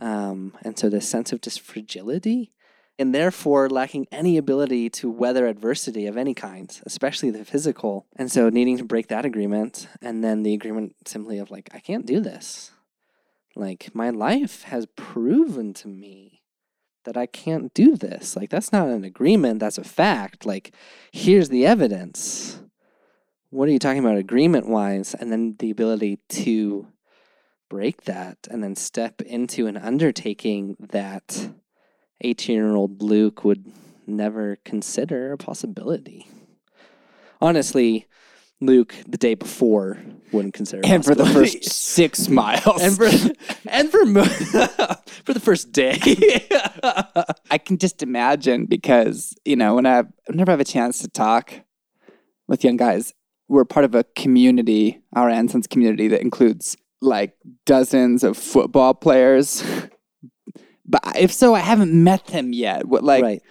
Um, 0.00 0.54
and 0.62 0.78
so 0.78 0.88
the 0.88 1.00
sense 1.00 1.32
of 1.32 1.42
just 1.42 1.60
fragility 1.60 2.52
and 2.98 3.14
therefore 3.14 3.68
lacking 3.68 4.06
any 4.10 4.36
ability 4.36 4.88
to 4.90 5.10
weather 5.10 5.46
adversity 5.46 6.06
of 6.06 6.16
any 6.16 6.34
kind, 6.34 6.80
especially 6.86 7.30
the 7.30 7.44
physical. 7.44 8.06
And 8.16 8.32
so 8.32 8.48
needing 8.48 8.78
to 8.78 8.84
break 8.84 9.08
that 9.08 9.24
agreement 9.24 9.88
and 10.00 10.24
then 10.24 10.42
the 10.42 10.54
agreement 10.54 10.96
simply 11.06 11.38
of 11.38 11.50
like, 11.50 11.68
I 11.74 11.80
can't 11.80 12.06
do 12.06 12.20
this. 12.20 12.70
Like, 13.56 13.90
my 13.94 14.10
life 14.10 14.62
has 14.64 14.86
proven 14.96 15.74
to 15.74 15.88
me 15.88 16.42
that 17.04 17.16
I 17.16 17.26
can't 17.26 17.72
do 17.74 17.96
this. 17.96 18.36
Like, 18.36 18.50
that's 18.50 18.72
not 18.72 18.88
an 18.88 19.04
agreement, 19.04 19.60
that's 19.60 19.78
a 19.78 19.84
fact. 19.84 20.46
Like, 20.46 20.74
here's 21.12 21.48
the 21.48 21.66
evidence. 21.66 22.60
What 23.50 23.68
are 23.68 23.72
you 23.72 23.78
talking 23.78 23.98
about 24.00 24.16
agreement 24.16 24.68
wise? 24.68 25.14
And 25.14 25.32
then 25.32 25.56
the 25.58 25.70
ability 25.70 26.20
to 26.28 26.86
break 27.68 28.02
that 28.04 28.38
and 28.50 28.62
then 28.62 28.76
step 28.76 29.20
into 29.22 29.66
an 29.66 29.76
undertaking 29.76 30.76
that 30.78 31.50
18 32.20 32.54
year 32.54 32.74
old 32.74 33.02
Luke 33.02 33.44
would 33.44 33.72
never 34.06 34.58
consider 34.64 35.32
a 35.32 35.38
possibility. 35.38 36.28
Honestly, 37.40 38.06
Luke 38.60 38.94
the 39.08 39.16
day 39.18 39.34
before 39.34 39.98
wouldn't 40.32 40.54
consider 40.54 40.82
And 40.84 41.04
for 41.04 41.14
the 41.14 41.26
first 41.26 41.64
six 41.64 42.28
miles. 42.40 42.80
and 42.82 42.96
for 42.96 43.08
and 43.68 43.90
for 43.90 44.04
mo- 44.04 44.24
for 45.24 45.32
the 45.34 45.40
first 45.40 45.72
day. 45.72 45.98
I 47.50 47.58
can 47.58 47.78
just 47.78 48.02
imagine 48.02 48.66
because, 48.66 49.34
you 49.44 49.56
know, 49.56 49.74
when 49.74 49.86
I 49.86 50.04
whenever 50.26 50.50
I 50.50 50.54
have 50.54 50.60
a 50.60 50.64
chance 50.64 51.00
to 51.00 51.08
talk 51.08 51.52
with 52.48 52.62
young 52.64 52.76
guys, 52.76 53.12
we're 53.48 53.64
part 53.64 53.84
of 53.84 53.94
a 53.94 54.04
community, 54.14 55.00
our 55.14 55.28
Ansons 55.28 55.68
community 55.68 56.08
that 56.08 56.20
includes 56.20 56.76
like 57.00 57.34
dozens 57.66 58.22
of 58.22 58.36
football 58.36 58.94
players. 58.94 59.64
but 60.86 61.00
if 61.16 61.32
so, 61.32 61.54
I 61.54 61.60
haven't 61.60 61.92
met 61.92 62.26
them 62.26 62.52
yet. 62.52 62.86
What 62.86 63.02
like 63.02 63.22
right. 63.22 63.42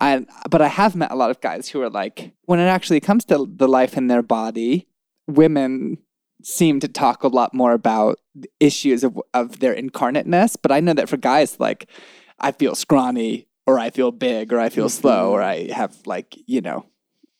I 0.00 0.26
but 0.50 0.60
I 0.60 0.68
have 0.68 0.94
met 0.94 1.10
a 1.10 1.16
lot 1.16 1.30
of 1.30 1.40
guys 1.40 1.68
who 1.70 1.80
are 1.82 1.90
like 1.90 2.32
when 2.44 2.58
it 2.60 2.66
actually 2.66 3.00
comes 3.00 3.24
to 3.26 3.46
the 3.50 3.68
life 3.68 3.96
in 3.96 4.08
their 4.08 4.22
body, 4.22 4.88
women 5.26 5.98
seem 6.42 6.80
to 6.80 6.88
talk 6.88 7.22
a 7.24 7.28
lot 7.28 7.54
more 7.54 7.72
about 7.72 8.18
the 8.34 8.48
issues 8.60 9.02
of 9.04 9.18
of 9.32 9.60
their 9.60 9.72
incarnateness, 9.72 10.56
but 10.56 10.70
I 10.70 10.80
know 10.80 10.92
that 10.94 11.08
for 11.08 11.16
guys 11.16 11.58
like 11.58 11.86
I 12.38 12.52
feel 12.52 12.74
scrawny 12.74 13.48
or 13.66 13.78
I 13.78 13.90
feel 13.90 14.12
big 14.12 14.52
or 14.52 14.60
I 14.60 14.68
feel 14.68 14.88
slow 14.88 15.32
or 15.32 15.42
I 15.42 15.68
have 15.72 15.96
like, 16.06 16.36
you 16.46 16.60
know, 16.60 16.84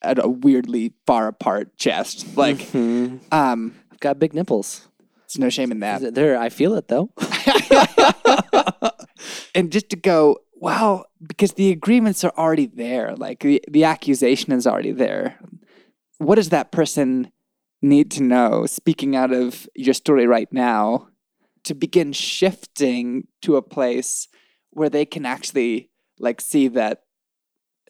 a, 0.01 0.15
a 0.17 0.27
weirdly 0.27 0.93
far 1.05 1.27
apart 1.27 1.77
chest. 1.77 2.35
Like 2.35 2.57
Mhm. 2.73 3.19
um 3.31 3.75
I've 3.91 3.99
got 3.99 4.19
big 4.19 4.33
nipples. 4.33 4.87
It's 5.25 5.37
no 5.37 5.49
shame 5.49 5.71
in 5.71 5.79
that. 5.81 6.15
There, 6.15 6.39
I 6.39 6.49
feel 6.49 6.73
it 6.75 6.87
though. 6.87 7.11
and 9.55 9.71
just 9.71 9.89
to 9.89 9.95
go, 9.95 10.37
well, 10.59 11.05
because 11.25 11.53
the 11.53 11.71
agreements 11.71 12.23
are 12.23 12.33
already 12.37 12.65
there, 12.65 13.15
like 13.15 13.39
the, 13.39 13.63
the 13.69 13.83
accusation 13.83 14.53
is 14.53 14.65
already 14.65 14.91
there. 14.91 15.39
What 16.17 16.35
does 16.35 16.49
that 16.49 16.71
person 16.71 17.31
need 17.81 18.09
to 18.11 18.23
know, 18.23 18.65
speaking 18.65 19.15
out 19.15 19.31
of 19.31 19.69
your 19.75 19.93
story 19.93 20.25
right 20.25 20.51
now, 20.51 21.09
to 21.63 21.75
begin 21.75 22.13
shifting 22.13 23.27
to 23.41 23.55
a 23.55 23.61
place 23.61 24.27
where 24.71 24.89
they 24.89 25.05
can 25.05 25.25
actually 25.25 25.89
like 26.19 26.41
see 26.41 26.67
that 26.69 27.03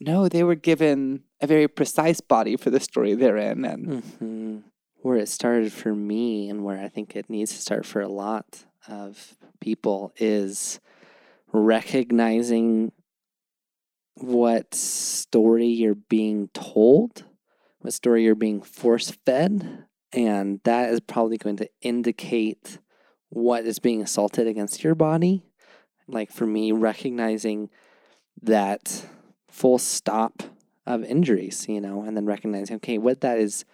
no, 0.00 0.28
they 0.28 0.44
were 0.44 0.54
given 0.54 1.24
a 1.40 1.46
very 1.46 1.66
precise 1.66 2.20
body 2.20 2.56
for 2.56 2.70
the 2.70 2.80
story 2.80 3.14
they're 3.14 3.36
in, 3.36 3.64
and 3.64 4.04
hmm 4.18 4.58
Where 5.02 5.16
it 5.16 5.28
started 5.28 5.72
for 5.72 5.94
me, 5.94 6.48
and 6.48 6.64
where 6.64 6.78
I 6.78 6.88
think 6.88 7.16
it 7.16 7.30
needs 7.30 7.52
to 7.52 7.60
start 7.60 7.86
for 7.86 8.00
a 8.00 8.08
lot 8.08 8.64
of 8.86 9.36
people, 9.60 10.12
is 10.16 10.80
recognizing 11.52 12.92
what 14.14 14.74
story 14.74 15.66
you're 15.66 15.94
being 15.94 16.48
told, 16.48 17.24
what 17.80 17.94
story 17.94 18.24
you're 18.24 18.34
being 18.34 18.62
force 18.62 19.10
fed, 19.24 19.84
and 20.12 20.60
that 20.64 20.90
is 20.90 21.00
probably 21.00 21.36
going 21.36 21.56
to 21.56 21.68
indicate 21.80 22.78
what 23.28 23.64
is 23.64 23.78
being 23.78 24.02
assaulted 24.02 24.46
against 24.46 24.82
your 24.82 24.94
body. 24.94 25.42
Like 26.06 26.32
for 26.32 26.46
me, 26.46 26.72
recognizing 26.72 27.70
that 28.42 29.06
full 29.50 29.78
stop 29.78 30.42
of 30.86 31.04
injuries, 31.04 31.66
you 31.68 31.80
know, 31.80 32.02
and 32.02 32.16
then 32.16 32.24
recognizing, 32.24 32.76
okay, 32.76 32.96
what 32.98 33.20
that 33.20 33.38
is 33.38 33.64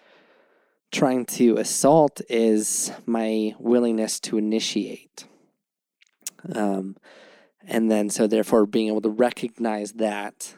trying 0.90 1.24
to 1.26 1.56
assault 1.56 2.20
is 2.28 2.92
my 3.06 3.54
willingness 3.58 4.18
to 4.20 4.38
initiate. 4.38 5.24
Um, 6.54 6.96
and 7.66 7.90
then, 7.90 8.10
so 8.10 8.26
therefore, 8.26 8.66
being 8.66 8.88
able 8.88 9.00
to 9.02 9.10
recognize 9.10 9.92
that 9.94 10.54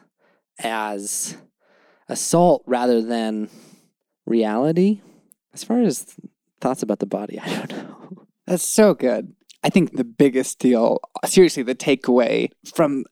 as 0.59 1.37
assault 2.07 2.63
rather 2.65 3.01
than 3.01 3.49
reality. 4.25 5.01
As 5.53 5.63
far 5.63 5.81
as 5.81 6.15
thoughts 6.61 6.83
about 6.83 6.99
the 6.99 7.05
body, 7.05 7.39
I 7.43 7.65
don't 7.65 7.71
know. 7.71 8.27
That's 8.45 8.67
so 8.67 8.93
good. 8.93 9.33
I 9.63 9.69
think 9.69 9.95
the 9.95 10.03
biggest 10.03 10.59
deal, 10.59 10.99
seriously, 11.25 11.63
the 11.63 11.75
takeaway 11.75 12.51
from 12.73 13.05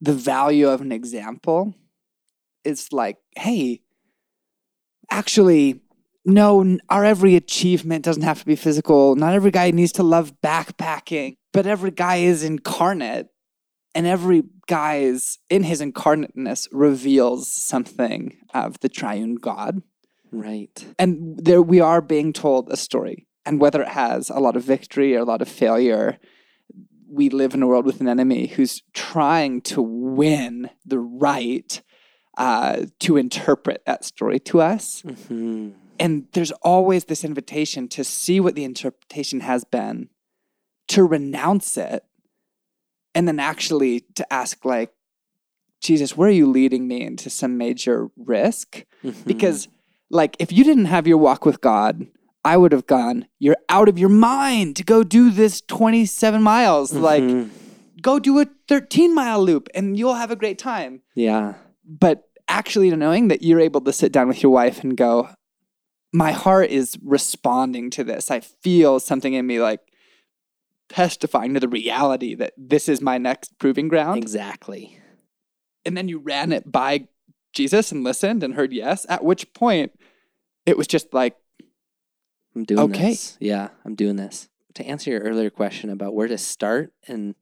the 0.00 0.12
value 0.12 0.68
of 0.68 0.80
an 0.80 0.90
example 0.92 1.74
is 2.64 2.92
like, 2.92 3.18
hey, 3.36 3.82
actually, 5.10 5.80
no, 6.24 6.78
our 6.88 7.04
every 7.04 7.36
achievement 7.36 8.04
doesn't 8.04 8.24
have 8.24 8.40
to 8.40 8.46
be 8.46 8.56
physical. 8.56 9.14
Not 9.14 9.34
every 9.34 9.52
guy 9.52 9.70
needs 9.70 9.92
to 9.92 10.02
love 10.02 10.32
backpacking, 10.42 11.36
but 11.56 11.66
every 11.66 11.90
guy 11.90 12.16
is 12.16 12.42
incarnate. 12.44 13.28
And 13.94 14.06
every 14.06 14.42
guy 14.66 14.96
is 14.96 15.38
in 15.48 15.62
his 15.62 15.80
incarnateness 15.80 16.68
reveals 16.70 17.50
something 17.50 18.36
of 18.52 18.78
the 18.80 18.90
triune 18.90 19.36
God 19.36 19.82
Right. 20.32 20.84
and 20.98 21.38
there 21.42 21.62
we 21.62 21.80
are 21.80 22.02
being 22.02 22.32
told 22.34 22.68
a 22.70 22.76
story 22.76 23.26
and 23.46 23.58
whether 23.60 23.80
it 23.80 23.88
has 23.88 24.28
a 24.28 24.38
lot 24.40 24.54
of 24.56 24.64
victory 24.64 25.16
or 25.16 25.20
a 25.20 25.24
lot 25.24 25.40
of 25.40 25.48
failure 25.48 26.18
we 27.08 27.30
live 27.30 27.54
in 27.54 27.62
a 27.62 27.66
world 27.66 27.86
with 27.86 28.00
an 28.02 28.08
enemy 28.08 28.48
who's 28.48 28.82
trying 28.92 29.62
to 29.62 29.80
win 29.80 30.68
the 30.84 30.98
right 30.98 31.80
uh, 32.36 32.84
to 32.98 33.16
interpret 33.16 33.82
that 33.86 34.04
story 34.04 34.38
to 34.40 34.60
us 34.60 35.02
hmm 35.28 35.70
and 35.98 36.26
there's 36.34 36.52
always 36.60 37.06
this 37.06 37.24
invitation 37.24 37.88
to 37.88 38.04
see 38.04 38.40
what 38.40 38.54
the 38.54 38.64
interpretation 38.64 39.40
has 39.40 39.64
been 39.64 40.10
to 40.88 41.04
renounce 41.04 41.76
it 41.76 42.04
and 43.14 43.26
then 43.26 43.38
actually 43.40 44.00
to 44.14 44.30
ask 44.32 44.64
like 44.64 44.92
jesus 45.80 46.16
where 46.16 46.28
are 46.28 46.32
you 46.32 46.46
leading 46.50 46.86
me 46.88 47.02
into 47.02 47.28
some 47.30 47.56
major 47.58 48.08
risk 48.16 48.84
Mm-hmm. 49.04 49.22
because 49.26 49.68
like 50.10 50.36
if 50.38 50.50
you 50.52 50.64
didn't 50.64 50.86
have 50.86 51.06
your 51.06 51.18
walk 51.18 51.44
with 51.44 51.60
god 51.60 52.06
i 52.44 52.56
would 52.56 52.72
have 52.72 52.86
gone 52.86 53.26
you're 53.38 53.56
out 53.68 53.88
of 53.88 53.98
your 53.98 54.08
mind 54.08 54.76
to 54.76 54.84
go 54.84 55.02
do 55.04 55.30
this 55.30 55.60
27 55.60 56.42
miles 56.42 56.92
like 56.92 57.22
Mhm. 57.22 57.50
go 58.02 58.18
do 58.18 58.38
a 58.40 58.46
13 58.68 59.14
mile 59.14 59.42
loop 59.42 59.68
and 59.74 59.98
you'll 59.98 60.14
have 60.14 60.30
a 60.30 60.36
great 60.36 60.58
time 60.58 61.02
yeah. 61.14 61.54
but 61.84 62.24
actually 62.48 62.90
knowing 62.94 63.28
that 63.28 63.42
you're 63.42 63.60
able 63.60 63.80
to 63.80 63.92
sit 63.92 64.12
down 64.12 64.28
with 64.28 64.42
your 64.42 64.52
wife 64.52 64.82
and 64.84 64.96
go 64.96 65.28
my 66.12 66.32
heart 66.32 66.70
is 66.70 66.96
responding 67.04 67.90
to 67.90 68.02
this 68.04 68.30
i 68.30 68.40
feel 68.40 68.98
something 68.98 69.34
in 69.34 69.46
me 69.46 69.60
like 69.60 69.80
testifying 70.88 71.54
to 71.54 71.60
the 71.60 71.68
reality 71.68 72.34
that 72.34 72.52
this 72.56 72.88
is 72.88 73.00
my 73.00 73.18
next 73.18 73.58
proving 73.58 73.88
ground 73.88 74.18
Exactly. 74.18 74.98
and 75.84 75.96
then 75.96 76.08
you 76.08 76.18
ran 76.18 76.52
it 76.52 76.70
by 76.70 77.08
jesus 77.52 77.90
and 77.92 78.04
listened 78.04 78.42
and 78.42 78.54
heard 78.54 78.72
yes 78.72 79.04
at 79.08 79.24
which 79.24 79.52
point 79.52 79.92
it 80.64 80.76
was 80.76 80.86
just 80.86 81.12
like 81.14 81.36
I'm 82.54 82.64
doing 82.64 82.80
Okay. 82.84 83.10
this. 83.10 83.36
Yeah, 83.38 83.68
I'm 83.84 83.94
doing 83.94 84.16
this. 84.16 84.48
To 84.76 84.86
answer 84.86 85.10
your 85.10 85.20
earlier 85.20 85.50
question 85.50 85.90
about 85.90 86.14
where 86.14 86.26
to 86.26 86.38
start 86.38 86.90
and 87.06 87.34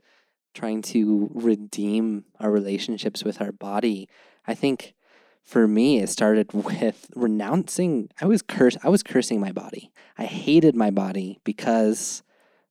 trying 0.55 0.83
to 0.83 1.31
redeem 1.33 2.25
our 2.41 2.51
relationships 2.51 3.23
with 3.23 3.41
our 3.41 3.53
body, 3.53 4.09
I 4.45 4.55
think 4.55 4.95
for 5.45 5.69
me 5.69 6.01
it 6.01 6.09
started 6.09 6.53
with 6.53 7.09
renouncing 7.15 8.09
I 8.21 8.27
was 8.27 8.43
curse 8.43 8.77
I 8.83 8.89
was 8.89 9.05
cursing 9.05 9.39
my 9.41 9.53
body. 9.53 9.93
I 10.19 10.25
hated 10.25 10.75
my 10.75 10.91
body 10.91 11.39
because 11.45 12.25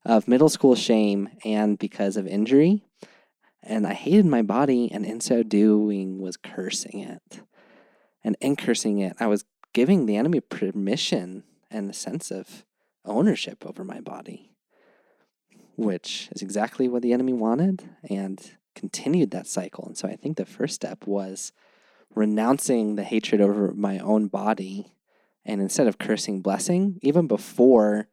of 0.05 0.27
middle 0.27 0.49
school 0.49 0.75
shame 0.75 1.29
and 1.45 1.77
because 1.77 2.17
of 2.17 2.27
injury. 2.27 2.83
And 3.61 3.87
I 3.87 3.93
hated 3.93 4.25
my 4.25 4.41
body 4.41 4.91
and 4.91 5.05
in 5.05 5.21
so 5.21 5.43
doing 5.43 6.19
was 6.19 6.37
cursing 6.37 6.99
it. 6.99 7.41
And 8.23 8.35
in 8.41 8.55
cursing 8.55 8.99
it, 8.99 9.15
I 9.19 9.27
was 9.27 9.45
giving 9.73 10.05
the 10.05 10.17
enemy 10.17 10.39
permission 10.39 11.43
and 11.71 11.89
a 11.89 11.93
sense 11.93 12.31
of 12.31 12.65
ownership 13.05 13.65
over 13.65 13.83
my 13.83 13.99
body, 13.99 14.51
which 15.75 16.29
is 16.31 16.41
exactly 16.41 16.87
what 16.87 17.01
the 17.01 17.13
enemy 17.13 17.33
wanted 17.33 17.83
and 18.09 18.39
continued 18.75 19.31
that 19.31 19.47
cycle. 19.47 19.85
And 19.85 19.97
so 19.97 20.07
I 20.07 20.15
think 20.15 20.37
the 20.37 20.45
first 20.45 20.75
step 20.75 21.07
was 21.07 21.51
renouncing 22.15 22.95
the 22.95 23.03
hatred 23.03 23.41
over 23.41 23.73
my 23.73 23.99
own 23.99 24.27
body 24.27 24.93
and 25.45 25.61
instead 25.61 25.87
of 25.87 25.97
cursing 25.97 26.41
blessing, 26.41 26.99
even 27.01 27.27
before 27.27 28.07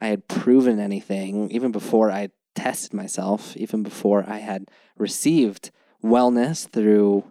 I 0.00 0.08
had 0.08 0.28
proven 0.28 0.78
anything, 0.78 1.50
even 1.50 1.72
before 1.72 2.10
I 2.10 2.30
tested 2.54 2.94
myself, 2.94 3.56
even 3.56 3.82
before 3.82 4.24
I 4.26 4.38
had 4.38 4.70
received 4.96 5.70
wellness 6.02 6.68
through 6.68 7.24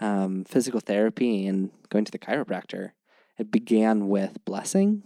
um, 0.00 0.44
physical 0.44 0.80
therapy 0.80 1.46
and 1.46 1.70
going 1.88 2.04
to 2.04 2.12
the 2.12 2.18
chiropractor, 2.18 2.90
it 3.38 3.50
began 3.50 4.08
with 4.08 4.44
blessing 4.44 5.02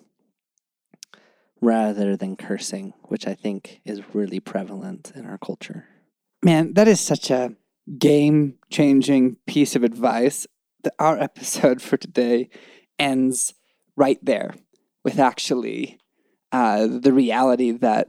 rather 1.61 2.17
than 2.17 2.37
cursing, 2.37 2.95
which 3.05 3.27
I 3.27 3.35
think 3.35 3.81
is 3.85 4.15
really 4.15 4.41
prevalent 4.41 5.13
in 5.15 5.27
our 5.27 5.39
culture. 5.39 5.87
man 6.43 6.75
that 6.75 6.87
is 6.87 7.01
such 7.01 7.31
a 7.31 7.55
game 7.99 8.55
changing 8.71 9.37
piece 9.47 9.75
of 9.75 9.83
advice 9.83 10.47
that 10.83 10.95
our 10.99 11.19
episode 11.29 11.83
for 11.83 11.97
today 11.97 12.49
ends 12.99 13.55
right 13.97 14.19
there 14.23 14.55
with 15.05 15.19
actually 15.19 15.99
uh, 16.53 16.87
the 16.87 17.13
reality 17.13 17.71
that 17.73 18.09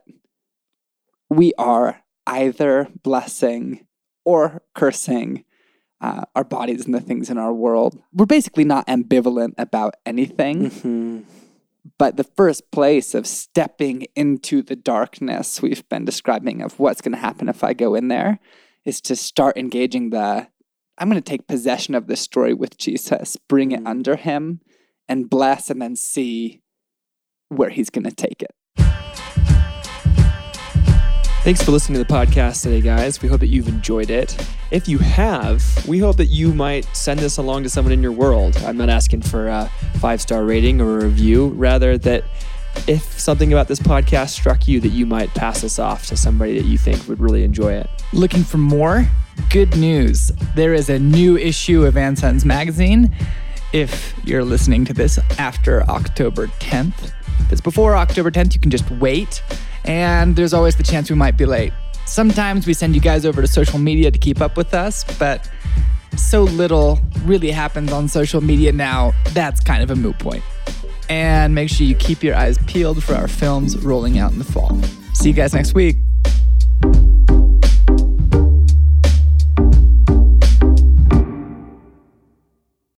we 1.30 1.54
are 1.58 2.02
either 2.28 2.88
blessing 3.04 3.86
or 4.26 4.62
cursing 4.76 5.44
uh, 6.02 6.24
our 6.36 6.44
bodies 6.44 6.86
and 6.86 6.94
the 6.94 7.02
things 7.02 7.30
in 7.30 7.38
our 7.38 7.54
world. 7.54 8.02
We're 8.14 8.26
basically 8.26 8.64
not 8.64 8.88
ambivalent 8.88 9.54
about 9.58 9.96
anything, 10.06 10.70
Mhm. 10.70 11.24
but 11.98 12.16
the 12.16 12.24
first 12.24 12.72
place 12.72 13.14
of 13.14 13.28
stepping 13.28 14.04
into 14.16 14.62
the 14.62 14.76
darkness 14.78 15.62
we've 15.62 15.88
been 15.90 16.06
describing 16.06 16.62
of 16.62 16.80
what's 16.80 17.02
going 17.02 17.12
to 17.14 17.18
happen 17.18 17.50
if 17.50 17.64
I 17.64 17.74
go 17.74 17.96
in 17.96 18.08
there 18.08 18.40
is 18.86 19.02
to 19.02 19.16
start 19.16 19.58
engaging 19.58 20.12
the 20.12 20.48
I'm 21.02 21.10
going 21.10 21.22
to 21.22 21.30
take 21.30 21.48
possession 21.48 21.96
of 21.96 22.08
this 22.08 22.20
story 22.20 22.54
with 22.54 22.78
Jesus, 22.78 23.38
bring 23.48 23.72
it 23.72 23.82
Mm. 23.84 23.88
under 23.88 24.16
him, 24.18 24.60
and 25.08 25.30
bless, 25.30 25.70
and 25.70 25.82
then 25.82 25.96
see 25.96 26.62
where 27.50 27.70
he's 27.70 27.90
going 27.90 28.06
to 28.06 28.12
take 28.12 28.42
it. 28.42 28.52
Thanks 31.44 31.64
for 31.64 31.72
listening 31.72 31.98
to 31.98 32.04
the 32.04 32.14
podcast 32.14 32.64
today, 32.64 32.82
guys. 32.82 33.22
We 33.22 33.30
hope 33.30 33.40
that 33.40 33.48
you've 33.48 33.70
enjoyed 33.70 34.10
it. 34.10 34.38
If 34.72 34.88
you 34.88 34.98
have, 35.00 35.64
we 35.88 35.98
hope 35.98 36.18
that 36.18 36.28
you 36.28 36.54
might 36.54 36.86
send 36.96 37.22
this 37.22 37.38
along 37.38 37.64
to 37.64 37.70
someone 37.70 37.92
in 37.92 38.04
your 38.04 38.12
world. 38.12 38.58
I'm 38.58 38.78
not 38.78 38.90
asking 38.90 39.22
for 39.22 39.48
a 39.48 39.72
five 40.00 40.22
star 40.22 40.44
rating 40.44 40.82
or 40.82 41.00
a 41.00 41.06
review, 41.06 41.48
rather, 41.50 41.98
that 42.00 42.26
if 42.88 43.20
something 43.20 43.52
about 43.54 43.68
this 43.68 43.80
podcast 43.80 44.30
struck 44.30 44.68
you, 44.68 44.80
that 44.82 44.90
you 44.90 45.06
might 45.06 45.30
pass 45.30 45.62
this 45.62 45.80
off 45.80 46.06
to 46.08 46.18
somebody 46.18 46.60
that 46.60 46.68
you 46.68 46.78
think 46.78 47.08
would 47.08 47.20
really 47.20 47.44
enjoy 47.44 47.74
it. 47.74 47.90
Looking 48.14 48.44
for 48.44 48.58
more? 48.58 49.08
Good 49.50 49.76
news. 49.78 50.32
There 50.56 50.74
is 50.74 50.90
a 50.90 51.00
new 51.00 51.38
issue 51.38 51.86
of 51.86 51.96
Anson's 51.96 52.46
magazine. 52.46 53.16
If 53.72 54.14
you're 54.26 54.44
listening 54.44 54.84
to 54.86 54.94
this 54.94 55.20
after 55.38 55.84
October 55.84 56.48
10th, 56.48 57.14
it's 57.52 57.62
before 57.62 57.96
October 57.96 58.32
10th, 58.32 58.54
you 58.54 58.60
can 58.60 58.72
just 58.72 58.90
wait. 58.92 59.44
And 59.86 60.36
there's 60.36 60.54
always 60.54 60.76
the 60.76 60.84
chance 60.84 61.10
we 61.10 61.16
might 61.16 61.38
be 61.38 61.46
late. 61.46 61.74
Sometimes 62.06 62.66
we 62.66 62.74
send 62.74 62.96
you 62.96 63.02
guys 63.02 63.26
over 63.26 63.42
to 63.42 63.48
social 63.48 63.80
media 63.80 64.12
to 64.12 64.18
keep 64.18 64.42
up 64.42 64.58
with 64.58 64.74
us, 64.74 65.04
but 65.18 65.50
so 66.18 66.44
little 66.44 67.00
really 67.24 67.52
happens 67.52 67.92
on 67.92 68.08
social 68.08 68.42
media 68.42 68.72
now, 68.72 69.14
that's 69.30 69.60
kind 69.60 69.84
of 69.84 69.92
a 69.92 69.96
moot 69.96 70.18
point. 70.20 70.44
And 71.08 71.56
make 71.56 71.70
sure 71.70 71.88
you 71.88 71.96
keep 71.96 72.24
your 72.24 72.36
eyes 72.36 72.58
peeled 72.68 73.04
for 73.04 73.16
our 73.16 73.28
films 73.28 73.78
rolling 73.78 74.20
out 74.20 74.32
in 74.32 74.40
the 74.40 74.46
fall. 74.46 74.80
See 75.14 75.30
you 75.30 75.36
guys 75.36 75.54
next 75.54 75.74
week. 75.74 75.98